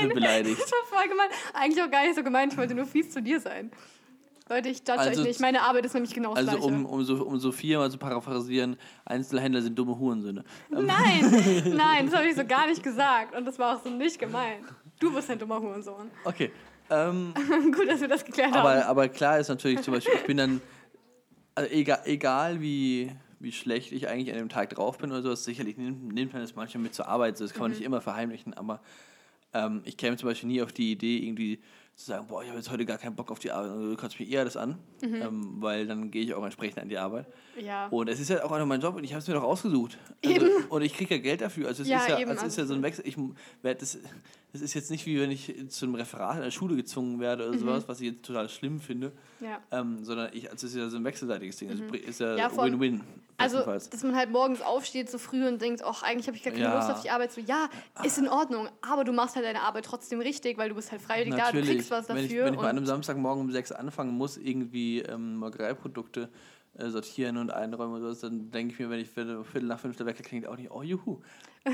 gemein. 0.00 0.14
beleidigt. 0.14 0.60
Das 0.60 0.70
war 0.72 0.98
voll 0.98 1.08
gemein. 1.08 1.28
Eigentlich 1.54 1.82
auch 1.84 1.90
gar 1.90 2.02
nicht 2.04 2.14
so 2.16 2.22
gemeint. 2.22 2.52
Ich 2.52 2.58
wollte 2.58 2.74
nur 2.74 2.86
fies 2.86 3.10
zu 3.10 3.22
dir 3.22 3.40
sein. 3.40 3.70
Leute, 4.48 4.68
ich 4.68 4.78
judge 4.80 4.98
Also 4.98 5.20
euch 5.22 5.28
nicht. 5.28 5.40
Meine 5.40 5.62
Arbeit 5.62 5.86
ist 5.86 5.94
nämlich 5.94 6.12
genau 6.12 6.34
das 6.34 6.46
Also 6.48 6.66
um, 6.66 6.84
um, 6.84 7.04
so, 7.04 7.24
um 7.24 7.38
Sophia 7.38 7.78
mal 7.78 7.90
zu 7.90 7.96
paraphrasieren, 7.96 8.76
Einzelhändler 9.04 9.62
sind 9.62 9.78
dumme 9.78 9.98
Hurensöhne. 9.98 10.44
Nein, 10.68 10.84
nein, 11.76 12.06
das 12.06 12.14
habe 12.14 12.26
ich 12.28 12.36
so 12.36 12.44
gar 12.44 12.66
nicht 12.66 12.82
gesagt. 12.82 13.34
Und 13.34 13.46
das 13.46 13.58
war 13.58 13.76
auch 13.76 13.82
so 13.82 13.88
nicht 13.88 14.18
gemeint. 14.18 14.64
Du 15.00 15.12
bist 15.14 15.30
ein 15.30 15.38
dummer 15.38 15.60
Hurensohn. 15.60 16.10
Okay. 16.24 16.50
Ähm, 16.90 17.32
Gut, 17.74 17.88
dass 17.88 18.00
wir 18.00 18.08
das 18.08 18.24
geklärt 18.24 18.50
haben. 18.52 18.58
aber, 18.66 18.86
aber 18.86 19.08
klar 19.08 19.38
ist 19.38 19.48
natürlich 19.48 19.80
zum 19.80 19.94
Beispiel, 19.94 20.14
ich 20.14 20.26
bin 20.26 20.36
dann, 20.36 20.60
also 21.54 21.70
egal, 21.70 22.00
egal 22.04 22.60
wie, 22.60 23.10
wie 23.42 23.52
schlecht 23.52 23.92
ich 23.92 24.08
eigentlich 24.08 24.32
an 24.32 24.38
dem 24.38 24.48
Tag 24.48 24.70
drauf 24.70 24.98
bin 24.98 25.10
oder 25.10 25.22
sowas, 25.22 25.44
sicherlich 25.44 25.76
nimmt, 25.76 26.12
nimmt 26.12 26.32
man 26.32 26.42
das 26.42 26.54
manchmal 26.54 26.82
mit 26.82 26.94
zur 26.94 27.08
Arbeit, 27.08 27.36
so, 27.36 27.44
das 27.44 27.52
kann 27.52 27.62
man 27.62 27.70
Mhm. 27.72 27.76
nicht 27.78 27.84
immer 27.86 28.00
verheimlichen, 28.00 28.54
aber 28.54 28.80
ähm, 29.54 29.82
ich 29.84 29.96
käme 29.96 30.16
zum 30.16 30.28
Beispiel 30.28 30.48
nie 30.48 30.62
auf 30.62 30.72
die 30.72 30.92
Idee, 30.92 31.18
irgendwie 31.18 31.60
zu 31.94 32.06
sagen, 32.06 32.26
boah, 32.26 32.42
ich 32.42 32.48
habe 32.48 32.56
jetzt 32.58 32.70
heute 32.70 32.86
gar 32.86 32.96
keinen 32.96 33.14
Bock 33.16 33.30
auf 33.30 33.38
die 33.38 33.50
Arbeit, 33.50 33.70
also, 33.72 33.90
du 33.90 33.96
kannst 33.96 34.18
mir 34.18 34.26
eher 34.26 34.44
das 34.44 34.56
an, 34.56 34.78
Mhm. 35.02 35.14
ähm, 35.16 35.54
weil 35.60 35.86
dann 35.86 36.10
gehe 36.10 36.22
ich 36.22 36.32
auch 36.32 36.42
entsprechend 36.44 36.78
an 36.78 36.88
die 36.88 36.96
Arbeit. 36.96 37.26
ja. 37.60 37.88
Und 37.88 38.08
es 38.08 38.18
ist 38.18 38.30
ja 38.30 38.42
auch 38.44 38.50
einfach 38.52 38.64
mein 38.66 38.80
Job 38.80 38.94
und 38.96 39.04
ich 39.04 39.12
habe 39.12 39.18
es 39.20 39.28
mir 39.28 39.34
doch 39.34 39.42
ausgesucht. 39.42 39.98
Also. 40.24 40.46
Und 40.70 40.80
ich 40.82 40.94
kriege 40.94 41.16
ja 41.16 41.20
Geld 41.20 41.42
dafür. 41.42 41.68
Also 41.68 41.82
es 41.82 41.88
Ja, 41.90 41.98
ist 41.98 42.08
ja, 42.08 42.18
eben, 42.20 42.30
also 42.30 42.46
es 42.46 42.52
ist 42.52 42.56
ja 42.58 42.64
so 42.64 42.72
ein 42.74 42.82
Wechsel. 42.82 43.06
Ich 43.06 43.16
werde 43.60 43.80
das, 43.80 43.98
das 44.52 44.60
ist 44.60 44.74
jetzt 44.74 44.90
nicht 44.90 45.06
wie 45.06 45.18
wenn 45.20 45.30
ich 45.30 45.54
zu 45.68 45.86
einem 45.86 45.94
Referat 45.94 46.36
in 46.36 46.42
der 46.42 46.50
Schule 46.50 46.76
gezwungen 46.76 47.20
werde 47.20 47.44
Mhm. 47.44 47.48
oder 47.50 47.58
sowas, 47.58 47.84
was 47.88 48.00
ich 48.00 48.12
jetzt 48.12 48.22
total 48.24 48.48
schlimm 48.48 48.80
finde. 48.80 49.12
ja. 49.40 49.58
Ähm, 49.70 50.04
sondern 50.04 50.30
ich, 50.32 50.50
also 50.50 50.66
es 50.66 50.72
ist 50.74 50.78
ja 50.78 50.88
so 50.88 50.96
ein 50.98 51.04
wechselseitiges 51.04 51.56
Ding. 51.56 51.70
Also 51.70 51.84
ist 51.84 52.20
ja, 52.20 52.32
Mhm. 52.32 52.38
Ja, 52.38 52.48
vor 52.50 52.62
allem- 52.64 52.74
Win-Win. 52.80 53.00
Also, 53.38 53.56
bestenfalls. 53.56 53.90
dass 53.90 54.02
man 54.04 54.14
halt 54.14 54.30
morgens 54.30 54.60
aufsteht 54.60 55.10
so 55.10 55.18
früh 55.18 55.44
und 55.48 55.60
denkt, 55.60 55.82
ach, 55.84 56.02
eigentlich 56.04 56.28
habe 56.28 56.36
ich 56.36 56.44
gar 56.44 56.52
keine 56.52 56.64
Ja. 56.64 56.76
Lust 56.76 56.90
auf 56.90 57.02
die 57.02 57.10
Arbeit. 57.10 57.32
So, 57.32 57.40
ja, 57.40 57.68
ist 58.04 58.18
in 58.18 58.28
Ordnung, 58.28 58.68
aber 58.82 59.02
du 59.04 59.12
machst 59.12 59.34
halt 59.34 59.44
deine 59.44 59.62
Arbeit 59.62 59.84
trotzdem 59.86 60.20
richtig, 60.20 60.58
weil 60.58 60.68
du 60.68 60.74
bist 60.76 60.92
halt 60.92 61.02
freiwillig 61.02 61.30
da, 61.34 61.50
du 61.50 61.56
Natürlich. 61.56 61.68
kriegst 61.70 61.90
was 61.90 62.06
dafür. 62.06 62.22
wenn 62.22 62.24
ich, 62.30 62.36
wenn 62.36 62.54
ich 62.54 62.60
mal 62.60 62.68
an 62.68 62.76
einem 62.76 62.86
Samstagmorgen 62.86 63.42
um 63.42 63.50
sechs 63.50 63.72
anfangen 63.72 64.12
muss, 64.12 64.36
irgendwie 64.36 65.00
ähm, 65.00 65.36
Molkereiprodukte 65.38 66.28
äh, 66.78 66.88
sortieren 66.90 67.36
und 67.38 67.50
einräumen 67.50 67.94
oder 67.96 68.02
sowas, 68.14 68.20
dann 68.20 68.50
denke 68.52 68.74
ich 68.74 68.78
mir, 68.78 68.90
wenn 68.90 69.00
ich 69.00 69.08
Viertel, 69.10 69.42
Viertel 69.44 69.66
nach 69.66 69.80
fünf 69.80 69.96
der 69.96 70.06
Wecker 70.06 70.22
klingt, 70.22 70.46
auch 70.46 70.56
nicht, 70.56 70.70
oh 70.70 70.82
juhu. 70.82 71.20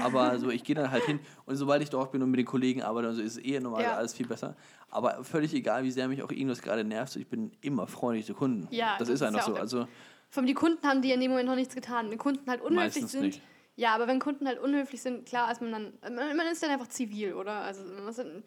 Aber 0.03 0.39
so, 0.39 0.51
ich 0.51 0.65
gehe 0.65 0.75
dann 0.75 0.91
halt 0.91 1.05
hin 1.05 1.19
und 1.47 1.57
sobald 1.57 1.83
ich 1.83 1.91
dort 1.91 2.13
bin 2.13 2.23
und 2.23 2.31
mit 2.31 2.39
den 2.39 2.47
Kollegen 2.47 2.83
arbeite, 2.83 3.09
also 3.09 3.23
ist 3.23 3.39
es 3.39 3.45
eh 3.45 3.59
normal 3.61 3.83
Ja. 3.83 3.95
alles 3.95 4.13
viel 4.15 4.27
besser. 4.27 4.55
Aber 4.91 5.25
völlig 5.25 5.55
egal, 5.55 5.85
wie 5.85 5.91
sehr 5.91 6.09
mich 6.09 6.23
auch 6.23 6.31
irgendwas 6.31 6.61
gerade 6.63 6.85
nervt, 6.85 7.17
ich 7.17 7.27
bin 7.27 7.53
immer 7.61 7.87
freundlich 7.87 8.27
zu 8.27 8.35
Kunden. 8.35 8.69
Ja, 8.71 8.91
das, 8.99 9.09
das 9.09 9.09
ist 9.09 9.15
ist 9.17 9.23
einfach 9.23 9.49
ja 9.49 9.55
so. 9.55 9.61
Also 9.61 9.89
Von 10.31 10.47
die 10.47 10.55
Kunden 10.55 10.87
haben 10.87 11.01
die 11.03 11.13
in 11.13 11.21
dem 11.21 11.31
Moment 11.31 11.49
noch 11.49 11.57
nichts 11.57 11.75
getan. 11.75 12.11
Wenn 12.11 12.19
Kunden 12.19 12.49
halt 12.51 12.61
unhöflich 12.61 13.07
sind. 13.07 13.23
nicht. 13.23 13.43
Ja, 13.77 13.95
aber 13.95 14.09
wenn 14.09 14.19
Kunden 14.19 14.47
halt 14.47 14.59
unhöflich 14.59 15.01
sind, 15.01 15.25
klar 15.27 15.51
ist 15.53 15.61
man 15.63 15.73
dann. 15.73 15.93
Man, 16.15 16.37
man 16.37 16.47
ist 16.49 16.63
dann 16.63 16.71
einfach 16.71 16.89
zivil, 16.89 17.35
oder? 17.35 17.53
Also 17.53 17.85
man 17.85 18.05
muss 18.07 18.17
dann, 18.17 18.43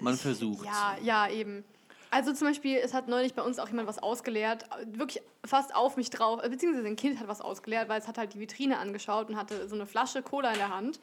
man 0.00 0.16
versucht. 0.16 0.66
Ja, 0.66 0.96
ja, 1.02 1.28
eben. 1.28 1.64
Also 2.10 2.32
zum 2.32 2.48
Beispiel, 2.48 2.76
es 2.76 2.92
hat 2.92 3.06
neulich 3.06 3.34
bei 3.34 3.42
uns 3.42 3.58
auch 3.58 3.68
jemand 3.68 3.86
was 3.86 3.98
ausgeleert, 3.98 4.64
wirklich 4.84 5.22
fast 5.44 5.74
auf 5.74 5.96
mich 5.96 6.10
drauf, 6.10 6.42
äh, 6.42 6.48
beziehungsweise 6.48 6.88
ein 6.88 6.96
Kind 6.96 7.20
hat 7.20 7.28
was 7.28 7.40
ausgeleert, 7.40 7.88
weil 7.88 8.00
es 8.00 8.08
hat 8.08 8.18
halt 8.18 8.34
die 8.34 8.40
Vitrine 8.40 8.78
angeschaut 8.78 9.28
und 9.28 9.36
hatte 9.36 9.68
so 9.68 9.76
eine 9.76 9.86
Flasche 9.86 10.22
Cola 10.22 10.50
in 10.50 10.58
der 10.58 10.74
Hand 10.74 10.98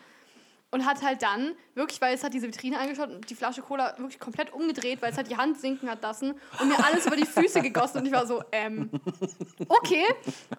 und 0.70 0.86
hat 0.86 1.02
halt 1.02 1.22
dann, 1.22 1.54
wirklich, 1.76 2.02
weil 2.02 2.14
es 2.14 2.26
hat 2.26 2.34
diese 2.34 2.48
Vitrine 2.48 2.78
angeschaut 2.78 3.10
und 3.10 3.30
die 3.30 3.36
Flasche 3.36 3.62
Cola 3.62 3.96
wirklich 3.98 4.20
komplett 4.20 4.52
umgedreht, 4.52 5.02
weil 5.02 5.12
es 5.12 5.18
halt 5.18 5.30
die 5.30 5.38
Hand 5.38 5.60
sinken 5.60 5.90
hat 5.90 6.02
lassen 6.02 6.34
und 6.60 6.68
mir 6.68 6.84
alles 6.86 7.06
über 7.06 7.16
die 7.16 7.26
Füße 7.26 7.62
gegossen 7.62 8.00
und 8.00 8.06
ich 8.06 8.12
war 8.12 8.28
so, 8.28 8.44
ähm, 8.52 8.90
okay. 9.70 10.04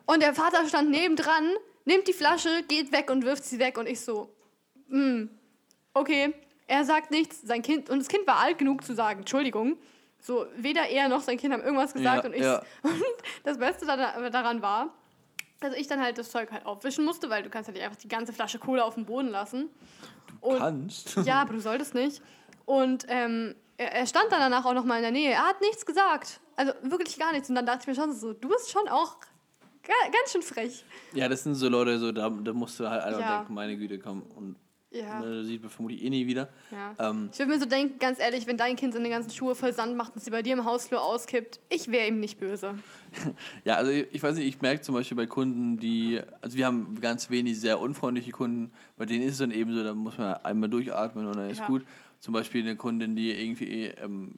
Und 0.06 0.22
der 0.22 0.34
Vater 0.34 0.66
stand 0.66 0.90
nebendran, 0.90 1.52
nimmt 1.84 2.08
die 2.08 2.14
Flasche, 2.14 2.62
geht 2.68 2.90
weg 2.92 3.10
und 3.10 3.24
wirft 3.24 3.44
sie 3.44 3.58
weg 3.58 3.76
und 3.76 3.86
ich 3.86 4.00
so, 4.00 4.34
hm, 4.88 5.28
okay. 5.92 6.32
Er 6.70 6.84
sagt 6.84 7.10
nichts, 7.10 7.40
sein 7.42 7.62
Kind, 7.62 7.88
und 7.88 7.98
das 7.98 8.08
Kind 8.08 8.26
war 8.26 8.38
alt 8.38 8.58
genug 8.58 8.84
zu 8.84 8.94
sagen, 8.94 9.20
Entschuldigung. 9.20 9.78
So, 10.28 10.44
weder 10.56 10.86
er 10.86 11.08
noch 11.08 11.22
sein 11.22 11.38
Kind 11.38 11.54
haben 11.54 11.62
irgendwas 11.62 11.94
gesagt 11.94 12.24
Ja, 12.24 12.28
und 12.28 12.36
ich. 12.36 12.42
ja. 12.42 12.58
Und 12.82 13.02
das 13.44 13.56
Beste 13.56 13.86
da- 13.86 14.28
daran 14.28 14.60
war, 14.60 14.92
dass 15.60 15.74
ich 15.74 15.86
dann 15.86 16.02
halt 16.02 16.18
das 16.18 16.30
Zeug 16.30 16.52
halt 16.52 16.66
aufwischen 16.66 17.06
musste, 17.06 17.30
weil 17.30 17.42
du 17.42 17.48
kannst 17.48 17.68
ja 17.68 17.72
nicht 17.72 17.82
einfach 17.82 17.96
die 17.96 18.08
ganze 18.08 18.34
Flasche 18.34 18.58
Cola 18.58 18.82
auf 18.82 18.92
dem 18.92 19.06
Boden 19.06 19.28
lassen. 19.28 19.70
Und, 20.42 20.58
Kannst. 20.58 21.16
ja, 21.24 21.40
aber 21.40 21.54
du 21.54 21.60
solltest 21.60 21.94
nicht. 21.94 22.20
Und 22.66 23.06
ähm, 23.08 23.54
er, 23.78 23.90
er 23.94 24.06
stand 24.06 24.30
dann 24.30 24.40
danach 24.40 24.66
auch 24.66 24.74
noch 24.74 24.84
mal 24.84 24.96
in 24.96 25.02
der 25.02 25.12
Nähe. 25.12 25.30
Er 25.30 25.46
hat 25.48 25.62
nichts 25.62 25.86
gesagt. 25.86 26.40
Also 26.56 26.74
wirklich 26.82 27.18
gar 27.18 27.32
nichts. 27.32 27.48
Und 27.48 27.54
dann 27.54 27.64
dachte 27.64 27.80
ich 27.80 27.86
mir 27.86 27.94
schon 27.94 28.12
so, 28.12 28.34
du 28.34 28.48
bist 28.50 28.70
schon 28.70 28.86
auch 28.88 29.16
ga- 29.82 30.10
ganz 30.12 30.30
schön 30.30 30.42
frech. 30.42 30.84
Ja, 31.14 31.26
das 31.30 31.42
sind 31.42 31.54
so 31.54 31.70
Leute, 31.70 31.98
so, 31.98 32.12
da, 32.12 32.28
da 32.28 32.52
musst 32.52 32.78
du 32.78 32.86
halt 32.86 33.02
einfach 33.02 33.20
Ja. 33.20 33.38
denken, 33.38 33.54
meine 33.54 33.78
Güte, 33.78 33.98
komm. 33.98 34.20
Und 34.36 34.56
Ja. 34.90 35.20
ne, 35.20 35.44
sieht 35.44 35.60
man 35.60 35.70
vermutlich 35.70 36.02
eh 36.02 36.08
nie 36.08 36.26
wieder. 36.26 36.48
ja. 36.70 36.94
Ähm, 37.10 37.28
Ich 37.32 37.38
würde 37.38 37.52
mir 37.52 37.58
so 37.58 37.66
denken, 37.66 37.98
ganz 37.98 38.18
ehrlich, 38.18 38.46
wenn 38.46 38.56
dein 38.56 38.74
Kind 38.74 38.94
seine 38.94 39.10
ganzen 39.10 39.30
Schuhe 39.30 39.54
voll 39.54 39.72
Sand 39.74 39.96
macht 39.96 40.14
und 40.14 40.22
sie 40.22 40.30
bei 40.30 40.40
dir 40.42 40.54
im 40.54 40.64
Hausflur 40.64 41.02
auskippt, 41.02 41.60
ich 41.68 41.88
wäre 41.90 42.08
ihm 42.08 42.20
nicht 42.20 42.38
böse. 42.40 42.74
Ja, 43.64 43.74
also 43.76 43.90
ich, 43.90 44.06
ich 44.12 44.22
weiß 44.22 44.36
nicht, 44.36 44.46
ich 44.46 44.60
merke 44.60 44.80
zum 44.82 44.94
Beispiel 44.94 45.16
bei 45.16 45.26
Kunden, 45.26 45.78
die, 45.78 46.20
also 46.42 46.56
wir 46.56 46.66
haben 46.66 46.98
ganz 47.00 47.28
wenig 47.30 47.58
sehr 47.60 47.80
unfreundliche 47.80 48.30
Kunden, 48.32 48.70
bei 48.96 49.04
denen 49.06 49.22
ist 49.24 49.32
es 49.34 49.38
dann 49.38 49.50
eben 49.50 49.74
so, 49.74 49.82
da 49.82 49.94
muss 49.94 50.16
man 50.18 50.34
einmal 50.44 50.68
durchatmen 50.70 51.26
und 51.26 51.36
dann 51.36 51.50
ist 51.50 51.60
Ja. 51.60 51.66
gut. 51.66 51.84
Zum 52.20 52.34
Beispiel 52.34 52.62
eine 52.62 52.76
Kundin, 52.76 53.14
die 53.16 53.30
irgendwie 53.30 53.84
ähm, 54.02 54.34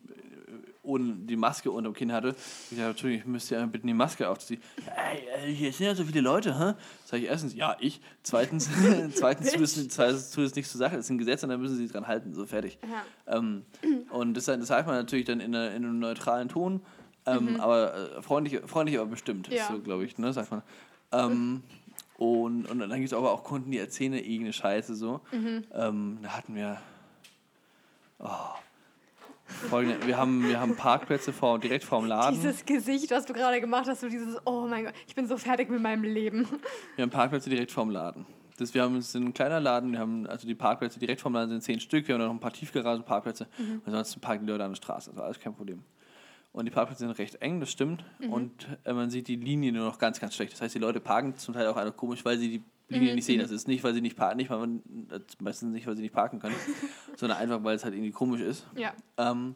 ohne 0.82 1.14
die 1.14 1.36
Maske 1.36 1.70
unter 1.70 1.90
dem 1.90 1.94
Kinn 1.94 2.12
hatte. 2.12 2.34
Ich 2.70 2.76
sage, 2.76 2.90
Entschuldigung, 2.90 3.22
ich 3.26 3.30
müsste 3.30 3.54
ja 3.56 3.66
bitte 3.66 3.86
die 3.86 3.94
Maske 3.94 4.28
aufziehen. 4.28 4.60
Ey, 5.12 5.26
ey, 5.44 5.54
hier 5.54 5.72
sind 5.72 5.86
ja 5.86 5.94
so 5.94 6.04
viele 6.04 6.20
Leute, 6.20 6.58
hä? 6.58 6.74
Sag 7.04 7.20
ich 7.20 7.26
erstens, 7.26 7.54
ja, 7.54 7.76
ich. 7.80 8.00
Zweitens, 8.22 8.68
zweitens 9.14 9.52
tut 9.52 9.60
es, 9.62 9.88
zweitens 9.88 10.30
tut 10.30 10.44
es 10.44 10.54
nichts 10.54 10.72
zur 10.72 10.78
Sache, 10.78 10.96
es 10.96 11.04
ist 11.06 11.10
ein 11.10 11.18
Gesetz 11.18 11.42
und 11.42 11.50
dann 11.50 11.60
müssen 11.60 11.76
sie 11.76 11.82
sich 11.82 11.92
dran 11.92 12.06
halten, 12.06 12.34
so 12.34 12.46
fertig. 12.46 12.78
Ähm, 13.26 13.64
und 14.10 14.34
das, 14.34 14.46
das 14.46 14.66
sagt 14.66 14.86
man 14.86 14.96
natürlich 14.96 15.26
dann 15.26 15.40
in, 15.40 15.54
einer, 15.54 15.70
in 15.74 15.84
einem 15.84 15.98
neutralen 15.98 16.48
Ton, 16.48 16.80
ähm, 17.26 17.60
aber 17.60 18.16
äh, 18.16 18.22
freundlich, 18.22 18.60
freundlich 18.66 18.98
aber 18.98 19.10
bestimmt, 19.10 19.48
Mhm. 19.50 19.54
Ja. 19.54 19.68
so 19.68 19.78
glaube 19.80 20.04
ich, 20.04 20.16
ne, 20.18 20.32
sagt 20.32 20.50
man. 20.50 20.62
Ähm, 21.12 21.62
und, 22.16 22.66
und 22.70 22.78
dann 22.78 22.90
gibt 22.90 23.06
es 23.06 23.12
aber 23.12 23.32
auch 23.32 23.44
Kunden, 23.44 23.70
die 23.70 23.78
erzählen 23.78 24.12
irgendeine 24.14 24.52
Scheiße 24.52 24.94
so. 24.94 25.20
Mhm. 25.32 25.64
Ähm, 25.74 26.18
da 26.22 26.36
hatten 26.36 26.54
wir. 26.54 26.80
Oh, 28.18 28.28
folgende, 29.68 30.06
wir, 30.06 30.16
haben, 30.16 30.48
wir 30.48 30.60
haben 30.60 30.76
Parkplätze 30.76 31.32
vor, 31.32 31.58
direkt 31.58 31.84
vorm 31.84 32.06
Laden. 32.06 32.36
Dieses 32.36 32.64
Gesicht, 32.64 33.10
was 33.10 33.26
du 33.26 33.32
gerade 33.32 33.60
gemacht 33.60 33.86
hast, 33.88 34.00
so 34.00 34.08
dieses, 34.08 34.36
oh 34.44 34.66
mein 34.68 34.84
Gott, 34.84 34.94
ich 35.06 35.14
bin 35.14 35.26
so 35.26 35.36
fertig 35.36 35.68
mit 35.70 35.80
meinem 35.80 36.04
Leben. 36.04 36.46
Wir 36.96 37.02
haben 37.02 37.10
Parkplätze 37.10 37.50
direkt 37.50 37.70
vorm 37.70 37.90
Laden. 37.90 38.26
Das, 38.56 38.74
wir 38.74 38.82
haben 38.82 38.96
es 38.96 39.14
ein 39.14 39.32
kleiner 39.32 39.60
Laden, 39.60 39.92
wir 39.92 39.98
haben 39.98 40.26
also 40.26 40.46
die 40.46 40.54
Parkplätze 40.54 40.98
direkt 40.98 41.20
vorm 41.20 41.34
Laden 41.34 41.50
sind 41.50 41.62
zehn 41.62 41.80
Stück, 41.80 42.06
wir 42.08 42.14
haben 42.14 42.22
noch 42.22 42.30
ein 42.30 42.40
paar 42.40 42.52
Tiefgaragenparkplätze 42.52 43.48
und 43.58 43.82
ansonsten 43.86 44.20
parken 44.20 44.44
die 44.44 44.52
Leute 44.52 44.64
an 44.64 44.72
der 44.72 44.76
Straße, 44.76 45.10
also 45.10 45.22
alles 45.22 45.40
kein 45.40 45.54
Problem. 45.54 45.82
Und 46.52 46.64
die 46.64 46.70
Parkplätze 46.70 47.00
sind 47.06 47.10
recht 47.12 47.36
eng, 47.36 47.60
das 47.60 47.70
stimmt. 47.70 48.04
Und 48.28 48.66
äh, 48.84 48.92
man 48.92 49.08
sieht 49.08 49.28
die 49.28 49.36
Linie 49.36 49.72
nur 49.72 49.84
noch 49.84 49.98
ganz, 49.98 50.18
ganz 50.18 50.34
schlecht. 50.34 50.52
Das 50.52 50.60
heißt, 50.60 50.74
die 50.74 50.80
Leute 50.80 51.00
parken 51.00 51.36
zum 51.36 51.54
Teil 51.54 51.68
auch 51.68 51.76
einfach 51.76 51.96
komisch, 51.96 52.24
weil 52.24 52.38
sie 52.38 52.48
die 52.50 52.64
Linie 52.90 53.14
nicht 53.14 53.24
sehen. 53.24 53.40
Das 53.40 53.50
ist 53.50 53.68
nicht, 53.68 53.82
weil 53.84 53.94
sie 53.94 54.00
nicht 54.00 54.16
parken, 54.16 54.36
nicht, 54.36 54.50
weil 54.50 54.58
man, 54.58 54.82
äh, 55.10 55.20
meistens 55.40 55.72
nicht, 55.72 55.86
weil 55.86 55.96
sie 55.96 56.02
nicht 56.02 56.14
parken 56.14 56.40
können, 56.40 56.56
sondern 57.16 57.38
einfach, 57.38 57.62
weil 57.64 57.76
es 57.76 57.84
halt 57.84 57.94
irgendwie 57.94 58.10
komisch 58.10 58.40
ist. 58.40 58.66
Ja. 58.76 58.92
Ähm, 59.16 59.54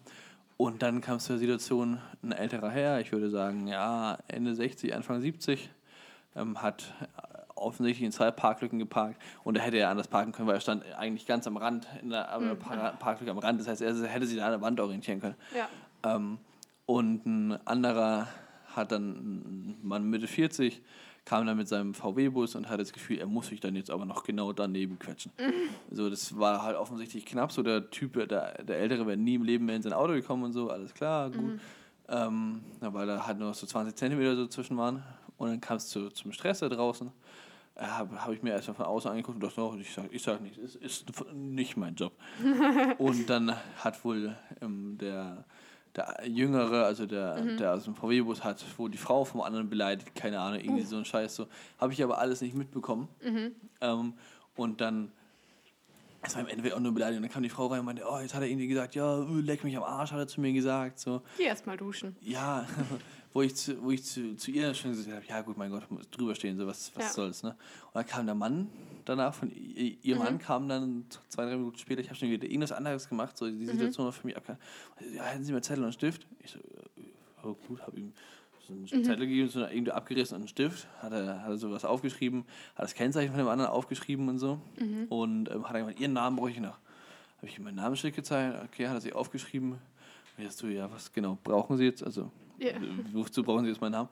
und 0.56 0.82
dann 0.82 1.00
kam 1.00 1.16
es 1.16 1.24
zur 1.24 1.38
Situation, 1.38 1.98
ein 2.22 2.32
älterer 2.32 2.70
Herr, 2.70 3.00
ich 3.00 3.10
würde 3.12 3.28
sagen, 3.28 3.66
ja, 3.66 4.18
Ende 4.28 4.54
60, 4.54 4.94
Anfang 4.94 5.20
70, 5.20 5.68
ähm, 6.36 6.62
hat 6.62 6.94
offensichtlich 7.56 8.04
in 8.04 8.12
zwei 8.12 8.30
Parklücken 8.30 8.78
geparkt 8.78 9.20
und 9.42 9.56
da 9.56 9.60
hätte 9.60 9.78
er 9.78 9.90
anders 9.90 10.08
parken 10.08 10.32
können, 10.32 10.48
weil 10.48 10.56
er 10.56 10.60
stand 10.60 10.84
eigentlich 10.96 11.26
ganz 11.26 11.46
am 11.46 11.56
Rand, 11.56 11.86
in 12.02 12.10
der 12.10 12.38
mhm. 12.38 12.58
Parklücke 12.58 13.30
am 13.30 13.38
Rand. 13.38 13.60
Das 13.60 13.68
heißt, 13.68 13.82
er 13.82 14.08
hätte 14.08 14.26
sich 14.26 14.42
an 14.42 14.50
der 14.50 14.60
Wand 14.60 14.80
orientieren 14.80 15.20
können. 15.20 15.36
Ja. 15.56 15.68
Ähm, 16.14 16.38
und 16.86 17.26
ein 17.26 17.66
anderer 17.66 18.28
hat 18.76 18.92
dann, 18.92 19.10
ein 19.12 19.78
Mann 19.82 20.04
Mitte 20.10 20.26
40, 20.26 20.82
kam 21.24 21.46
dann 21.46 21.56
mit 21.56 21.68
seinem 21.68 21.94
VW-Bus 21.94 22.54
und 22.54 22.68
hatte 22.68 22.78
das 22.78 22.92
Gefühl, 22.92 23.18
er 23.18 23.26
muss 23.26 23.46
sich 23.48 23.60
dann 23.60 23.76
jetzt 23.76 23.90
aber 23.90 24.04
noch 24.04 24.24
genau 24.24 24.52
daneben 24.52 24.98
quetschen. 24.98 25.32
Mhm. 25.38 25.52
So, 25.90 26.10
das 26.10 26.38
war 26.38 26.62
halt 26.62 26.76
offensichtlich 26.76 27.24
knapp. 27.24 27.50
So, 27.50 27.62
der 27.62 27.90
Typ, 27.90 28.14
der, 28.28 28.62
der 28.62 28.78
Ältere 28.78 29.06
wäre 29.06 29.16
nie 29.16 29.36
im 29.36 29.42
Leben 29.42 29.64
mehr 29.64 29.76
in 29.76 29.82
sein 29.82 29.94
Auto 29.94 30.12
gekommen 30.12 30.44
und 30.44 30.52
so, 30.52 30.70
alles 30.70 30.92
klar, 30.92 31.30
gut. 31.30 31.42
Mhm. 31.42 31.60
Ähm, 32.06 32.60
weil 32.80 33.06
da 33.06 33.26
halt 33.26 33.38
nur 33.38 33.54
so 33.54 33.66
20 33.66 33.94
Zentimeter 33.94 34.36
so 34.36 34.46
zwischen 34.46 34.76
waren. 34.76 35.02
Und 35.38 35.48
dann 35.48 35.60
kam 35.60 35.78
es 35.78 35.88
zu, 35.88 36.10
zum 36.10 36.32
Stress 36.32 36.58
da 36.58 36.68
draußen. 36.68 37.10
Äh, 37.76 37.86
Habe 37.86 38.22
hab 38.22 38.30
ich 38.32 38.42
mir 38.42 38.50
erstmal 38.50 38.76
von 38.76 38.84
außen 38.84 39.10
angeguckt 39.10 39.36
und 39.36 39.42
dachte, 39.42 39.62
oh, 39.62 39.74
ich 39.80 39.92
sag, 39.92 40.12
ich 40.12 40.22
sag 40.22 40.42
nichts, 40.42 40.58
ist, 40.58 40.76
ist 40.76 41.06
nicht 41.32 41.78
mein 41.78 41.94
Job. 41.94 42.12
und 42.98 43.28
dann 43.30 43.56
hat 43.76 44.04
wohl 44.04 44.36
ähm, 44.60 44.98
der 44.98 45.44
der 45.96 46.22
Jüngere, 46.26 46.84
also 46.84 47.06
der, 47.06 47.40
mhm. 47.40 47.56
der 47.56 47.74
aus 47.74 47.84
dem 47.84 47.94
VW-Bus 47.94 48.42
hat, 48.42 48.64
wo 48.76 48.88
die 48.88 48.98
Frau 48.98 49.24
vom 49.24 49.40
anderen 49.40 49.68
beleidigt, 49.68 50.14
keine 50.14 50.40
Ahnung, 50.40 50.60
irgendwie 50.60 50.82
uh. 50.82 50.86
so 50.86 50.96
ein 50.96 51.04
Scheiß. 51.04 51.34
So. 51.34 51.46
Habe 51.78 51.92
ich 51.92 52.02
aber 52.02 52.18
alles 52.18 52.40
nicht 52.40 52.54
mitbekommen. 52.54 53.08
Mhm. 53.22 53.52
Ähm, 53.80 54.14
und 54.56 54.80
dann, 54.80 55.12
es 56.22 56.34
war 56.34 56.42
im 56.42 56.48
Endeffekt 56.48 56.74
auch 56.74 56.80
nur 56.80 56.92
beleidigt. 56.92 57.18
Und 57.18 57.22
dann 57.22 57.32
kam 57.32 57.42
die 57.42 57.48
Frau 57.48 57.66
rein 57.66 57.80
und 57.80 57.86
meinte, 57.86 58.04
oh, 58.08 58.18
jetzt 58.18 58.34
hat 58.34 58.42
er 58.42 58.48
irgendwie 58.48 58.66
gesagt, 58.66 58.94
ja, 58.94 59.24
leck 59.42 59.62
mich 59.62 59.76
am 59.76 59.84
Arsch, 59.84 60.10
hat 60.12 60.18
er 60.18 60.26
zu 60.26 60.40
mir 60.40 60.52
gesagt. 60.52 60.98
So. 60.98 61.22
Geh 61.36 61.44
erst 61.44 61.66
mal 61.66 61.76
duschen. 61.76 62.16
Ja, 62.20 62.66
wo 63.34 63.42
ich 63.42 63.54
zu, 63.56 63.82
wo 63.82 63.90
ich 63.90 64.02
zu, 64.04 64.36
zu 64.36 64.52
ihr 64.52 64.72
schon 64.72 64.92
gesagt 64.92 65.14
habe, 65.14 65.26
ja 65.26 65.42
gut, 65.42 65.58
mein 65.58 65.70
Gott, 65.70 65.90
muss 65.90 66.08
drüber 66.08 66.34
stehen, 66.36 66.56
so 66.56 66.66
was, 66.66 66.92
was 66.94 67.04
ja. 67.04 67.10
soll's. 67.10 67.42
Ne? 67.42 67.50
Und 67.50 67.94
dann 67.94 68.06
kam 68.06 68.26
der 68.26 68.36
Mann 68.36 68.68
danach, 69.04 69.34
von 69.34 69.50
ihr 69.50 70.16
Mann 70.16 70.34
mhm. 70.34 70.38
kam 70.38 70.68
dann 70.68 71.04
zwei, 71.28 71.44
drei 71.44 71.56
Minuten 71.56 71.76
später, 71.76 72.00
ich 72.00 72.06
habe 72.08 72.16
schon 72.16 72.30
wieder 72.30 72.46
irgendwas 72.46 72.72
anderes 72.72 73.08
gemacht, 73.08 73.36
so 73.36 73.46
die 73.46 73.52
mhm. 73.52 73.66
Situation 73.66 74.06
mhm. 74.06 74.12
für 74.12 74.26
mich 74.28 74.36
abgehalten. 74.36 74.64
Ja, 75.14 75.24
hätten 75.24 75.44
Sie 75.44 75.52
mir 75.52 75.60
Zettel 75.62 75.84
und 75.84 75.92
Stift? 75.92 76.26
Ich 76.40 76.52
so, 76.52 76.60
oh, 77.42 77.56
gut, 77.66 77.82
habe 77.82 77.98
ihm 77.98 78.12
so 78.66 78.72
einen 78.72 78.82
mhm. 78.82 79.04
Zettel 79.04 79.26
gegeben, 79.26 79.48
so 79.48 79.60
irgendwie 79.60 79.92
abgerissen 79.92 80.36
und 80.36 80.42
einen 80.42 80.48
Stift, 80.48 80.86
hat 81.02 81.12
er, 81.12 81.42
hat 81.42 81.50
er 81.50 81.58
sowas 81.58 81.84
aufgeschrieben, 81.84 82.44
hat 82.76 82.84
das 82.84 82.94
Kennzeichen 82.94 83.30
von 83.30 83.38
dem 83.38 83.48
anderen 83.48 83.72
aufgeschrieben 83.72 84.28
und 84.28 84.38
so. 84.38 84.60
Mhm. 84.78 85.06
Und 85.08 85.50
ähm, 85.50 85.68
hat 85.68 85.74
er 85.74 85.80
gesagt, 85.80 86.00
Ihren 86.00 86.12
Namen 86.12 86.36
brauche 86.36 86.50
ich 86.50 86.60
noch. 86.60 86.78
Habe 87.38 87.48
ich 87.48 87.58
ihm 87.58 87.64
meinen 87.64 87.74
Namensschild 87.74 88.14
gezeigt, 88.14 88.62
okay, 88.64 88.86
hat 88.86 88.94
er 88.94 89.00
sich 89.00 89.12
aufgeschrieben. 89.12 89.72
Und 89.72 90.44
jetzt 90.44 90.62
du, 90.62 90.68
ja, 90.68 90.90
was 90.90 91.12
genau 91.12 91.36
brauchen 91.42 91.76
Sie 91.76 91.84
jetzt? 91.84 92.02
Also, 92.02 92.30
yeah. 92.60 92.80
wozu 93.12 93.42
brauchen 93.42 93.64
Sie 93.64 93.70
jetzt 93.70 93.80
meinen 93.80 93.92
Namen? 93.92 94.08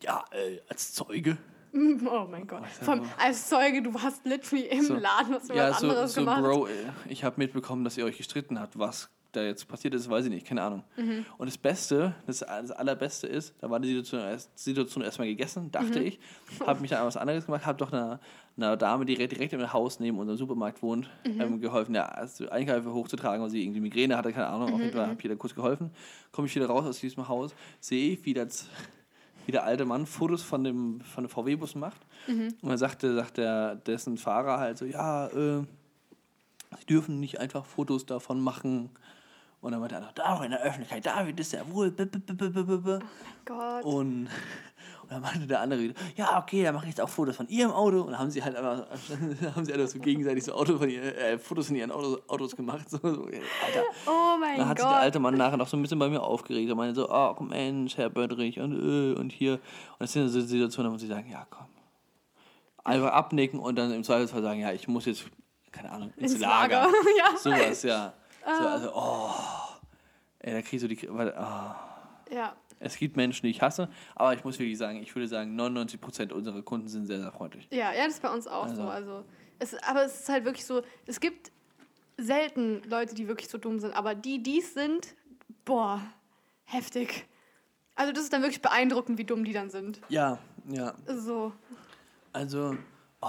Ja, 0.00 0.24
äh, 0.30 0.60
als 0.68 0.92
Zeuge. 0.92 1.38
Oh 1.74 2.26
mein 2.30 2.46
Gott. 2.46 2.66
Vom, 2.82 3.00
als 3.18 3.48
Zeuge, 3.48 3.80
du 3.80 3.94
warst 3.94 4.26
literally 4.26 4.66
im 4.66 4.84
so, 4.84 4.94
Laden, 4.94 5.34
hast 5.34 5.48
du 5.48 5.54
ja, 5.54 5.70
was 5.70 5.80
so, 5.80 5.88
anderes 5.88 6.12
so, 6.12 6.20
gemacht. 6.20 6.42
Bro, 6.42 6.66
äh, 6.66 6.70
ich 7.08 7.24
habe 7.24 7.36
mitbekommen, 7.38 7.82
dass 7.82 7.96
ihr 7.96 8.04
euch 8.04 8.18
gestritten 8.18 8.60
habt. 8.60 8.78
Was 8.78 9.08
da 9.32 9.42
jetzt 9.42 9.66
passiert 9.66 9.94
ist, 9.94 10.08
weiß 10.08 10.26
ich 10.26 10.30
nicht, 10.30 10.46
keine 10.46 10.62
Ahnung. 10.62 10.84
Mhm. 10.96 11.24
Und 11.38 11.46
das 11.46 11.58
Beste, 11.58 12.14
das, 12.26 12.40
das 12.40 12.70
Allerbeste 12.70 13.26
ist, 13.26 13.54
da 13.60 13.70
war 13.70 13.80
die 13.80 13.88
Situation, 13.88 14.22
Situation 14.54 15.02
erstmal 15.02 15.28
gegessen, 15.28 15.70
dachte 15.70 16.00
mhm. 16.00 16.06
ich, 16.06 16.20
habe 16.66 16.80
mich 16.80 16.90
dann 16.90 17.06
was 17.06 17.16
anderes 17.16 17.46
gemacht, 17.46 17.66
habe 17.66 17.78
doch 17.78 17.92
einer, 17.92 18.20
einer 18.56 18.76
Dame, 18.76 19.04
die 19.04 19.14
direkt 19.14 19.52
im 19.52 19.72
Haus 19.72 20.00
neben 20.00 20.18
unserem 20.18 20.38
Supermarkt 20.38 20.82
wohnt, 20.82 21.08
mhm. 21.26 21.40
ähm, 21.40 21.60
geholfen, 21.60 21.94
ja, 21.94 22.06
also 22.06 22.48
Einkäufe 22.48 22.92
hochzutragen, 22.92 23.42
weil 23.42 23.50
sie 23.50 23.62
irgendwie 23.62 23.80
Migräne 23.80 24.16
hatte, 24.16 24.32
keine 24.32 24.46
Ahnung, 24.46 24.74
auf 24.74 24.80
jeden 24.80 24.92
Fall 24.92 25.06
mhm, 25.06 25.10
habe 25.10 25.18
ich 25.18 25.24
ihr 25.24 25.30
da 25.30 25.36
kurz 25.36 25.54
geholfen. 25.54 25.90
Komme 26.30 26.46
ich 26.46 26.54
wieder 26.54 26.66
raus 26.66 26.84
aus 26.86 27.00
diesem 27.00 27.28
Haus, 27.28 27.54
sehe 27.80 28.12
ich, 28.12 28.24
wie 28.24 28.34
das 28.34 28.68
wie 29.46 29.52
der 29.52 29.64
alte 29.64 29.84
Mann 29.84 30.06
Fotos 30.06 30.42
von 30.42 30.64
dem, 30.64 31.00
von 31.00 31.24
dem 31.24 31.30
VW-Bus 31.30 31.74
macht. 31.74 32.00
Mhm. 32.26 32.54
Und 32.62 32.68
dann 32.68 32.78
sagte, 32.78 33.14
sagt 33.14 33.38
der, 33.38 33.76
dessen 33.76 34.16
Fahrer 34.16 34.58
halt 34.58 34.78
so, 34.78 34.84
ja, 34.84 35.26
äh, 35.28 35.64
sie 36.78 36.86
dürfen 36.88 37.20
nicht 37.20 37.40
einfach 37.40 37.64
Fotos 37.64 38.06
davon 38.06 38.40
machen. 38.40 38.90
Und 39.62 39.70
dann 39.70 39.80
meinte 39.80 39.94
er, 39.94 40.10
da 40.16 40.34
auch 40.34 40.42
in 40.42 40.50
der 40.50 40.60
Öffentlichkeit, 40.60 41.06
David 41.06 41.38
ist 41.38 41.52
ja 41.52 41.60
wohl. 41.70 41.92
B 41.92 42.02
-b 42.02 42.18
-b 42.18 43.00
oh 43.00 43.06
Gott. 43.44 43.84
Und, 43.84 44.26
und 45.02 45.08
dann 45.08 45.22
meinte 45.22 45.46
der 45.46 45.60
andere 45.60 45.80
wieder, 45.80 45.94
ja, 46.16 46.36
okay, 46.36 46.64
dann 46.64 46.74
mache 46.74 46.86
ich 46.86 46.90
jetzt 46.90 47.00
auch 47.00 47.08
Fotos 47.08 47.36
von 47.36 47.46
ihrem 47.46 47.70
Auto. 47.70 48.00
Und 48.00 48.10
dann 48.10 48.18
haben 48.18 48.30
sie 48.32 48.42
halt 48.42 48.56
einfach, 48.56 48.86
haben 49.54 49.64
sie 49.64 49.72
einfach 49.72 49.86
so 49.86 50.00
gegenseitig 50.00 50.42
so 50.42 50.54
Auto 50.54 50.78
von 50.78 50.90
ihr, 50.90 51.16
äh, 51.16 51.38
Fotos 51.38 51.68
von 51.68 51.76
ihren 51.76 51.92
Autos, 51.92 52.28
Autos 52.28 52.56
gemacht. 52.56 52.90
So, 52.90 52.98
so, 52.98 53.06
Alter. 53.06 53.84
Oh 54.04 54.36
mein 54.40 54.56
Gott. 54.56 54.58
Dann 54.58 54.68
hat 54.68 54.78
sich 54.80 54.88
der 54.88 54.96
alte 54.96 55.20
Mann 55.20 55.34
nachher 55.36 55.56
noch 55.56 55.68
so 55.68 55.76
ein 55.76 55.82
bisschen 55.82 56.00
bei 56.00 56.08
mir 56.08 56.22
aufgeregt. 56.22 56.68
Er 56.68 56.74
meinte 56.74 56.96
so, 56.96 57.08
oh 57.08 57.36
Mensch, 57.40 57.96
Herr 57.96 58.10
Bödrich 58.10 58.58
und, 58.58 58.72
äh, 58.72 59.14
und 59.16 59.30
hier. 59.30 59.52
Und 59.52 59.60
das 60.00 60.12
sind 60.12 60.28
so 60.28 60.40
Situationen, 60.40 60.92
wo 60.92 60.98
sie 60.98 61.06
sagen, 61.06 61.30
ja, 61.30 61.46
komm. 61.48 61.68
Einfach 62.82 63.12
abnicken 63.12 63.60
und 63.60 63.78
dann 63.78 63.92
im 63.92 64.02
Zweifelsfall 64.02 64.42
sagen, 64.42 64.58
ja, 64.58 64.72
ich 64.72 64.88
muss 64.88 65.06
jetzt, 65.06 65.22
keine 65.70 65.92
Ahnung, 65.92 66.12
ins, 66.16 66.32
ins 66.32 66.40
Lager. 66.40 66.80
Lager. 66.80 66.92
ja. 67.16 67.36
Sowas, 67.36 67.84
ja. 67.84 68.14
So, 68.44 68.50
ah. 68.50 68.72
also, 68.72 68.92
oh. 68.94 69.30
Ey, 70.40 70.52
da 70.54 70.62
kriegst 70.62 70.84
du 70.84 70.88
die. 70.88 71.08
Oh. 71.08 71.16
Ja. 72.32 72.56
Es 72.80 72.96
gibt 72.96 73.16
Menschen, 73.16 73.46
die 73.46 73.50
ich 73.50 73.62
hasse, 73.62 73.88
aber 74.16 74.34
ich 74.34 74.42
muss 74.42 74.58
wirklich 74.58 74.76
sagen, 74.76 75.00
ich 75.00 75.14
würde 75.14 75.28
sagen, 75.28 75.58
99% 75.58 76.32
unserer 76.32 76.62
Kunden 76.62 76.88
sind 76.88 77.06
sehr, 77.06 77.20
sehr 77.20 77.30
freundlich. 77.30 77.68
Ja, 77.70 77.92
ja, 77.92 78.04
das 78.04 78.14
ist 78.14 78.22
bei 78.22 78.32
uns 78.32 78.48
auch 78.48 78.64
also. 78.64 78.82
so. 78.82 78.88
Also, 78.88 79.24
es, 79.60 79.74
aber 79.84 80.04
es 80.04 80.20
ist 80.20 80.28
halt 80.28 80.44
wirklich 80.44 80.66
so, 80.66 80.82
es 81.06 81.20
gibt 81.20 81.52
selten 82.18 82.82
Leute, 82.88 83.14
die 83.14 83.28
wirklich 83.28 83.48
so 83.48 83.58
dumm 83.58 83.78
sind, 83.78 83.94
aber 83.94 84.16
die, 84.16 84.42
die 84.42 84.58
es 84.58 84.74
sind, 84.74 85.14
boah, 85.64 86.00
heftig. 86.64 87.26
Also 87.94 88.12
das 88.12 88.24
ist 88.24 88.32
dann 88.32 88.42
wirklich 88.42 88.62
beeindruckend, 88.62 89.18
wie 89.18 89.24
dumm 89.24 89.44
die 89.44 89.52
dann 89.52 89.70
sind. 89.70 90.00
Ja, 90.08 90.38
ja. 90.68 90.94
So. 91.06 91.52
Also, 92.32 92.76
oh, 93.20 93.28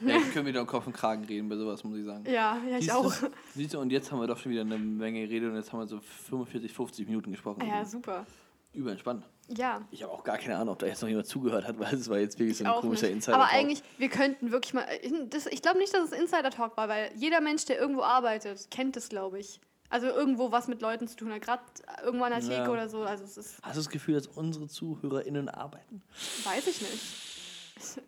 ja, 0.00 0.16
ich 0.16 0.32
können 0.32 0.46
wieder 0.46 0.60
um 0.60 0.66
Kopf 0.66 0.86
und 0.86 0.92
Kragen 0.92 1.24
reden 1.24 1.48
bei 1.48 1.56
sowas, 1.56 1.82
muss 1.84 1.98
ich 1.98 2.04
sagen. 2.04 2.24
Ja, 2.26 2.58
ja, 2.68 2.78
ich 2.78 2.92
auch. 2.92 3.12
Du, 3.14 3.28
siehst 3.54 3.74
du, 3.74 3.80
und 3.80 3.90
jetzt 3.90 4.10
haben 4.12 4.20
wir 4.20 4.26
doch 4.26 4.38
schon 4.38 4.52
wieder 4.52 4.62
eine 4.62 4.78
Menge 4.78 5.26
geredet 5.26 5.50
und 5.50 5.56
jetzt 5.56 5.72
haben 5.72 5.80
wir 5.80 5.86
so 5.86 6.00
45, 6.00 6.72
50 6.72 7.06
Minuten 7.06 7.30
gesprochen. 7.30 7.66
Ja, 7.66 7.84
super. 7.84 8.26
Überentspannt. 8.74 9.24
Ja. 9.48 9.86
Ich 9.90 10.02
habe 10.02 10.12
auch 10.12 10.24
gar 10.24 10.38
keine 10.38 10.56
Ahnung, 10.56 10.74
ob 10.74 10.78
da 10.80 10.86
jetzt 10.86 11.00
noch 11.00 11.08
jemand 11.08 11.26
zugehört 11.26 11.66
hat, 11.66 11.78
weil 11.78 11.94
es 11.94 12.08
war 12.10 12.18
jetzt 12.18 12.38
wirklich 12.38 12.58
so 12.58 12.64
ein 12.64 12.80
komischer 12.80 13.08
Insider. 13.08 13.36
Aber 13.36 13.48
eigentlich, 13.50 13.82
wir 13.96 14.08
könnten 14.08 14.50
wirklich 14.50 14.74
mal. 14.74 14.86
Das, 15.30 15.46
ich 15.46 15.62
glaube 15.62 15.78
nicht, 15.78 15.94
dass 15.94 16.10
es 16.10 16.18
Insider-Talk 16.18 16.76
war, 16.76 16.88
weil 16.88 17.10
jeder 17.14 17.40
Mensch, 17.40 17.64
der 17.64 17.78
irgendwo 17.78 18.02
arbeitet, 18.02 18.70
kennt 18.70 18.96
es, 18.96 19.08
glaube 19.08 19.38
ich. 19.38 19.60
Also 19.88 20.08
irgendwo 20.08 20.50
was 20.50 20.66
mit 20.66 20.82
Leuten 20.82 21.06
zu 21.06 21.16
tun 21.16 21.32
hat, 21.32 21.42
gerade 21.42 21.62
irgendwo 22.04 22.24
an 22.24 22.32
der 22.32 22.40
Theke 22.40 22.54
ja. 22.54 22.68
oder 22.68 22.88
so. 22.88 23.02
Also 23.02 23.24
es 23.24 23.36
ist 23.36 23.58
Hast 23.62 23.76
du 23.76 23.80
das 23.80 23.88
Gefühl, 23.88 24.14
dass 24.14 24.26
unsere 24.26 24.66
ZuhörerInnen 24.66 25.48
arbeiten? 25.48 26.02
Weiß 26.44 26.66
ich 26.66 26.80
nicht. 26.80 28.02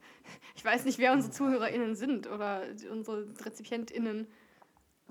Ich 0.58 0.64
weiß 0.64 0.84
nicht, 0.86 0.98
wer 0.98 1.12
unsere 1.12 1.32
ZuhörerInnen 1.32 1.94
sind 1.94 2.28
oder 2.28 2.62
unsere 2.90 3.28
RezipientInnen. 3.44 4.26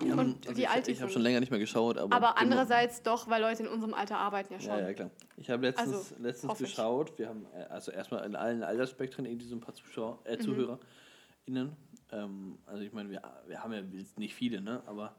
Ja, 0.03 0.13
und 0.15 0.45
also 0.45 0.59
wie 0.59 0.67
alt 0.67 0.89
ich, 0.89 0.95
ich 0.95 1.01
habe 1.01 1.09
schon 1.09 1.21
länger 1.21 1.39
nicht 1.39 1.51
mehr 1.51 1.59
geschaut. 1.59 1.97
Aber, 1.97 2.13
aber 2.13 2.37
andererseits 2.37 3.01
doch, 3.01 3.29
weil 3.29 3.41
Leute 3.41 3.63
in 3.63 3.69
unserem 3.69 3.93
Alter 3.93 4.17
arbeiten 4.17 4.51
ja 4.51 4.59
schon. 4.59 4.71
Ja, 4.71 4.79
ja, 4.81 4.93
klar. 4.93 5.09
Ich 5.37 5.49
habe 5.49 5.65
letztens, 5.65 5.93
also, 5.93 6.15
letztens 6.19 6.57
geschaut, 6.57 7.17
wir 7.17 7.29
haben 7.29 7.45
äh, 7.55 7.63
also 7.69 7.93
erstmal 7.93 8.25
in 8.25 8.35
allen 8.35 8.61
Altersspektren 8.61 9.25
irgendwie 9.25 9.47
so 9.47 9.55
ein 9.55 9.61
paar 9.61 9.73
Zuschauer, 9.73 10.19
äh, 10.25 10.35
mhm. 10.35 10.41
ZuhörerInnen. 10.41 11.77
Ähm, 12.11 12.57
also 12.65 12.83
ich 12.83 12.91
meine, 12.91 13.09
wir, 13.09 13.21
wir 13.47 13.63
haben 13.63 13.71
ja 13.71 13.81
nicht 14.17 14.35
viele, 14.35 14.59
ne? 14.59 14.83
aber 14.85 15.15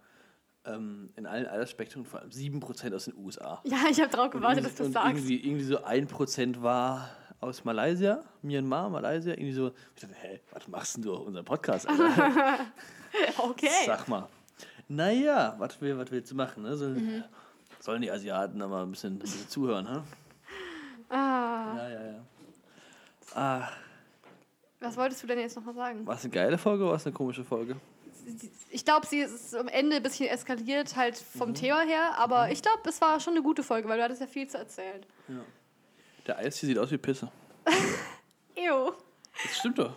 ähm, 0.66 1.08
in 1.16 1.24
allen 1.24 1.46
Altersspektren 1.46 2.04
vor 2.04 2.20
allem 2.20 2.28
7% 2.28 2.94
aus 2.94 3.06
den 3.06 3.16
USA. 3.16 3.62
Ja, 3.64 3.78
ich 3.90 3.98
habe 3.98 4.10
drauf 4.10 4.28
gewartet, 4.28 4.66
dass 4.66 4.74
du 4.74 4.84
das 4.84 4.92
sagst. 4.92 5.08
Irgendwie, 5.08 5.42
irgendwie 5.42 5.64
so 5.64 5.78
1% 5.78 6.60
war 6.60 7.08
aus 7.40 7.64
Malaysia, 7.64 8.22
Myanmar, 8.42 8.90
Malaysia, 8.90 9.32
irgendwie 9.32 9.52
so. 9.52 9.72
Ich 9.94 10.02
dachte, 10.02 10.14
hä, 10.14 10.40
was 10.52 10.68
machst 10.68 10.96
denn 10.96 11.02
du 11.04 11.14
auf 11.14 11.26
unserem 11.26 11.44
Podcast? 11.44 11.86
okay. 13.38 13.68
Sag 13.86 14.08
mal. 14.08 14.28
Naja, 14.88 15.54
was, 15.58 15.80
will, 15.80 15.96
was 15.98 16.10
willst 16.10 16.30
du 16.30 16.34
machen? 16.34 16.62
Ne? 16.62 16.76
So, 16.76 16.86
mhm. 16.86 17.24
Sollen 17.80 18.02
die 18.02 18.10
Asiaten 18.10 18.60
aber 18.60 18.82
ein 18.82 18.90
bisschen, 18.90 19.14
ein 19.14 19.18
bisschen 19.18 19.48
zuhören, 19.48 19.84
ne? 19.84 20.02
Ah. 21.08 21.74
Ja, 21.76 21.88
ja, 21.88 22.06
ja. 22.06 22.24
Ah. 23.34 23.68
Was 24.80 24.96
wolltest 24.96 25.22
du 25.22 25.26
denn 25.26 25.38
jetzt 25.38 25.56
nochmal 25.56 25.74
sagen? 25.74 26.06
War 26.06 26.16
es 26.16 26.24
eine 26.24 26.32
geile 26.32 26.58
Folge 26.58 26.82
oder 26.82 26.90
war 26.92 26.96
es 26.96 27.06
eine 27.06 27.14
komische 27.14 27.44
Folge? 27.44 27.76
Ich 28.70 28.84
glaube, 28.84 29.06
sie 29.06 29.20
ist 29.20 29.54
am 29.54 29.68
Ende 29.68 29.96
ein 29.96 30.02
bisschen 30.02 30.28
eskaliert, 30.28 30.96
halt 30.96 31.16
vom 31.16 31.50
mhm. 31.50 31.54
Thema 31.54 31.80
her, 31.82 32.18
aber 32.18 32.46
mhm. 32.46 32.52
ich 32.52 32.62
glaube, 32.62 32.80
es 32.88 33.00
war 33.00 33.20
schon 33.20 33.34
eine 33.34 33.42
gute 33.42 33.62
Folge, 33.62 33.88
weil 33.88 33.98
du 33.98 34.04
hattest 34.04 34.20
ja 34.20 34.26
viel 34.26 34.48
zu 34.48 34.58
erzählen. 34.58 35.04
Ja. 35.28 35.40
Der 36.28 36.38
Eis 36.38 36.58
hier 36.58 36.68
sieht 36.68 36.78
aus 36.78 36.90
wie 36.90 36.98
Pisse. 36.98 37.30
Ew. 38.54 38.92
Das 39.42 39.58
stimmt 39.58 39.78
doch. 39.78 39.94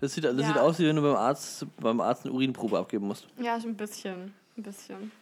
Das 0.00 0.14
sieht, 0.14 0.24
das 0.24 0.36
ja. 0.38 0.46
sieht 0.46 0.58
aus, 0.58 0.78
wie 0.78 0.86
wenn 0.86 0.96
du 0.96 1.02
beim 1.02 1.16
Arzt, 1.16 1.66
beim 1.78 2.00
Arzt 2.00 2.24
eine 2.24 2.34
Urinprobe 2.34 2.78
abgeben 2.78 3.06
musst. 3.06 3.26
Ja, 3.38 3.54
ein 3.54 3.76
bisschen. 3.76 4.34
Ein 4.56 4.62
bisschen. 4.62 5.12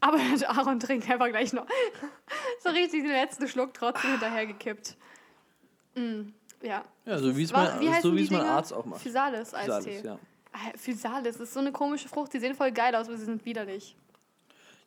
Aber 0.00 0.18
Aaron 0.48 0.80
trinkt 0.80 1.08
einfach 1.08 1.28
gleich 1.28 1.52
noch. 1.52 1.66
so 2.62 2.70
richtig 2.70 3.02
den 3.02 3.12
letzten 3.12 3.46
Schluck 3.46 3.72
trotzdem 3.74 4.10
hinterhergekippt. 4.12 4.96
Mm, 5.94 6.30
ja. 6.62 6.84
Ja, 7.04 7.18
so 7.18 7.36
wie 7.36 7.44
es 7.44 7.52
mein, 7.52 7.80
wie 7.80 8.00
so 8.00 8.14
wie 8.14 8.22
es 8.22 8.30
mein 8.30 8.40
Arzt 8.40 8.72
auch 8.72 8.84
macht. 8.84 9.00
Physalis-Eistee. 9.00 10.02
ja. 10.02 10.18
Ah, 10.52 10.76
Physalis 10.76 11.36
ist 11.36 11.54
so 11.54 11.60
eine 11.60 11.70
komische 11.70 12.08
Frucht. 12.08 12.32
Die 12.32 12.40
sehen 12.40 12.56
voll 12.56 12.72
geil 12.72 12.94
aus, 12.96 13.06
aber 13.06 13.16
sie 13.16 13.26
sind 13.26 13.44
widerlich. 13.44 13.94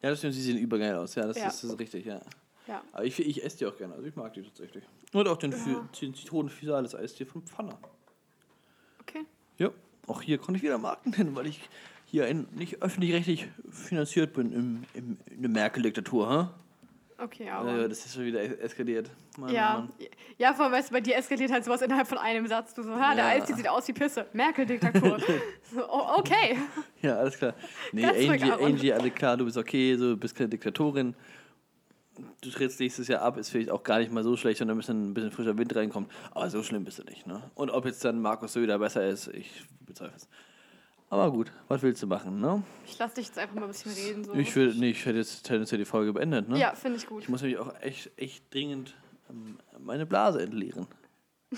Ja, 0.02 0.10
das 0.10 0.20
stimmt, 0.20 0.34
sie 0.34 0.42
sehen 0.42 0.58
übergeil 0.58 0.96
aus. 0.96 1.16
Ja, 1.16 1.26
das, 1.26 1.38
ja. 1.38 1.48
Ist, 1.48 1.64
das 1.64 1.72
ist 1.72 1.80
richtig, 1.80 2.06
ja. 2.06 2.20
Ja. 2.68 2.82
Aber 2.94 3.04
ich, 3.04 3.20
ich 3.20 3.44
esse 3.44 3.58
die 3.58 3.66
auch 3.66 3.78
gerne, 3.78 3.94
also 3.94 4.06
ich 4.06 4.16
mag 4.16 4.34
die 4.34 4.44
tatsächlich. 4.44 4.84
Und 5.12 5.28
auch 5.28 5.38
den, 5.38 5.52
ja. 5.52 5.88
den 6.02 6.16
Zitronen-Physalis-Eistee 6.16 7.26
von 7.26 7.42
Pfanner. 7.44 7.78
Ja, 9.58 9.70
auch 10.08 10.22
hier 10.22 10.38
konnte 10.38 10.58
ich 10.58 10.64
wieder 10.64 10.78
Marken 10.78 11.12
nennen, 11.12 11.36
weil 11.36 11.48
ich 11.48 11.60
hier 12.06 12.26
ein, 12.26 12.48
nicht 12.52 12.82
öffentlich-rechtlich 12.82 13.48
finanziert 13.72 14.34
bin 14.34 14.52
im, 14.52 14.84
im, 14.94 15.18
in 15.32 15.42
der 15.42 15.52
Merkel-Diktatur. 15.52 16.30
Huh? 16.30 17.24
Okay, 17.24 17.50
aber. 17.50 17.86
Äh, 17.86 17.90
das 17.90 18.06
ist 18.06 18.16
schon 18.16 18.26
wieder 18.26 18.42
es- 18.42 18.60
eskaliert. 18.60 19.10
Mann, 19.38 19.54
ja, 19.54 19.74
Mann. 19.74 19.94
ja, 20.38 20.54
vor 20.54 20.66
allem, 20.66 20.74
weißt 20.74 20.90
du, 20.90 20.94
bei 20.94 21.02
dir 21.02 21.16
eskaliert 21.16 21.52
halt 21.52 21.64
sowas 21.64 21.82
innerhalb 21.82 22.08
von 22.08 22.18
einem 22.18 22.46
Satz. 22.48 22.74
Du 22.74 22.84
so, 22.84 22.92
ha, 22.92 23.16
der 23.16 23.24
Ja. 23.24 23.42
Eis 23.42 23.48
sieht 23.48 23.68
aus 23.68 23.88
wie 23.88 23.94
Pisse. 23.94 24.26
Merkel-Diktatur. 24.34 25.20
so, 25.74 25.88
oh, 25.90 26.18
okay. 26.18 26.58
Ja, 27.02 27.18
alles 27.18 27.38
klar. 27.38 27.54
Nee, 27.92 28.06
Angie. 28.06 28.52
Angie, 28.52 28.94
alles 28.94 29.14
klar, 29.14 29.38
du 29.38 29.46
bist 29.46 29.58
okay, 29.58 29.96
so, 29.96 30.12
du 30.12 30.18
bist 30.18 30.36
keine 30.36 30.50
Diktatorin. 30.50 31.16
Du 32.42 32.50
trittst 32.50 32.80
nächstes 32.80 33.08
Jahr 33.08 33.22
ab, 33.22 33.38
ist 33.38 33.50
vielleicht 33.50 33.72
auch 33.72 33.84
gar 33.84 34.00
nicht 34.00 34.12
mal 34.12 34.24
so 34.24 34.38
schlecht, 34.38 34.60
wenn 34.60 34.68
da 34.68 34.74
bisschen, 34.74 35.10
ein 35.10 35.14
bisschen 35.14 35.32
frischer 35.32 35.58
Wind 35.58 35.76
reinkommt. 35.76 36.12
Aber 36.32 36.50
so 36.50 36.62
schlimm 36.62 36.84
bist 36.84 37.00
du 37.00 37.04
nicht, 37.04 37.26
ne? 37.26 37.42
Und 37.56 37.72
ob 37.72 37.86
jetzt 37.86 38.06
dann 38.06 38.22
Markus 38.22 38.54
Söder 38.54 38.80
besser 38.80 39.08
ist, 39.08 39.28
ich 39.30 39.64
bezweifle 39.82 40.18
es. 40.18 40.28
Aber 41.10 41.32
gut, 41.32 41.52
was 41.68 41.82
willst 41.84 42.02
du 42.02 42.08
machen, 42.08 42.40
ne? 42.40 42.64
Ich 42.86 42.98
lass 42.98 43.14
dich 43.14 43.28
jetzt 43.28 43.38
einfach 43.38 43.56
mal 43.56 43.64
ein 43.64 43.68
bisschen 43.68 43.94
reden. 43.94 44.24
So. 44.24 44.34
Ich, 44.34 44.56
will, 44.56 44.74
nee, 44.76 44.92
ich 44.92 45.06
hätte 45.06 45.20
jetzt 45.20 45.44
tendenziell 45.44 45.78
die 45.78 45.86
Folge 45.86 46.14
beendet, 46.14 46.50
ne? 46.50 46.58
ja, 46.60 46.74
finde 46.74 46.98
ich 46.98 47.06
gut. 47.08 47.24
Ich 47.24 47.30
muss 47.30 47.42
nämlich 47.42 47.60
auch 47.60 47.74
echt, 47.82 48.12
echt 48.18 48.54
dringend 48.54 48.96
ähm, 49.30 49.60
meine 49.80 50.06
Blase 50.06 50.42
entleeren. 50.42 50.88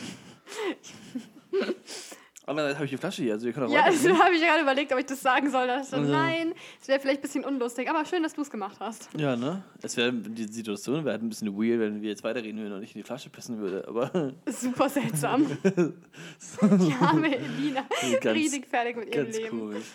Andererseits 2.48 2.76
habe 2.76 2.86
ich 2.86 2.92
die 2.92 2.98
Flasche 2.98 3.24
hier, 3.24 3.34
also 3.34 3.48
ihr 3.48 3.54
könnt 3.54 3.68
auch 3.68 3.72
Ja, 3.72 3.84
also 3.86 4.10
habe 4.20 4.36
ich 4.36 4.42
gerade 4.42 4.62
überlegt, 4.62 4.94
ob 4.94 5.00
ich 5.00 5.06
das 5.08 5.20
sagen 5.22 5.50
soll. 5.50 5.66
Da 5.68 5.78
dachte 5.78 5.84
ich 5.86 5.90
so, 5.90 5.98
Also- 5.98 6.12
nein, 6.12 6.54
es 6.80 6.88
wäre 6.88 7.00
vielleicht 7.00 7.20
ein 7.20 7.22
bisschen 7.24 7.44
unlustig. 7.46 7.90
Aber 7.90 8.06
schön, 8.06 8.22
dass 8.24 8.34
du 8.36 8.42
es 8.42 8.50
gemacht 8.52 8.78
hast. 8.80 9.10
Ja, 9.18 9.36
ne? 9.36 9.64
Es 9.82 9.98
wäre 9.98 10.14
die 10.14 10.44
Situation 10.46 11.04
wäre 11.04 11.14
halt 11.14 11.24
ein 11.24 11.30
bisschen 11.30 11.56
weird, 11.58 11.80
wenn 11.80 12.02
wir 12.02 12.10
jetzt 12.10 12.24
weiterreden 12.24 12.60
würden 12.62 12.74
und 12.74 12.84
ich 12.84 12.94
in 12.96 13.00
die 13.02 13.04
Flasche 13.06 13.30
pissen 13.30 13.58
würde, 13.58 13.88
aber 13.88 14.34
Super 14.48 14.90
seltsam. 14.90 15.46
Die 16.62 16.94
arme 17.02 17.36
Elina. 17.36 17.86
Ganz- 18.22 18.36
Riesig 18.36 18.68
fertig 18.68 18.96
mit 18.98 19.14
ihrem 19.14 19.32
Leben. 19.32 19.60
komisch. 19.60 19.86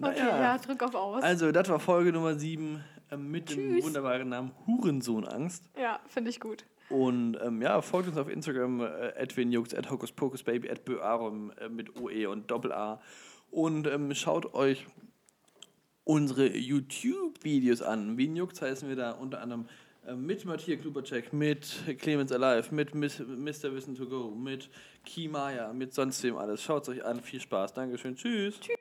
Okay, 0.00 0.12
Naja. 0.20 0.40
ja, 0.42 0.58
drück 0.58 0.82
auf 0.82 0.94
Aus. 0.94 1.22
Also, 1.22 1.50
das 1.52 1.68
war 1.68 1.80
Folge 1.80 2.12
Nummer 2.12 2.34
7 2.38 2.82
ähm, 3.10 3.30
mit 3.30 3.50
dem 3.50 3.74
Tschüss. 3.74 3.84
wunderbaren 3.84 4.28
Namen 4.28 4.52
Hurensohnangst. 4.66 5.64
ja, 5.80 5.98
finde 6.08 6.30
ich 6.30 6.40
gut. 6.40 6.64
Und 6.90 7.36
ähm, 7.42 7.60
ja, 7.60 7.82
folgt 7.82 8.08
uns 8.08 8.16
auf 8.16 8.28
Instagram, 8.28 8.80
äh, 8.80 9.26
@winjux, 9.34 9.74
@hokuspokusbaby, 9.90 10.68
@böarum 10.84 11.52
äh, 11.60 11.68
mit 11.68 12.00
OE 12.00 12.26
und 12.26 12.50
Doppel-A. 12.50 13.00
Und 13.50 13.86
ähm, 13.86 14.14
schaut 14.14 14.54
euch 14.54 14.86
unsere 16.04 16.56
YouTube-Videos 16.56 17.82
an. 17.82 18.16
Winjux 18.16 18.62
heißen 18.62 18.88
wir 18.88 18.96
da 18.96 19.10
unter 19.12 19.42
anderem 19.42 19.66
äh, 20.06 20.14
mit 20.14 20.44
Matthias 20.46 20.80
Klubercheck, 20.80 21.32
mit 21.32 21.68
Clemens 21.98 22.32
Alive, 22.32 22.74
mit 22.74 22.94
Miss, 22.94 23.18
Mr. 23.18 23.74
Wissen 23.74 23.94
to 23.94 24.06
Go, 24.06 24.30
mit 24.30 24.70
Kimaya, 25.04 25.72
mit 25.74 25.92
sonst 25.92 26.22
wem 26.22 26.36
alles. 26.36 26.62
Schaut 26.62 26.84
es 26.84 26.88
euch 26.88 27.04
an. 27.04 27.20
Viel 27.20 27.40
Spaß. 27.40 27.74
Dankeschön. 27.74 28.16
Tschüss. 28.16 28.58
Tschüss. 28.60 28.77